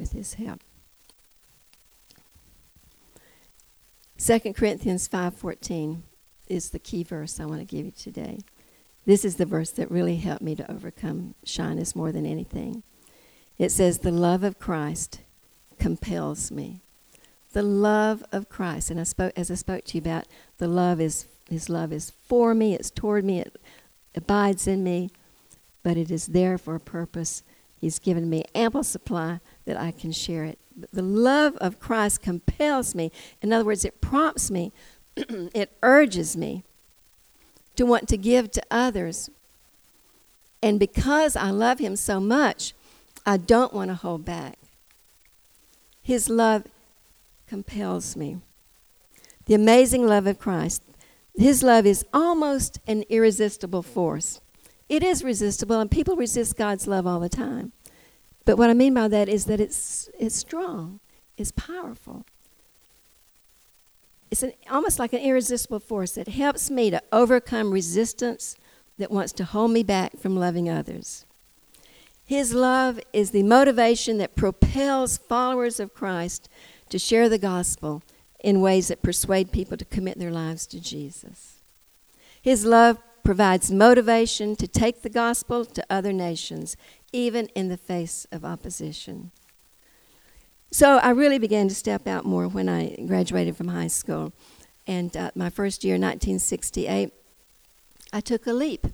with 0.00 0.12
His 0.12 0.34
help. 0.34 0.60
2 4.18 4.54
Corinthians 4.54 5.08
5:14 5.08 6.02
is 6.48 6.70
the 6.70 6.78
key 6.78 7.02
verse 7.02 7.38
I 7.38 7.46
want 7.46 7.60
to 7.60 7.64
give 7.64 7.86
you 7.86 7.92
today. 7.92 8.40
This 9.06 9.24
is 9.24 9.36
the 9.36 9.46
verse 9.46 9.70
that 9.70 9.90
really 9.90 10.16
helped 10.16 10.42
me 10.42 10.54
to 10.56 10.70
overcome 10.70 11.34
shyness 11.44 11.94
more 11.94 12.12
than 12.12 12.26
anything. 12.26 12.82
It 13.56 13.70
says, 13.70 14.00
The 14.00 14.10
love 14.10 14.42
of 14.42 14.58
Christ 14.58 15.20
compels 15.78 16.50
me 16.50 16.82
the 17.52 17.62
love 17.62 18.24
of 18.32 18.48
Christ. 18.48 18.90
And 18.90 19.00
I 19.00 19.04
spoke 19.04 19.32
as 19.36 19.50
I 19.50 19.54
spoke 19.54 19.84
to 19.86 19.96
you 19.96 20.00
about 20.00 20.26
the 20.58 20.68
love 20.68 21.00
is 21.00 21.26
his 21.48 21.68
love 21.68 21.92
is 21.92 22.10
for 22.10 22.54
me, 22.54 22.74
it's 22.74 22.90
toward 22.90 23.24
me, 23.24 23.40
it 23.40 23.60
abides 24.14 24.68
in 24.68 24.84
me, 24.84 25.10
but 25.82 25.96
it 25.96 26.10
is 26.10 26.26
there 26.26 26.58
for 26.58 26.76
a 26.76 26.80
purpose. 26.80 27.42
He's 27.80 27.98
given 27.98 28.30
me 28.30 28.44
ample 28.54 28.84
supply 28.84 29.40
that 29.70 29.80
I 29.80 29.92
can 29.92 30.10
share 30.10 30.44
it. 30.44 30.58
The 30.92 31.02
love 31.02 31.56
of 31.58 31.78
Christ 31.78 32.22
compels 32.22 32.94
me. 32.94 33.12
In 33.40 33.52
other 33.52 33.64
words, 33.64 33.84
it 33.84 34.00
prompts 34.00 34.50
me, 34.50 34.72
it 35.16 35.70
urges 35.82 36.36
me 36.36 36.64
to 37.76 37.86
want 37.86 38.08
to 38.08 38.16
give 38.16 38.50
to 38.50 38.62
others. 38.70 39.30
And 40.60 40.80
because 40.80 41.36
I 41.36 41.50
love 41.50 41.78
him 41.78 41.94
so 41.94 42.18
much, 42.18 42.74
I 43.24 43.36
don't 43.36 43.72
want 43.72 43.90
to 43.90 43.94
hold 43.94 44.24
back. 44.24 44.58
His 46.02 46.28
love 46.28 46.64
compels 47.46 48.16
me. 48.16 48.38
The 49.46 49.54
amazing 49.54 50.06
love 50.06 50.26
of 50.26 50.38
Christ. 50.38 50.82
His 51.36 51.62
love 51.62 51.86
is 51.86 52.04
almost 52.12 52.80
an 52.88 53.04
irresistible 53.08 53.82
force. 53.82 54.40
It 54.88 55.04
is 55.04 55.22
resistible, 55.22 55.78
and 55.78 55.88
people 55.90 56.16
resist 56.16 56.56
God's 56.56 56.88
love 56.88 57.06
all 57.06 57.20
the 57.20 57.28
time. 57.28 57.72
But 58.50 58.58
what 58.58 58.68
I 58.68 58.74
mean 58.74 58.94
by 58.94 59.06
that 59.06 59.28
is 59.28 59.44
that 59.44 59.60
it's, 59.60 60.10
it's 60.18 60.34
strong, 60.34 60.98
it's 61.38 61.52
powerful. 61.52 62.26
It's 64.28 64.42
an, 64.42 64.54
almost 64.68 64.98
like 64.98 65.12
an 65.12 65.20
irresistible 65.20 65.78
force 65.78 66.16
that 66.16 66.26
helps 66.26 66.68
me 66.68 66.90
to 66.90 67.00
overcome 67.12 67.70
resistance 67.70 68.56
that 68.98 69.12
wants 69.12 69.30
to 69.34 69.44
hold 69.44 69.70
me 69.70 69.84
back 69.84 70.18
from 70.18 70.34
loving 70.34 70.68
others. 70.68 71.24
His 72.26 72.52
love 72.52 72.98
is 73.12 73.30
the 73.30 73.44
motivation 73.44 74.18
that 74.18 74.34
propels 74.34 75.16
followers 75.16 75.78
of 75.78 75.94
Christ 75.94 76.48
to 76.88 76.98
share 76.98 77.28
the 77.28 77.38
gospel 77.38 78.02
in 78.40 78.60
ways 78.60 78.88
that 78.88 79.00
persuade 79.00 79.52
people 79.52 79.76
to 79.76 79.84
commit 79.84 80.18
their 80.18 80.32
lives 80.32 80.66
to 80.66 80.80
Jesus. 80.80 81.60
His 82.42 82.64
love 82.64 82.98
provides 83.22 83.70
motivation 83.70 84.56
to 84.56 84.66
take 84.66 85.02
the 85.02 85.08
gospel 85.08 85.64
to 85.64 85.86
other 85.88 86.12
nations, 86.12 86.76
even 87.12 87.46
in 87.48 87.68
the 87.68 87.76
face 87.76 88.26
of 88.32 88.44
opposition. 88.44 89.30
So 90.70 90.98
I 90.98 91.10
really 91.10 91.38
began 91.38 91.68
to 91.68 91.74
step 91.74 92.06
out 92.06 92.24
more 92.24 92.46
when 92.46 92.68
I 92.68 92.96
graduated 93.06 93.56
from 93.56 93.68
high 93.68 93.88
school. 93.88 94.32
And 94.86 95.16
uh, 95.16 95.30
my 95.34 95.50
first 95.50 95.82
year, 95.84 95.94
1968, 95.94 97.12
I 98.12 98.20
took 98.20 98.46
a 98.46 98.52
leap. 98.52 98.86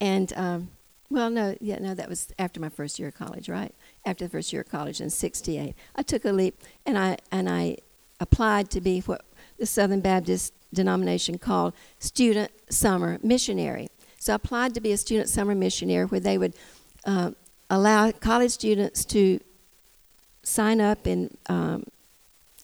And, 0.00 0.32
um, 0.36 0.70
well, 1.10 1.30
no, 1.30 1.56
yeah, 1.60 1.78
no, 1.78 1.94
that 1.94 2.08
was 2.08 2.32
after 2.38 2.60
my 2.60 2.68
first 2.68 2.98
year 2.98 3.08
of 3.08 3.14
college, 3.14 3.48
right? 3.48 3.74
after 4.04 4.24
the 4.24 4.30
first 4.30 4.52
year 4.52 4.62
of 4.62 4.68
college 4.68 5.00
in 5.00 5.10
68. 5.10 5.74
I 5.96 6.02
took 6.02 6.24
a 6.24 6.32
leap 6.32 6.60
and 6.84 6.98
I, 6.98 7.18
and 7.30 7.48
I 7.48 7.78
applied 8.20 8.70
to 8.70 8.80
be 8.80 9.00
what 9.00 9.24
the 9.58 9.66
Southern 9.66 10.00
Baptist 10.00 10.52
denomination 10.72 11.38
called 11.38 11.74
student 11.98 12.50
summer 12.68 13.18
missionary. 13.22 13.88
So 14.18 14.32
I 14.32 14.36
applied 14.36 14.74
to 14.74 14.80
be 14.80 14.92
a 14.92 14.96
student 14.96 15.28
summer 15.28 15.54
missionary 15.54 16.06
where 16.06 16.20
they 16.20 16.38
would 16.38 16.54
uh, 17.04 17.32
allow 17.70 18.10
college 18.12 18.52
students 18.52 19.04
to 19.06 19.40
sign 20.42 20.80
up 20.80 21.06
and 21.06 21.36
um, 21.48 21.84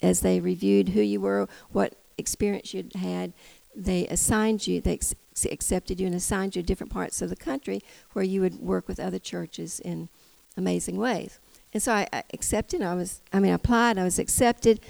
as 0.03 0.21
they 0.21 0.41
reviewed 0.41 0.91
who 0.91 1.01
you 1.01 1.21
were, 1.21 1.49
what 1.71 1.95
experience 2.19 2.75
you'd 2.75 2.95
had, 2.95 3.33
they 3.75 4.07
assigned 4.09 4.67
you, 4.67 4.81
they 4.81 4.95
ex- 4.95 5.15
accepted 5.51 6.01
you 6.01 6.07
and 6.07 6.15
assigned 6.15 6.57
you 6.57 6.63
different 6.63 6.93
parts 6.93 7.23
of 7.23 7.31
the 7.31 7.37
country 7.37 7.81
where 8.13 8.25
you 8.25 8.41
would 8.41 8.61
work 8.61 8.89
with 8.89 9.01
other 9.01 9.19
churches 9.19 9.81
in 9.81 10.09
amazing 10.57 10.97
ways. 10.97 11.39
And 11.73 11.83
so 11.83 11.93
I, 11.93 12.09
I 12.13 12.23
accepted. 12.33 12.83
I 12.83 12.95
was, 12.95 13.23
I 13.33 13.39
mean, 13.39 13.53
I 13.53 13.55
applied. 13.55 13.99
I 13.99 14.05
was 14.05 14.19
accepted, 14.19 14.81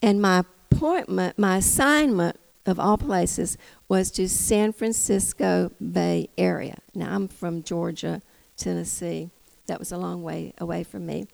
and 0.00 0.20
my 0.20 0.44
appointment, 0.70 1.38
my 1.38 1.58
assignment 1.58 2.36
of 2.66 2.80
all 2.80 2.96
places, 2.96 3.58
was 3.88 4.10
to 4.12 4.28
San 4.28 4.72
Francisco 4.72 5.70
Bay 5.80 6.28
Area. 6.38 6.78
Now 6.94 7.14
I'm 7.14 7.28
from 7.28 7.62
Georgia, 7.62 8.22
Tennessee. 8.56 9.30
That 9.70 9.78
was 9.78 9.92
a 9.92 9.98
long 9.98 10.24
way 10.24 10.52
away 10.58 10.82
from 10.82 11.06
me. 11.06 11.28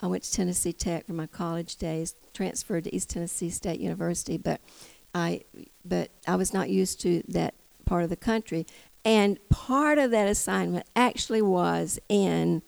I 0.00 0.06
went 0.06 0.22
to 0.22 0.32
Tennessee 0.32 0.72
Tech 0.72 1.04
for 1.04 1.12
my 1.12 1.26
college 1.26 1.76
days. 1.76 2.14
Transferred 2.32 2.84
to 2.84 2.96
East 2.96 3.10
Tennessee 3.10 3.50
State 3.50 3.78
University, 3.78 4.38
but 4.38 4.62
I, 5.14 5.42
but 5.84 6.10
I 6.26 6.36
was 6.36 6.54
not 6.54 6.70
used 6.70 6.98
to 7.02 7.22
that 7.28 7.52
part 7.84 8.02
of 8.02 8.08
the 8.08 8.16
country. 8.16 8.66
And 9.04 9.38
part 9.50 9.98
of 9.98 10.10
that 10.12 10.26
assignment 10.26 10.86
actually 10.96 11.42
was 11.42 11.98
in 12.08 12.62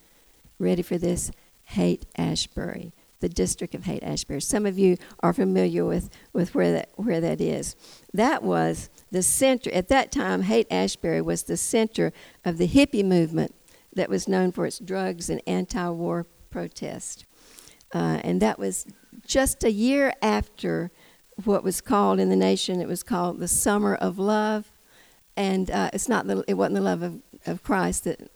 ready 0.58 0.82
for 0.82 0.98
this, 0.98 1.30
Haight 1.64 2.04
Ashbury, 2.18 2.92
the 3.20 3.30
district 3.30 3.74
of 3.74 3.84
Haight 3.84 4.02
Ashbury. 4.02 4.42
Some 4.42 4.66
of 4.66 4.78
you 4.78 4.98
are 5.20 5.32
familiar 5.32 5.86
with, 5.86 6.10
with 6.34 6.54
where, 6.54 6.72
that, 6.72 6.90
where 6.96 7.22
that 7.22 7.40
is. 7.40 7.74
That 8.12 8.42
was 8.42 8.90
the 9.10 9.22
center, 9.22 9.72
at 9.72 9.88
that 9.88 10.12
time, 10.12 10.42
Haight 10.42 10.66
Ashbury 10.70 11.22
was 11.22 11.44
the 11.44 11.56
center 11.56 12.12
of 12.44 12.58
the 12.58 12.68
hippie 12.68 13.02
movement 13.02 13.54
that 13.96 14.08
was 14.08 14.28
known 14.28 14.52
for 14.52 14.66
its 14.66 14.78
drugs 14.78 15.28
and 15.28 15.42
anti 15.46 15.88
war 15.90 16.26
protest. 16.50 17.24
Uh, 17.92 18.20
and 18.22 18.40
that 18.40 18.58
was 18.58 18.86
just 19.26 19.64
a 19.64 19.70
year 19.70 20.12
after 20.22 20.90
what 21.44 21.62
was 21.62 21.80
called 21.80 22.18
in 22.18 22.30
the 22.30 22.36
nation, 22.36 22.80
it 22.80 22.88
was 22.88 23.02
called 23.02 23.40
the 23.40 23.48
Summer 23.48 23.94
of 23.94 24.18
Love. 24.18 24.72
And 25.36 25.70
uh, 25.70 25.90
it's 25.92 26.08
not 26.08 26.26
the, 26.26 26.42
it 26.48 26.54
wasn't 26.54 26.76
the 26.76 26.80
love 26.80 27.02
of, 27.02 27.20
of 27.46 27.62
Christ 27.62 28.04
that 28.04 28.30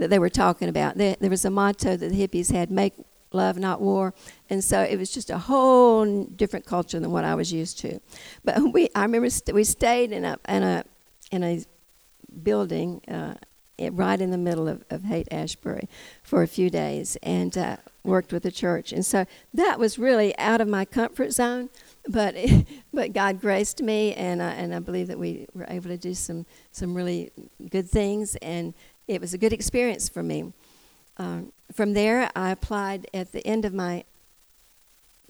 that 0.00 0.08
they 0.08 0.18
were 0.18 0.30
talking 0.30 0.68
about. 0.68 0.96
There, 0.96 1.14
there 1.20 1.30
was 1.30 1.44
a 1.44 1.50
motto 1.50 1.94
that 1.94 2.08
the 2.08 2.26
hippies 2.26 2.50
had 2.50 2.70
make 2.70 2.94
love, 3.32 3.58
not 3.58 3.80
war. 3.80 4.14
And 4.48 4.64
so 4.64 4.80
it 4.80 4.98
was 4.98 5.12
just 5.12 5.30
a 5.30 5.38
whole 5.38 6.24
different 6.24 6.64
culture 6.64 6.98
than 6.98 7.10
what 7.10 7.24
I 7.24 7.34
was 7.34 7.52
used 7.52 7.78
to. 7.80 8.00
But 8.42 8.60
we, 8.72 8.88
I 8.94 9.02
remember 9.02 9.30
st- 9.30 9.54
we 9.54 9.62
stayed 9.62 10.10
in 10.10 10.24
a, 10.24 10.38
in 10.48 10.62
a, 10.62 10.84
in 11.30 11.44
a 11.44 11.64
building 12.42 13.02
uh, 13.08 13.34
right 13.92 14.20
in 14.20 14.30
the 14.30 14.38
middle 14.38 14.68
of, 14.68 14.84
of 14.90 15.04
Haight 15.04 15.28
Ashbury 15.30 15.88
for 16.22 16.42
a 16.42 16.46
few 16.46 16.70
days 16.70 17.16
and 17.22 17.56
uh, 17.56 17.76
worked 18.04 18.32
with 18.32 18.42
the 18.42 18.50
church. 18.50 18.92
And 18.92 19.04
so 19.04 19.26
that 19.54 19.78
was 19.78 19.98
really 19.98 20.36
out 20.38 20.60
of 20.60 20.68
my 20.68 20.84
comfort 20.84 21.32
zone. 21.32 21.70
But, 22.08 22.36
but 22.92 23.12
God 23.12 23.40
graced 23.40 23.82
me, 23.82 24.14
and 24.14 24.42
I, 24.42 24.50
and 24.52 24.74
I 24.74 24.78
believe 24.78 25.08
that 25.08 25.18
we 25.18 25.46
were 25.54 25.66
able 25.68 25.88
to 25.88 25.98
do 25.98 26.14
some, 26.14 26.46
some 26.72 26.94
really 26.94 27.30
good 27.70 27.88
things. 27.88 28.36
And 28.36 28.74
it 29.08 29.20
was 29.20 29.34
a 29.34 29.38
good 29.38 29.52
experience 29.52 30.08
for 30.08 30.22
me. 30.22 30.52
Um, 31.16 31.52
from 31.72 31.92
there, 31.94 32.30
I 32.34 32.50
applied 32.50 33.06
at 33.12 33.32
the 33.32 33.46
end 33.46 33.64
of 33.64 33.74
my 33.74 34.04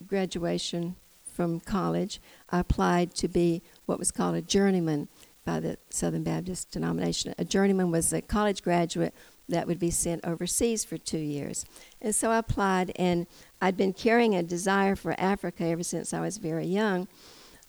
graduation 0.06 0.96
from 1.40 1.60
college, 1.60 2.20
I 2.50 2.58
applied 2.58 3.14
to 3.14 3.28
be 3.28 3.62
what 3.86 3.98
was 3.98 4.10
called 4.10 4.34
a 4.34 4.42
journeyman 4.42 5.08
by 5.44 5.60
the 5.60 5.78
Southern 5.90 6.22
Baptist 6.22 6.70
denomination. 6.70 7.34
A 7.38 7.44
journeyman 7.44 7.90
was 7.90 8.12
a 8.12 8.20
college 8.20 8.62
graduate 8.62 9.14
that 9.48 9.66
would 9.66 9.78
be 9.78 9.90
sent 9.90 10.24
overseas 10.24 10.84
for 10.84 10.96
two 10.96 11.18
years. 11.18 11.66
And 12.00 12.14
so 12.14 12.30
I 12.30 12.38
applied, 12.38 12.92
and 12.96 13.26
I'd 13.60 13.76
been 13.76 13.92
carrying 13.92 14.34
a 14.34 14.42
desire 14.42 14.94
for 14.96 15.18
Africa 15.18 15.64
ever 15.64 15.82
since 15.82 16.14
I 16.14 16.20
was 16.20 16.38
very 16.38 16.66
young. 16.66 17.08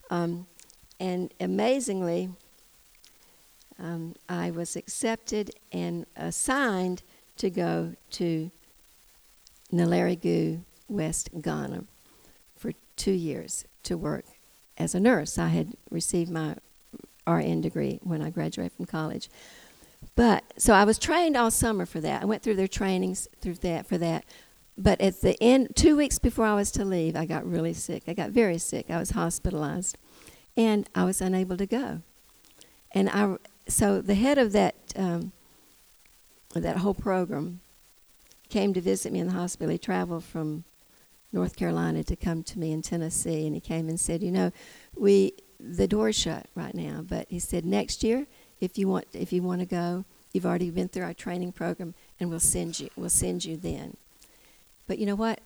Um, 0.09 0.45
and 0.99 1.34
amazingly, 1.39 2.30
um, 3.80 4.15
I 4.30 4.51
was 4.51 4.76
accepted 4.76 5.51
and 5.72 6.05
assigned 6.15 7.01
to 7.38 7.49
go 7.49 7.95
to 8.11 8.51
Nalerigu, 9.74 10.61
West 10.88 11.30
Ghana, 11.41 11.86
for 12.55 12.74
two 12.95 13.11
years 13.11 13.65
to 13.84 13.97
work 13.97 14.26
as 14.78 14.93
a 14.93 14.99
nurse. 14.99 15.39
I 15.39 15.47
had 15.47 15.74
received 15.89 16.30
my 16.30 16.55
RN 17.28 17.61
degree 17.61 17.99
when 18.03 18.22
I 18.22 18.30
graduated 18.30 18.74
from 18.74 18.86
college. 18.86 19.30
But 20.15 20.43
so 20.57 20.74
I 20.74 20.84
was 20.84 20.97
trained 20.97 21.38
all 21.38 21.51
summer 21.51 21.86
for 21.86 21.99
that. 22.01 22.22
I 22.22 22.26
went 22.26 22.43
through 22.43 22.55
their 22.55 22.67
trainings 22.67 23.28
through 23.39 23.55
that 23.55 23.88
for 23.88 23.97
that. 23.97 24.26
But 24.78 24.99
at 24.99 25.22
the 25.22 25.41
end, 25.41 25.76
two 25.76 25.95
weeks 25.95 26.17
before 26.17 26.45
I 26.45 26.55
was 26.55 26.72
to 26.72 26.86
leave, 26.86 27.15
I 27.15 27.26
got 27.26 27.45
really 27.45 27.74
sick. 27.74 28.03
I 28.07 28.13
got 28.13 28.32
very 28.32 28.57
sick. 28.57 28.89
I 28.89 28.97
was 28.97 29.11
hospitalized, 29.11 29.97
and 30.57 30.89
I 30.95 31.03
was 31.03 31.22
unable 31.22 31.57
to 31.57 31.65
go. 31.65 32.01
And 32.91 33.09
I, 33.09 33.38
so 33.67 34.01
the 34.01 34.15
head 34.15 34.38
of 34.38 34.53
that 34.53 34.76
um, 34.95 35.34
that 36.55 36.78
whole 36.78 36.93
program 36.93 37.61
came 38.49 38.74
to 38.74 38.82
visit 38.82 39.13
me 39.13 39.19
in 39.19 39.28
the 39.28 39.34
hospital. 39.34 39.72
He 39.72 39.78
traveled 39.78 40.24
from 40.24 40.63
North 41.32 41.55
Carolina 41.55 42.03
to 42.03 42.15
come 42.15 42.43
to 42.43 42.59
me 42.59 42.72
in 42.72 42.82
Tennessee, 42.82 43.45
and 43.45 43.55
he 43.55 43.61
came 43.61 43.88
and 43.88 43.99
said, 43.99 44.24
"You 44.24 44.32
know, 44.32 44.51
we 44.95 45.34
the 45.64 45.88
door's 45.88 46.16
shut 46.16 46.47
right 46.55 46.74
now, 46.74 47.03
but 47.07 47.28
he 47.30 47.39
said 47.39 47.66
next 47.66 48.03
year, 48.03 48.28
if 48.59 48.78
you 48.78 48.88
want 48.88 49.07
if 49.14 49.32
you 49.34 49.41
want 49.43 49.62
to 49.62 49.66
go, 49.66 50.05
you've 50.34 50.45
already 50.45 50.70
been 50.70 50.88
through 50.88 51.03
our 51.03 51.14
training 51.14 51.51
program, 51.51 51.93
and 52.20 52.30
we'll 52.30 52.39
send 52.39 52.80
you 52.80 52.89
we'll 52.95 53.09
send 53.09 53.45
you 53.45 53.57
then." 53.57 53.97
But 54.88 54.99
you 54.99 55.05
know 55.05 55.16
what? 55.16 55.39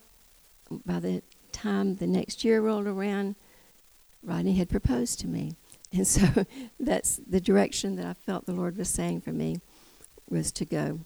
By 0.85 0.99
the 0.99 1.21
time 1.51 1.95
the 1.95 2.07
next 2.07 2.43
year 2.43 2.61
rolled 2.61 2.87
around, 2.87 3.35
Rodney 4.23 4.55
had 4.55 4.69
proposed 4.69 5.19
to 5.21 5.27
me. 5.27 5.55
And 5.93 6.05
so 6.05 6.45
that's 6.77 7.21
the 7.25 7.39
direction 7.39 7.95
that 7.95 8.05
I 8.05 8.13
felt 8.13 8.45
the 8.45 8.51
Lord 8.51 8.75
was 8.75 8.89
saying 8.89 9.21
for 9.21 9.31
me 9.31 9.61
was 10.29 10.51
to 10.53 10.65
go 10.65 10.99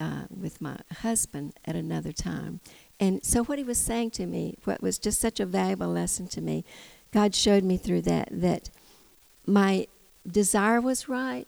uh, 0.00 0.22
with 0.30 0.60
my 0.60 0.78
husband 1.00 1.52
at 1.64 1.76
another 1.76 2.10
time. 2.10 2.58
And 2.98 3.24
so 3.24 3.44
what 3.44 3.58
he 3.58 3.64
was 3.64 3.78
saying 3.78 4.12
to 4.12 4.26
me, 4.26 4.56
what 4.64 4.82
was 4.82 4.98
just 4.98 5.20
such 5.20 5.38
a 5.38 5.46
valuable 5.46 5.88
lesson 5.88 6.26
to 6.28 6.40
me, 6.40 6.64
God 7.12 7.34
showed 7.34 7.64
me 7.64 7.76
through 7.76 8.02
that 8.02 8.28
that 8.30 8.70
my 9.46 9.86
desire 10.26 10.80
was 10.80 11.08
right, 11.08 11.46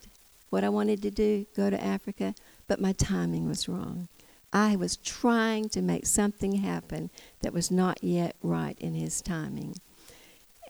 what 0.51 0.65
I 0.65 0.69
wanted 0.69 1.03
to 1.03 1.11
do, 1.11 1.47
go 1.57 1.71
to 1.71 1.83
Africa, 1.83 2.35
but 2.67 2.81
my 2.81 2.93
timing 2.93 3.49
was 3.49 3.69
wrong. 3.69 4.09
I 4.53 4.77
was 4.77 4.97
trying 4.97 5.69
to 5.71 5.83
make 5.83 6.07
something 6.07 6.57
happen 6.57 7.11
that 7.41 7.53
was 7.53 7.71
not 7.71 8.03
yet 8.03 8.37
right 8.43 8.77
in 8.79 8.95
his 8.95 9.21
timing. 9.21 9.77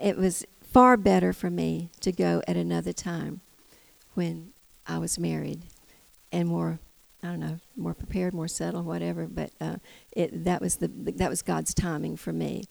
It 0.01 0.17
was 0.17 0.47
far 0.63 0.97
better 0.97 1.33
for 1.33 1.51
me 1.51 1.91
to 2.01 2.11
go 2.11 2.43
at 2.49 2.57
another 2.57 2.93
time 2.93 3.41
when 4.15 4.53
I 4.87 4.99
was 4.99 5.19
married 5.19 5.63
and 6.33 6.49
more 6.49 6.79
I 7.23 7.29
don't 7.29 7.41
know, 7.41 7.59
more 7.75 7.95
prepared, 7.95 8.35
more 8.35 8.49
settled, 8.49 8.85
whatever. 8.85 9.27
But 9.27 9.51
uh, 9.59 9.77
it, 10.13 10.45
that 10.45 10.61
was 10.61 10.77
the 10.77 10.89
that 10.89 11.31
was 11.31 11.41
God's 11.41 11.73
timing 11.73 12.17
for 12.17 12.35
me. 12.35 12.65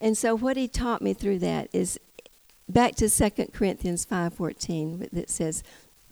And 0.00 0.16
so 0.16 0.36
what 0.36 0.56
He 0.56 0.68
taught 0.68 1.02
me 1.02 1.14
through 1.14 1.38
that 1.40 1.68
is 1.72 1.98
back 2.68 2.94
to 2.96 3.08
Second 3.08 3.52
Corinthians 3.52 4.04
five 4.04 4.34
fourteen 4.34 5.08
that 5.12 5.30
says, 5.30 5.62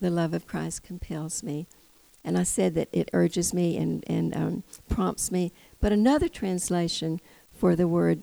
"The 0.01 0.11
love 0.11 0.35
of 0.35 0.47
Christ 0.47 0.83
compels 0.83 1.43
me." 1.43 1.67
And 2.25 2.39
I 2.39 2.43
said 2.45 2.75
that 2.75 2.89
it 2.91 3.11
urges 3.13 3.53
me 3.53 3.77
and, 3.77 4.03
and 4.07 4.35
um, 4.35 4.63
prompts 4.89 5.31
me. 5.31 5.53
But 5.81 5.93
another 5.93 6.29
translation 6.29 7.21
for 7.53 7.77
the 7.77 7.87
word 7.87 8.23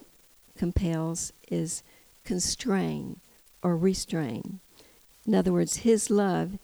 compels 0.57 1.31
is 1.51 1.83
constrain 2.23 3.19
or 3.61 3.77
restrain. 3.77 4.59
In 5.27 5.35
other 5.35 5.53
words, 5.53 5.77
His 5.77 6.09
love 6.09 6.57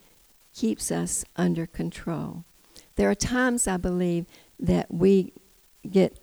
keeps 0.55 0.91
us 0.91 1.23
under 1.35 1.67
control. 1.67 2.43
There 2.95 3.09
are 3.09 3.15
times, 3.15 3.67
I 3.67 3.77
believe, 3.77 4.25
that 4.59 4.91
we 4.91 5.33
get 5.87 6.17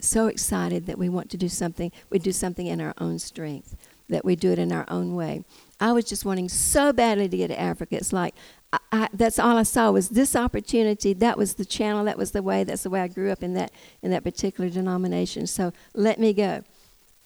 so 0.00 0.26
excited 0.26 0.86
that 0.86 0.98
we 0.98 1.08
want 1.08 1.30
to 1.30 1.36
do 1.36 1.48
something, 1.48 1.92
we 2.10 2.18
do 2.18 2.32
something 2.32 2.66
in 2.66 2.80
our 2.80 2.94
own 2.98 3.18
strength, 3.18 3.76
that 4.08 4.24
we 4.24 4.36
do 4.36 4.52
it 4.52 4.58
in 4.58 4.72
our 4.72 4.84
own 4.88 5.14
way. 5.14 5.44
I 5.80 5.92
was 5.92 6.04
just 6.04 6.24
wanting 6.24 6.48
so 6.48 6.92
badly 6.92 7.28
to 7.28 7.36
get 7.36 7.48
to 7.48 7.60
Africa. 7.60 7.96
It's 7.96 8.12
like 8.12 8.34
I, 8.72 8.78
I, 8.92 9.08
that's 9.12 9.38
all 9.38 9.56
I 9.56 9.62
saw 9.62 9.90
was 9.90 10.10
this 10.10 10.34
opportunity. 10.34 11.12
That 11.12 11.38
was 11.38 11.54
the 11.54 11.64
channel. 11.64 12.04
That 12.04 12.18
was 12.18 12.32
the 12.32 12.42
way. 12.42 12.64
That's 12.64 12.82
the 12.82 12.90
way 12.90 13.00
I 13.00 13.08
grew 13.08 13.30
up 13.30 13.42
in 13.42 13.54
that 13.54 13.72
in 14.02 14.10
that 14.10 14.24
particular 14.24 14.70
denomination. 14.70 15.46
So 15.46 15.72
let 15.94 16.18
me 16.18 16.32
go. 16.32 16.62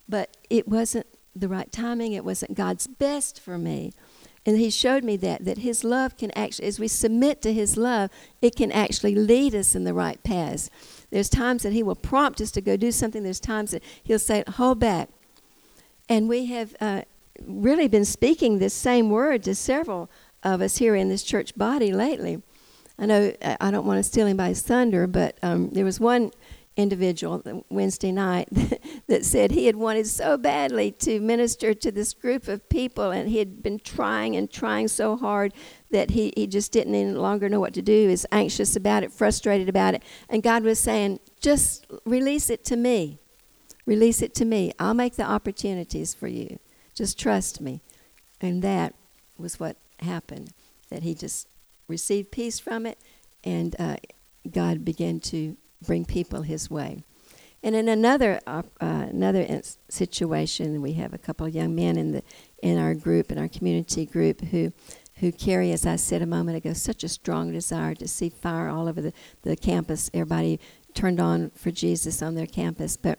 But 0.08 0.36
it 0.48 0.66
wasn't 0.66 1.06
the 1.34 1.48
right 1.48 1.70
timing. 1.70 2.12
It 2.12 2.24
wasn't 2.24 2.56
God's 2.56 2.86
best 2.86 3.40
for 3.40 3.56
me. 3.56 3.92
And 4.46 4.58
he 4.58 4.70
showed 4.70 5.04
me 5.04 5.16
that 5.18 5.44
that 5.44 5.58
his 5.58 5.84
love 5.84 6.16
can 6.16 6.30
actually 6.32 6.68
as 6.68 6.80
we 6.80 6.88
submit 6.88 7.40
to 7.42 7.52
his 7.52 7.76
love, 7.76 8.10
it 8.42 8.56
can 8.56 8.72
actually 8.72 9.14
lead 9.14 9.54
us 9.54 9.74
in 9.74 9.84
the 9.84 9.94
right 9.94 10.22
paths. 10.22 10.70
There's 11.10 11.28
times 11.28 11.62
that 11.62 11.72
he 11.72 11.82
will 11.82 11.96
prompt 11.96 12.40
us 12.40 12.50
to 12.52 12.60
go 12.60 12.76
do 12.76 12.92
something. 12.92 13.22
There's 13.22 13.40
times 13.40 13.72
that 13.72 13.82
he'll 14.02 14.18
say, 14.18 14.44
"Hold 14.48 14.78
back." 14.78 15.08
And 16.08 16.28
we 16.28 16.46
have 16.46 16.74
uh, 16.80 17.02
really 17.46 17.88
been 17.88 18.04
speaking 18.04 18.58
this 18.58 18.74
same 18.74 19.10
word 19.10 19.42
to 19.44 19.54
several 19.54 20.10
of 20.42 20.60
us 20.60 20.78
here 20.78 20.94
in 20.94 21.08
this 21.08 21.22
church 21.22 21.54
body 21.56 21.92
lately. 21.92 22.42
I 22.98 23.06
know 23.06 23.32
I 23.60 23.70
don't 23.70 23.86
want 23.86 23.98
to 23.98 24.02
steal 24.02 24.26
anybody's 24.26 24.62
thunder, 24.62 25.06
but 25.06 25.38
um, 25.42 25.70
there 25.70 25.84
was 25.84 25.98
one 25.98 26.32
individual 26.76 27.64
Wednesday 27.68 28.12
night 28.12 28.48
that 29.06 29.24
said 29.24 29.50
he 29.50 29.66
had 29.66 29.76
wanted 29.76 30.06
so 30.06 30.36
badly 30.36 30.90
to 30.92 31.20
minister 31.20 31.74
to 31.74 31.90
this 31.90 32.12
group 32.14 32.48
of 32.48 32.68
people, 32.68 33.10
and 33.10 33.28
he 33.28 33.38
had 33.38 33.62
been 33.62 33.78
trying 33.78 34.36
and 34.36 34.50
trying 34.50 34.88
so 34.88 35.16
hard 35.16 35.52
that 35.90 36.10
he, 36.10 36.32
he 36.36 36.46
just 36.46 36.72
didn't 36.72 36.94
any 36.94 37.12
longer 37.12 37.48
know 37.48 37.60
what 37.60 37.74
to 37.74 37.82
do. 37.82 38.08
Was 38.08 38.26
anxious 38.30 38.76
about 38.76 39.02
it, 39.02 39.12
frustrated 39.12 39.68
about 39.68 39.94
it. 39.94 40.02
And 40.28 40.42
God 40.42 40.62
was 40.62 40.78
saying, 40.78 41.20
just 41.40 41.86
release 42.04 42.50
it 42.50 42.64
to 42.66 42.76
me. 42.76 43.18
Release 43.86 44.22
it 44.22 44.34
to 44.34 44.44
me. 44.44 44.72
I'll 44.78 44.94
make 44.94 45.16
the 45.16 45.24
opportunities 45.24 46.14
for 46.14 46.28
you. 46.28 46.58
Just 46.94 47.18
trust 47.18 47.60
me. 47.60 47.80
And 48.40 48.62
that 48.62 48.94
was 49.38 49.58
what 49.58 49.76
happened, 50.00 50.52
that 50.90 51.02
he 51.02 51.14
just 51.14 51.48
received 51.88 52.30
peace 52.30 52.58
from 52.58 52.86
it, 52.86 52.98
and 53.44 53.74
uh, 53.78 53.96
God 54.50 54.84
began 54.84 55.20
to 55.20 55.56
bring 55.84 56.04
people 56.04 56.42
his 56.42 56.70
way. 56.70 57.02
And 57.62 57.74
in 57.74 57.88
another 57.88 58.40
uh, 58.46 58.62
another 58.80 59.60
situation, 59.90 60.80
we 60.80 60.94
have 60.94 61.12
a 61.12 61.18
couple 61.18 61.46
of 61.46 61.54
young 61.54 61.74
men 61.74 61.98
in 61.98 62.12
the 62.12 62.22
in 62.62 62.78
our 62.78 62.94
group, 62.94 63.30
in 63.30 63.38
our 63.38 63.48
community 63.48 64.06
group, 64.06 64.40
who 64.46 64.72
who 65.20 65.30
carry, 65.32 65.70
as 65.72 65.86
I 65.86 65.96
said 65.96 66.22
a 66.22 66.26
moment 66.26 66.56
ago, 66.56 66.72
such 66.72 67.04
a 67.04 67.08
strong 67.08 67.52
desire 67.52 67.94
to 67.94 68.08
see 68.08 68.30
fire 68.30 68.68
all 68.68 68.88
over 68.88 69.00
the, 69.00 69.12
the 69.42 69.56
campus. 69.56 70.10
Everybody 70.12 70.58
turned 70.94 71.20
on 71.20 71.50
for 71.50 71.70
Jesus 71.70 72.22
on 72.22 72.34
their 72.34 72.46
campus. 72.46 72.96
But 72.96 73.18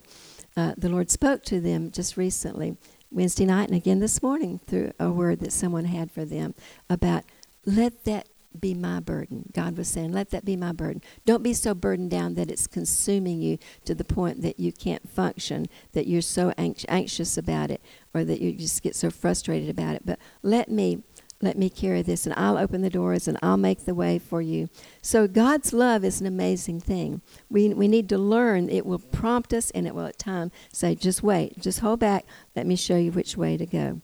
uh, 0.56 0.74
the 0.76 0.88
Lord 0.88 1.10
spoke 1.10 1.42
to 1.44 1.60
them 1.60 1.90
just 1.90 2.16
recently, 2.16 2.76
Wednesday 3.10 3.46
night, 3.46 3.68
and 3.68 3.76
again 3.76 4.00
this 4.00 4.22
morning 4.22 4.60
through 4.66 4.92
a 4.98 5.10
word 5.10 5.40
that 5.40 5.52
someone 5.52 5.86
had 5.86 6.10
for 6.10 6.24
them 6.24 6.54
about 6.90 7.24
let 7.64 8.04
that 8.04 8.28
be 8.58 8.74
my 8.74 9.00
burden. 9.00 9.50
God 9.54 9.78
was 9.78 9.88
saying, 9.88 10.12
let 10.12 10.30
that 10.30 10.44
be 10.44 10.56
my 10.56 10.72
burden. 10.72 11.00
Don't 11.24 11.42
be 11.42 11.54
so 11.54 11.74
burdened 11.74 12.10
down 12.10 12.34
that 12.34 12.50
it's 12.50 12.66
consuming 12.66 13.40
you 13.40 13.58
to 13.84 13.94
the 13.94 14.04
point 14.04 14.42
that 14.42 14.60
you 14.60 14.72
can't 14.72 15.08
function, 15.08 15.66
that 15.92 16.06
you're 16.06 16.20
so 16.20 16.52
anxious 16.58 17.38
about 17.38 17.70
it, 17.70 17.80
or 18.12 18.24
that 18.24 18.40
you 18.40 18.52
just 18.52 18.82
get 18.82 18.94
so 18.94 19.10
frustrated 19.10 19.70
about 19.70 19.94
it. 19.94 20.02
But 20.04 20.18
let 20.42 20.70
me. 20.70 21.02
Let 21.42 21.58
me 21.58 21.68
carry 21.68 22.00
this, 22.02 22.24
and 22.24 22.34
I'll 22.36 22.56
open 22.56 22.80
the 22.80 22.88
doors, 22.88 23.28
and 23.28 23.36
I'll 23.42 23.58
make 23.58 23.84
the 23.84 23.94
way 23.94 24.18
for 24.18 24.40
you. 24.40 24.70
So 25.02 25.26
God's 25.26 25.72
love 25.72 26.04
is 26.04 26.20
an 26.20 26.26
amazing 26.26 26.80
thing. 26.80 27.20
We 27.50 27.74
we 27.74 27.88
need 27.88 28.08
to 28.10 28.18
learn. 28.18 28.70
It 28.70 28.86
will 28.86 29.00
prompt 29.00 29.52
us, 29.52 29.70
and 29.72 29.86
it 29.86 29.94
will 29.94 30.06
at 30.06 30.18
times 30.18 30.52
say, 30.72 30.94
"Just 30.94 31.22
wait, 31.22 31.58
just 31.58 31.80
hold 31.80 32.00
back. 32.00 32.24
Let 32.56 32.66
me 32.66 32.76
show 32.76 32.96
you 32.96 33.12
which 33.12 33.36
way 33.36 33.56
to 33.56 33.66
go." 33.66 34.00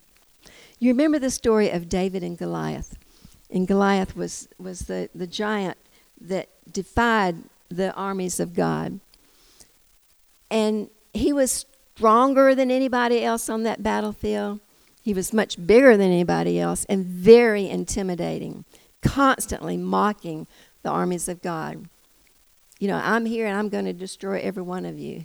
You 0.80 0.91
remember 0.91 1.18
the 1.18 1.30
story 1.30 1.70
of 1.70 1.89
David 1.89 2.22
and 2.22 2.36
Goliath 2.36 2.99
and 3.51 3.66
Goliath 3.66 4.16
was, 4.16 4.49
was 4.59 4.80
the, 4.80 5.09
the 5.14 5.26
giant 5.26 5.78
that 6.20 6.49
defied 6.70 7.36
the 7.68 7.93
armies 7.95 8.41
of 8.41 8.55
God. 8.55 9.01
And 10.51 10.91
he 11.12 11.32
was 11.32 11.66
stronger 11.97 12.55
than 12.55 12.70
anybody 12.70 13.24
else 13.24 13.49
on 13.49 13.62
that 13.64 13.82
battlefield. 13.82 14.61
He 15.09 15.14
was 15.14 15.32
much 15.32 15.56
bigger 15.66 15.96
than 15.96 16.11
anybody 16.11 16.61
else 16.61 16.84
and 16.84 17.02
very 17.02 17.66
intimidating, 17.66 18.66
constantly 19.00 19.78
mocking 19.78 20.46
the 20.82 20.90
armies 20.90 21.28
of 21.28 21.40
God. 21.40 21.88
You 22.78 22.88
know, 22.88 23.00
I'm 23.02 23.24
here 23.24 23.46
and 23.46 23.56
I'm 23.56 23.70
going 23.70 23.86
to 23.86 23.94
destroy 23.94 24.38
every 24.40 24.62
one 24.62 24.84
of 24.84 24.98
you. 24.98 25.24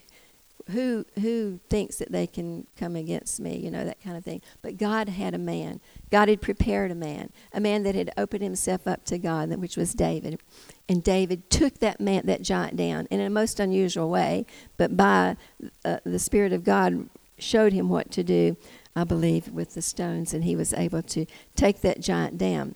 who 0.69 1.05
who 1.19 1.59
thinks 1.69 1.97
that 1.97 2.13
they 2.13 2.25
can 2.25 2.65
come 2.77 2.95
against 2.95 3.41
me? 3.41 3.57
You 3.57 3.71
know 3.71 3.83
that 3.83 4.01
kind 4.01 4.15
of 4.15 4.23
thing. 4.23 4.41
But 4.61 4.77
god 4.77 5.09
had 5.09 5.33
a 5.33 5.37
man. 5.37 5.81
God 6.09 6.29
had 6.29 6.39
prepared 6.39 6.89
a 6.89 6.95
man 6.95 7.33
a 7.51 7.59
man 7.59 7.83
that 7.83 7.93
had 7.93 8.13
opened 8.15 8.41
himself 8.41 8.87
up 8.87 9.03
to 9.07 9.17
god 9.17 9.53
which 9.57 9.75
was 9.75 9.93
david. 9.93 10.39
And 10.87 11.03
david 11.03 11.49
took 11.49 11.79
that 11.79 11.99
man 11.99 12.25
that 12.27 12.41
giant 12.41 12.77
down 12.77 13.05
in 13.11 13.19
a 13.19 13.29
most 13.29 13.59
unusual 13.59 14.09
way 14.09 14.45
but 14.77 14.95
by 14.95 15.35
uh, 15.83 15.97
the 16.05 16.19
spirit 16.19 16.53
of 16.53 16.63
god 16.63 17.09
showed 17.37 17.73
him 17.73 17.89
what 17.89 18.09
to 18.11 18.23
do 18.23 18.55
i 18.95 19.03
believe 19.03 19.49
with 19.49 19.73
the 19.73 19.81
stones 19.81 20.33
and 20.33 20.43
he 20.43 20.55
was 20.55 20.73
able 20.73 21.01
to 21.01 21.25
take 21.55 21.81
that 21.81 21.99
giant 21.99 22.37
down 22.37 22.75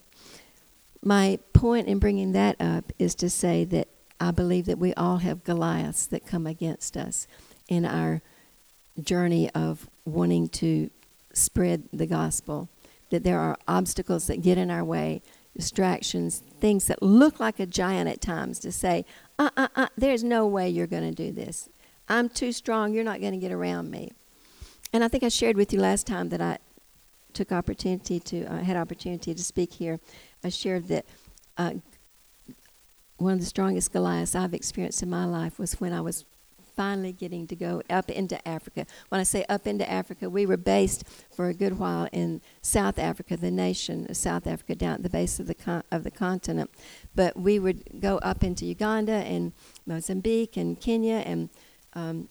my 1.03 1.39
point 1.53 1.88
in 1.88 1.99
bringing 1.99 2.32
that 2.34 2.55
up 2.59 2.91
is 2.99 3.15
to 3.15 3.30
say 3.30 3.63
that 3.65 3.88
I 4.20 4.32
believe 4.32 4.65
that 4.65 4.80
we 4.80 4.93
all 4.95 5.18
have 5.18 5.43
Goliaths 5.43 6.07
that 6.07 6.26
come 6.26 6.47
against 6.47 6.97
us 6.97 7.28
in 7.68 7.86
our 7.86 8.22
journey 9.01 9.49
of 9.51 9.89
wanting 10.05 10.49
to 10.49 10.89
spread 11.34 11.84
the 11.93 12.07
gospel, 12.07 12.70
that 13.11 13.24
there 13.24 13.39
are 13.39 13.57
obstacles 13.68 14.28
that 14.28 14.41
get 14.41 14.57
in 14.57 14.72
our 14.72 14.84
way, 14.84 15.22
distractions, 15.55 16.41
things 16.59 16.88
that 16.88 17.03
look 17.03 17.39
like 17.39 17.59
a 17.59 17.65
giant 17.65 18.09
at 18.09 18.22
times 18.22 18.59
to 18.59 18.72
say, 18.72 19.05
uh 19.38 19.49
uh 19.55 19.68
uh, 19.76 19.88
there's 19.95 20.24
no 20.24 20.47
way 20.47 20.68
you're 20.68 20.88
going 20.88 21.03
to 21.03 21.11
do 21.11 21.32
this. 21.32 21.70
I'm 22.09 22.28
too 22.28 22.51
strong, 22.51 22.93
you're 22.93 23.03
not 23.03 23.22
going 23.22 23.34
to 23.34 23.39
get 23.39 23.51
around 23.51 23.91
me. 23.91 24.13
And 24.93 25.03
I 25.03 25.07
think 25.07 25.23
I 25.23 25.29
shared 25.29 25.57
with 25.57 25.73
you 25.73 25.79
last 25.79 26.07
time 26.07 26.29
that 26.29 26.41
I 26.41 26.57
took 27.33 27.51
opportunity 27.51 28.19
to, 28.19 28.45
uh, 28.45 28.63
had 28.63 28.77
opportunity 28.77 29.33
to 29.33 29.43
speak 29.43 29.73
here. 29.73 29.99
I 30.43 30.49
shared 30.49 30.88
that 30.88 31.05
uh, 31.57 31.73
one 33.17 33.33
of 33.33 33.39
the 33.39 33.45
strongest 33.45 33.91
Goliaths 33.91 34.35
I've 34.35 34.53
experienced 34.53 35.03
in 35.03 35.09
my 35.09 35.25
life 35.25 35.59
was 35.59 35.73
when 35.81 35.93
I 35.93 36.01
was 36.01 36.25
finally 36.77 37.11
getting 37.11 37.47
to 37.47 37.55
go 37.55 37.81
up 37.89 38.09
into 38.09 38.47
Africa. 38.47 38.85
When 39.09 39.19
I 39.19 39.23
say 39.23 39.43
up 39.49 39.65
into 39.65 39.89
Africa, 39.89 40.29
we 40.29 40.45
were 40.45 40.57
based 40.57 41.03
for 41.35 41.47
a 41.47 41.53
good 41.53 41.79
while 41.79 42.07
in 42.11 42.39
South 42.61 42.99
Africa, 42.99 43.35
the 43.35 43.49
nation 43.49 44.05
of 44.09 44.15
South 44.15 44.45
Africa, 44.45 44.75
down 44.75 44.93
at 44.93 45.03
the 45.03 45.09
base 45.09 45.39
of 45.39 45.47
the 45.47 45.55
con- 45.55 45.83
of 45.91 46.03
the 46.03 46.11
continent. 46.11 46.69
But 47.15 47.35
we 47.35 47.57
would 47.57 47.99
go 47.99 48.19
up 48.19 48.43
into 48.43 48.65
Uganda 48.65 49.11
and 49.11 49.53
Mozambique 49.88 50.55
and 50.55 50.79
Kenya 50.79 51.23
and 51.25 51.49
um, 51.93 52.29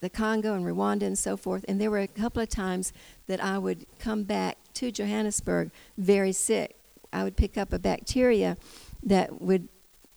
the 0.00 0.10
Congo 0.10 0.54
and 0.54 0.64
Rwanda 0.64 1.02
and 1.02 1.18
so 1.18 1.36
forth. 1.36 1.64
And 1.68 1.80
there 1.80 1.90
were 1.90 2.00
a 2.00 2.06
couple 2.06 2.42
of 2.42 2.48
times 2.48 2.92
that 3.26 3.42
I 3.42 3.58
would 3.58 3.86
come 3.98 4.24
back 4.24 4.58
to 4.74 4.90
Johannesburg 4.90 5.70
very 5.96 6.32
sick. 6.32 6.76
I 7.12 7.24
would 7.24 7.36
pick 7.36 7.56
up 7.56 7.72
a 7.72 7.78
bacteria 7.78 8.56
that 9.02 9.40
would 9.40 9.68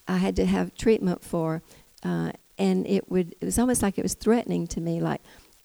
I 0.06 0.16
had 0.16 0.36
to 0.36 0.46
have 0.46 0.74
treatment 0.74 1.22
for. 1.22 1.62
Uh, 2.02 2.32
and 2.60 2.86
it 2.86 3.10
would 3.10 3.34
it 3.40 3.44
was 3.44 3.58
almost 3.58 3.82
like 3.82 3.98
it 3.98 4.02
was 4.02 4.14
threatening 4.14 4.66
to 4.66 4.80
me 4.80 5.00
like 5.00 5.22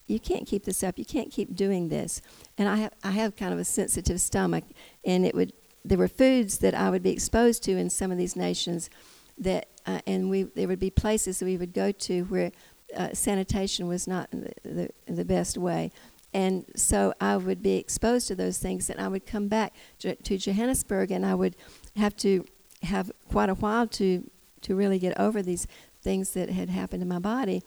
you 0.08 0.20
can't 0.20 0.48
keep 0.48 0.64
this 0.64 0.82
up 0.82 0.98
you 0.98 1.06
can't 1.06 1.32
keep 1.32 1.56
doing 1.56 1.90
this 1.90 2.22
and 2.58 2.70
i 2.70 2.78
have 2.78 2.94
i 3.04 3.12
have 3.12 3.36
kind 3.36 3.54
of 3.54 3.60
a 3.60 3.66
sensitive 3.66 4.20
stomach 4.22 4.64
and 5.04 5.26
it 5.26 5.36
would 5.36 5.52
there 5.84 5.98
were 5.98 6.08
foods 6.08 6.60
that 6.60 6.74
i 6.74 6.90
would 6.90 7.04
be 7.04 7.12
exposed 7.12 7.62
to 7.62 7.78
in 7.78 7.90
some 7.90 8.12
of 8.12 8.18
these 8.18 8.36
nations 8.36 8.90
that 9.38 9.68
uh, 9.86 10.00
and 10.08 10.30
we 10.30 10.44
there 10.44 10.68
would 10.68 10.80
be 10.80 10.90
places 10.90 11.40
that 11.40 11.46
we 11.46 11.58
would 11.58 11.74
go 11.74 11.92
to 11.92 12.24
where 12.24 12.52
uh, 12.96 13.14
sanitation 13.14 13.88
was 13.88 14.08
not 14.08 14.30
the, 14.32 14.54
the, 14.64 14.90
the 15.08 15.26
best 15.26 15.58
way 15.58 15.92
and 16.36 16.66
so 16.76 17.14
I 17.22 17.38
would 17.38 17.64
be 17.64 17.78
exposed 17.78 18.28
to 18.28 18.36
those 18.36 18.58
things, 18.58 18.90
and 18.90 19.00
I 19.00 19.08
would 19.08 19.26
come 19.26 19.48
back 19.48 19.74
to, 20.00 20.18
to 20.18 20.38
Johannesburg, 20.38 21.10
and 21.10 21.26
I 21.26 21.34
would 21.34 21.56
have 21.96 22.14
to 22.18 22.44
have 22.84 23.10
quite 23.32 23.48
a 23.48 23.54
while 23.54 23.88
to 23.88 24.30
to 24.66 24.76
really 24.76 25.00
get 25.00 25.18
over 25.18 25.42
these 25.42 25.66
things 26.02 26.32
that 26.32 26.50
had 26.50 26.70
happened 26.70 27.02
to 27.02 27.08
my 27.08 27.20
body. 27.20 27.64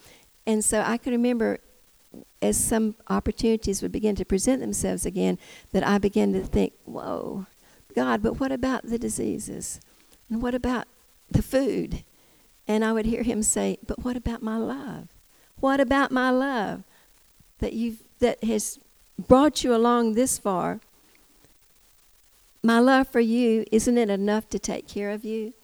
And 0.46 0.62
so 0.62 0.82
I 0.82 0.98
could 0.98 1.12
remember 1.12 1.60
as 2.42 2.62
some 2.62 2.94
opportunities 3.08 3.80
would 3.80 3.92
begin 3.92 4.16
to 4.16 4.24
present 4.24 4.60
themselves 4.60 5.06
again, 5.06 5.38
that 5.72 5.86
I 5.86 5.98
began 5.98 6.32
to 6.32 6.42
think, 6.42 6.72
whoa, 6.84 7.46
God, 7.94 8.22
but 8.22 8.40
what 8.40 8.52
about 8.52 8.84
the 8.84 8.98
diseases? 8.98 9.80
And 10.28 10.42
what 10.42 10.54
about 10.54 10.86
the 11.30 11.42
food? 11.42 12.04
And 12.68 12.84
I 12.84 12.92
would 12.92 13.06
hear 13.06 13.22
him 13.22 13.42
say, 13.42 13.78
but 13.86 14.04
what 14.04 14.16
about 14.16 14.42
my 14.42 14.58
love? 14.58 15.08
What 15.58 15.80
about 15.80 16.12
my 16.12 16.30
love 16.30 16.84
that 17.58 17.72
you've 17.72 18.02
that 18.20 18.44
has 18.44 18.78
brought 19.18 19.64
you 19.64 19.74
along 19.74 20.14
this 20.14 20.38
far? 20.38 20.80
My 22.62 22.78
love 22.78 23.08
for 23.08 23.20
you, 23.20 23.64
isn't 23.72 23.96
it 23.96 24.10
enough 24.10 24.48
to 24.50 24.58
take 24.58 24.86
care 24.86 25.10
of 25.10 25.24
you? 25.24 25.54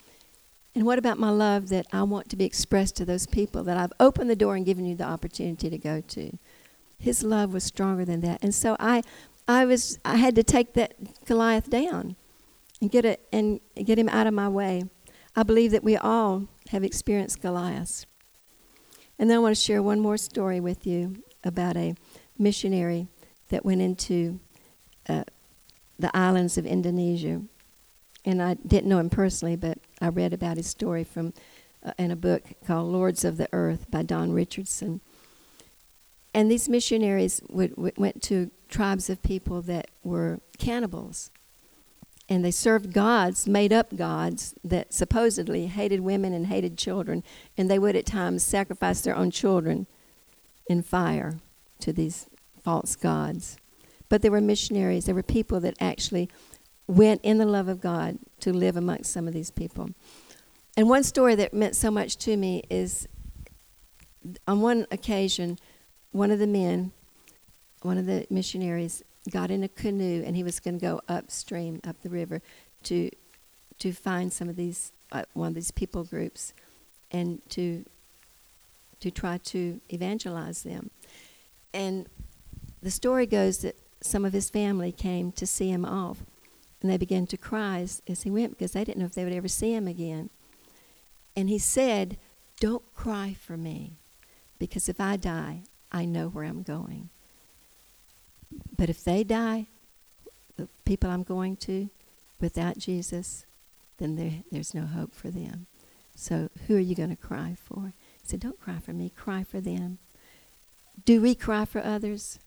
And 0.75 0.85
what 0.85 0.99
about 0.99 1.19
my 1.19 1.31
love 1.31 1.69
that 1.69 1.87
I 1.93 2.03
want 2.03 2.29
to 2.31 2.37
be 2.37 2.45
expressed 2.45 2.97
to 2.97 3.05
those 3.05 3.27
people 3.27 3.63
that 3.65 3.77
I've 3.77 3.93
opened 4.01 4.31
the 4.31 4.37
door 4.37 4.57
and 4.57 4.65
given 4.65 4.85
you 4.87 4.97
the 4.97 5.05
opportunity 5.05 5.71
to 5.71 5.79
go 5.79 6.01
to? 6.01 6.39
His 6.99 7.23
love 7.23 7.53
was 7.53 7.65
stronger 7.65 8.05
than 8.05 8.23
that. 8.23 8.43
And 8.43 8.55
so 8.55 8.77
I 8.81 9.03
I 9.47 9.67
was 9.67 9.99
I 10.05 10.17
had 10.17 10.35
to 10.37 10.43
take 10.43 10.73
that 10.73 10.95
Goliath 11.27 11.69
down 11.69 12.17
and 12.81 12.91
get 12.91 13.05
it 13.05 13.21
and 13.33 13.61
get 13.85 13.99
him 13.99 14.09
out 14.09 14.27
of 14.27 14.35
my 14.35 14.49
way. 14.49 14.85
I 15.37 15.43
believe 15.43 15.71
that 15.73 15.85
we 15.85 15.97
all 15.97 16.49
have 16.75 16.85
experienced 16.85 17.41
Goliath. 17.41 18.05
And 19.19 19.31
then 19.31 19.39
I 19.39 19.41
want 19.41 19.57
to 19.57 19.61
share 19.61 19.83
one 19.83 20.01
more 20.01 20.17
story 20.19 20.61
with 20.61 20.87
you 20.87 21.23
about 21.43 21.77
a 21.77 21.95
missionary 22.39 23.09
that 23.49 23.65
went 23.65 23.81
into 23.81 24.41
uh, 25.09 25.25
the 25.99 26.15
islands 26.15 26.59
of 26.59 26.67
Indonesia 26.67 27.41
and 28.25 28.43
I 28.43 28.55
didn't 28.55 28.89
know 28.89 28.99
him 28.99 29.11
personally, 29.11 29.57
but 29.57 29.79
I 30.01 30.09
read 30.09 30.33
about 30.33 30.57
his 30.57 30.67
story 30.67 31.05
from 31.05 31.35
uh, 31.83 31.93
in 31.99 32.11
a 32.11 32.17
book 32.17 32.43
called 32.67 32.91
Lords 32.91 33.25
of 33.25 33.37
the 33.37 33.49
Earth 33.53 33.91
by 33.91 34.03
Don 34.03 34.33
Richardson. 34.33 35.01
And 36.33 36.51
these 36.51 36.69
missionaries 36.69 37.43
would, 37.51 37.97
went 37.97 38.23
to 38.23 38.51
tribes 38.69 39.11
of 39.11 39.23
people 39.23 39.61
that 39.63 39.89
were 40.03 40.41
cannibals. 40.59 41.31
And 42.29 42.45
they 42.45 42.51
served 42.51 42.93
gods, 42.93 43.47
made 43.47 43.73
up 43.73 43.97
gods, 43.97 44.55
that 44.65 44.95
supposedly 44.95 45.67
hated 45.67 46.01
women 46.01 46.33
and 46.33 46.47
hated 46.47 46.79
children. 46.79 47.23
And 47.57 47.71
they 47.71 47.79
would 47.79 47.97
at 47.97 48.07
times 48.07 48.43
sacrifice 48.43 49.03
their 49.03 49.17
own 49.17 49.31
children 49.31 49.87
in 50.67 50.83
fire 50.83 51.41
to 51.81 51.93
these 51.93 52.29
false 52.63 52.97
gods. 52.97 53.59
But 54.09 54.23
there 54.23 54.31
were 54.31 54.41
missionaries, 54.41 55.05
there 55.05 55.15
were 55.15 55.23
people 55.23 55.61
that 55.61 55.77
actually 55.81 56.31
went 56.87 57.21
in 57.23 57.39
the 57.39 57.47
love 57.47 57.69
of 57.69 57.81
God 57.81 58.19
to 58.41 58.53
live 58.53 58.77
amongst 58.77 59.13
some 59.13 59.27
of 59.27 59.35
these 59.35 59.51
people. 59.51 59.91
And 60.77 60.89
one 60.89 61.05
story 61.05 61.35
that 61.37 61.55
meant 61.55 61.77
so 61.77 61.91
much 61.91 62.17
to 62.19 62.37
me 62.37 62.63
is 62.69 63.07
on 64.47 64.61
one 64.61 64.87
occasion, 64.91 65.59
one 66.11 66.31
of 66.31 66.39
the 66.39 66.47
men, 66.47 66.93
one 67.83 67.99
of 67.99 68.07
the 68.07 68.27
missionaries, 68.31 69.03
got 69.31 69.51
in 69.51 69.63
a 69.63 69.69
canoe 69.69 70.23
and 70.25 70.37
he 70.37 70.43
was 70.43 70.61
going 70.61 70.79
to 70.79 70.81
go 70.81 71.01
upstream, 71.09 71.81
up 71.87 72.01
the 72.03 72.11
river, 72.11 72.43
to 72.85 73.11
to 73.79 73.93
find 73.93 74.33
some 74.33 74.49
of 74.49 74.57
these 74.57 74.93
uh, 75.13 75.25
one 75.33 75.49
of 75.49 75.55
these 75.55 75.71
people 75.71 76.05
groups, 76.05 76.53
and 77.11 77.41
to 77.51 77.85
to 79.01 79.11
try 79.11 79.39
to 79.39 79.81
evangelize 79.91 80.63
them. 80.63 80.91
And 81.73 82.07
the 82.83 82.91
story 82.91 83.27
goes 83.27 83.59
that 83.59 83.77
some 84.01 84.25
of 84.25 84.33
his 84.33 84.51
family 84.51 84.93
came 84.93 85.33
to 85.33 85.47
see 85.47 85.71
him 85.71 85.85
off 85.85 86.19
and 86.85 86.93
they 86.93 86.99
began 86.99 87.27
to 87.27 87.39
cry 87.39 87.81
as, 87.81 88.03
as 88.07 88.25
he 88.25 88.31
went 88.31 88.51
because 88.51 88.73
they 88.73 88.85
didn't 88.85 88.99
know 88.99 89.07
if 89.07 89.15
they 89.15 89.25
would 89.25 89.33
ever 89.33 89.49
see 89.49 89.75
him 89.75 89.89
again. 89.89 90.29
And 91.35 91.49
he 91.49 91.59
said, 91.59 92.19
Don't 92.61 92.83
cry 92.95 93.35
for 93.41 93.57
me, 93.57 93.93
because 94.59 94.87
if 94.91 95.01
I 95.01 95.17
die, 95.17 95.61
I 95.91 96.05
know 96.05 96.29
where 96.29 96.45
I'm 96.45 96.63
going. 96.63 97.09
But 98.77 98.91
if 98.91 99.03
they 99.03 99.25
die, 99.25 99.67
the 100.57 100.69
people 100.85 101.11
I'm 101.11 101.23
going 101.23 101.57
to, 101.59 101.91
without 102.41 102.79
Jesus, 102.79 103.47
then 103.99 104.17
there, 104.17 104.43
there's 104.51 104.75
no 104.75 104.87
hope 104.87 105.15
for 105.15 105.31
them. 105.31 105.67
So 106.17 106.49
who 106.67 106.77
are 106.77 106.81
you 106.81 106.95
going 106.95 107.11
to 107.11 107.17
cry 107.17 107.57
for? 107.61 107.93
He 108.23 108.29
said, 108.29 108.41
Don't 108.41 108.61
cry 108.61 108.79
for 108.79 108.93
me, 108.93 109.11
cry 109.11 109.43
for 109.43 109.61
them. 109.61 109.99
Do 111.05 111.21
we 111.21 111.35
cry 111.35 111.65
for 111.65 111.83
others? 111.83 112.39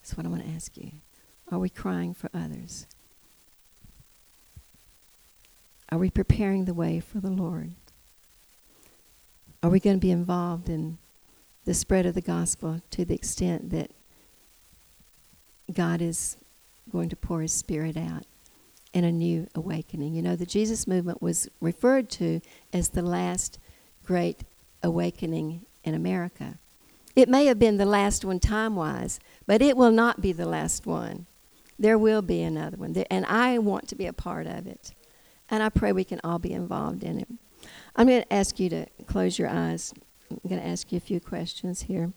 That's 0.00 0.16
what 0.16 0.26
I 0.26 0.28
want 0.28 0.44
to 0.44 0.50
ask 0.50 0.76
you. 0.76 0.92
Are 1.50 1.58
we 1.58 1.68
crying 1.68 2.14
for 2.14 2.30
others? 2.32 2.86
Are 5.90 5.98
we 5.98 6.10
preparing 6.10 6.64
the 6.64 6.74
way 6.74 7.00
for 7.00 7.20
the 7.20 7.30
Lord? 7.30 7.72
Are 9.62 9.70
we 9.70 9.80
going 9.80 9.96
to 9.96 10.00
be 10.00 10.10
involved 10.10 10.68
in 10.68 10.98
the 11.64 11.74
spread 11.74 12.04
of 12.04 12.14
the 12.14 12.20
gospel 12.20 12.80
to 12.90 13.04
the 13.04 13.14
extent 13.14 13.70
that 13.70 13.90
God 15.72 16.00
is 16.00 16.36
going 16.90 17.08
to 17.08 17.16
pour 17.16 17.40
his 17.40 17.52
spirit 17.52 17.96
out 17.96 18.24
in 18.92 19.04
a 19.04 19.12
new 19.12 19.46
awakening? 19.54 20.14
You 20.14 20.22
know, 20.22 20.36
the 20.36 20.46
Jesus 20.46 20.86
movement 20.86 21.22
was 21.22 21.48
referred 21.60 22.10
to 22.10 22.40
as 22.72 22.90
the 22.90 23.02
last 23.02 23.58
great 24.04 24.40
awakening 24.82 25.62
in 25.82 25.94
America. 25.94 26.58
It 27.16 27.28
may 27.28 27.46
have 27.46 27.58
been 27.58 27.76
the 27.76 27.86
last 27.86 28.24
one 28.24 28.40
time 28.40 28.74
wise, 28.74 29.20
but 29.46 29.62
it 29.62 29.76
will 29.76 29.92
not 29.92 30.20
be 30.20 30.32
the 30.32 30.46
last 30.46 30.86
one. 30.86 31.26
There 31.78 31.98
will 31.98 32.22
be 32.22 32.42
another 32.42 32.76
one, 32.76 32.94
and 33.10 33.26
I 33.26 33.58
want 33.58 33.88
to 33.88 33.96
be 33.96 34.06
a 34.06 34.12
part 34.12 34.46
of 34.46 34.66
it. 34.66 34.92
And 35.50 35.62
I 35.62 35.68
pray 35.68 35.92
we 35.92 36.04
can 36.04 36.20
all 36.24 36.38
be 36.38 36.52
involved 36.52 37.04
in 37.04 37.18
it. 37.18 37.28
I'm 37.96 38.06
going 38.06 38.22
to 38.22 38.32
ask 38.32 38.58
you 38.58 38.68
to 38.70 38.86
close 39.06 39.38
your 39.38 39.48
eyes. 39.48 39.92
I'm 40.30 40.48
going 40.48 40.60
to 40.60 40.66
ask 40.66 40.90
you 40.92 40.96
a 40.96 41.00
few 41.00 41.20
questions 41.20 41.82
here. 41.82 42.12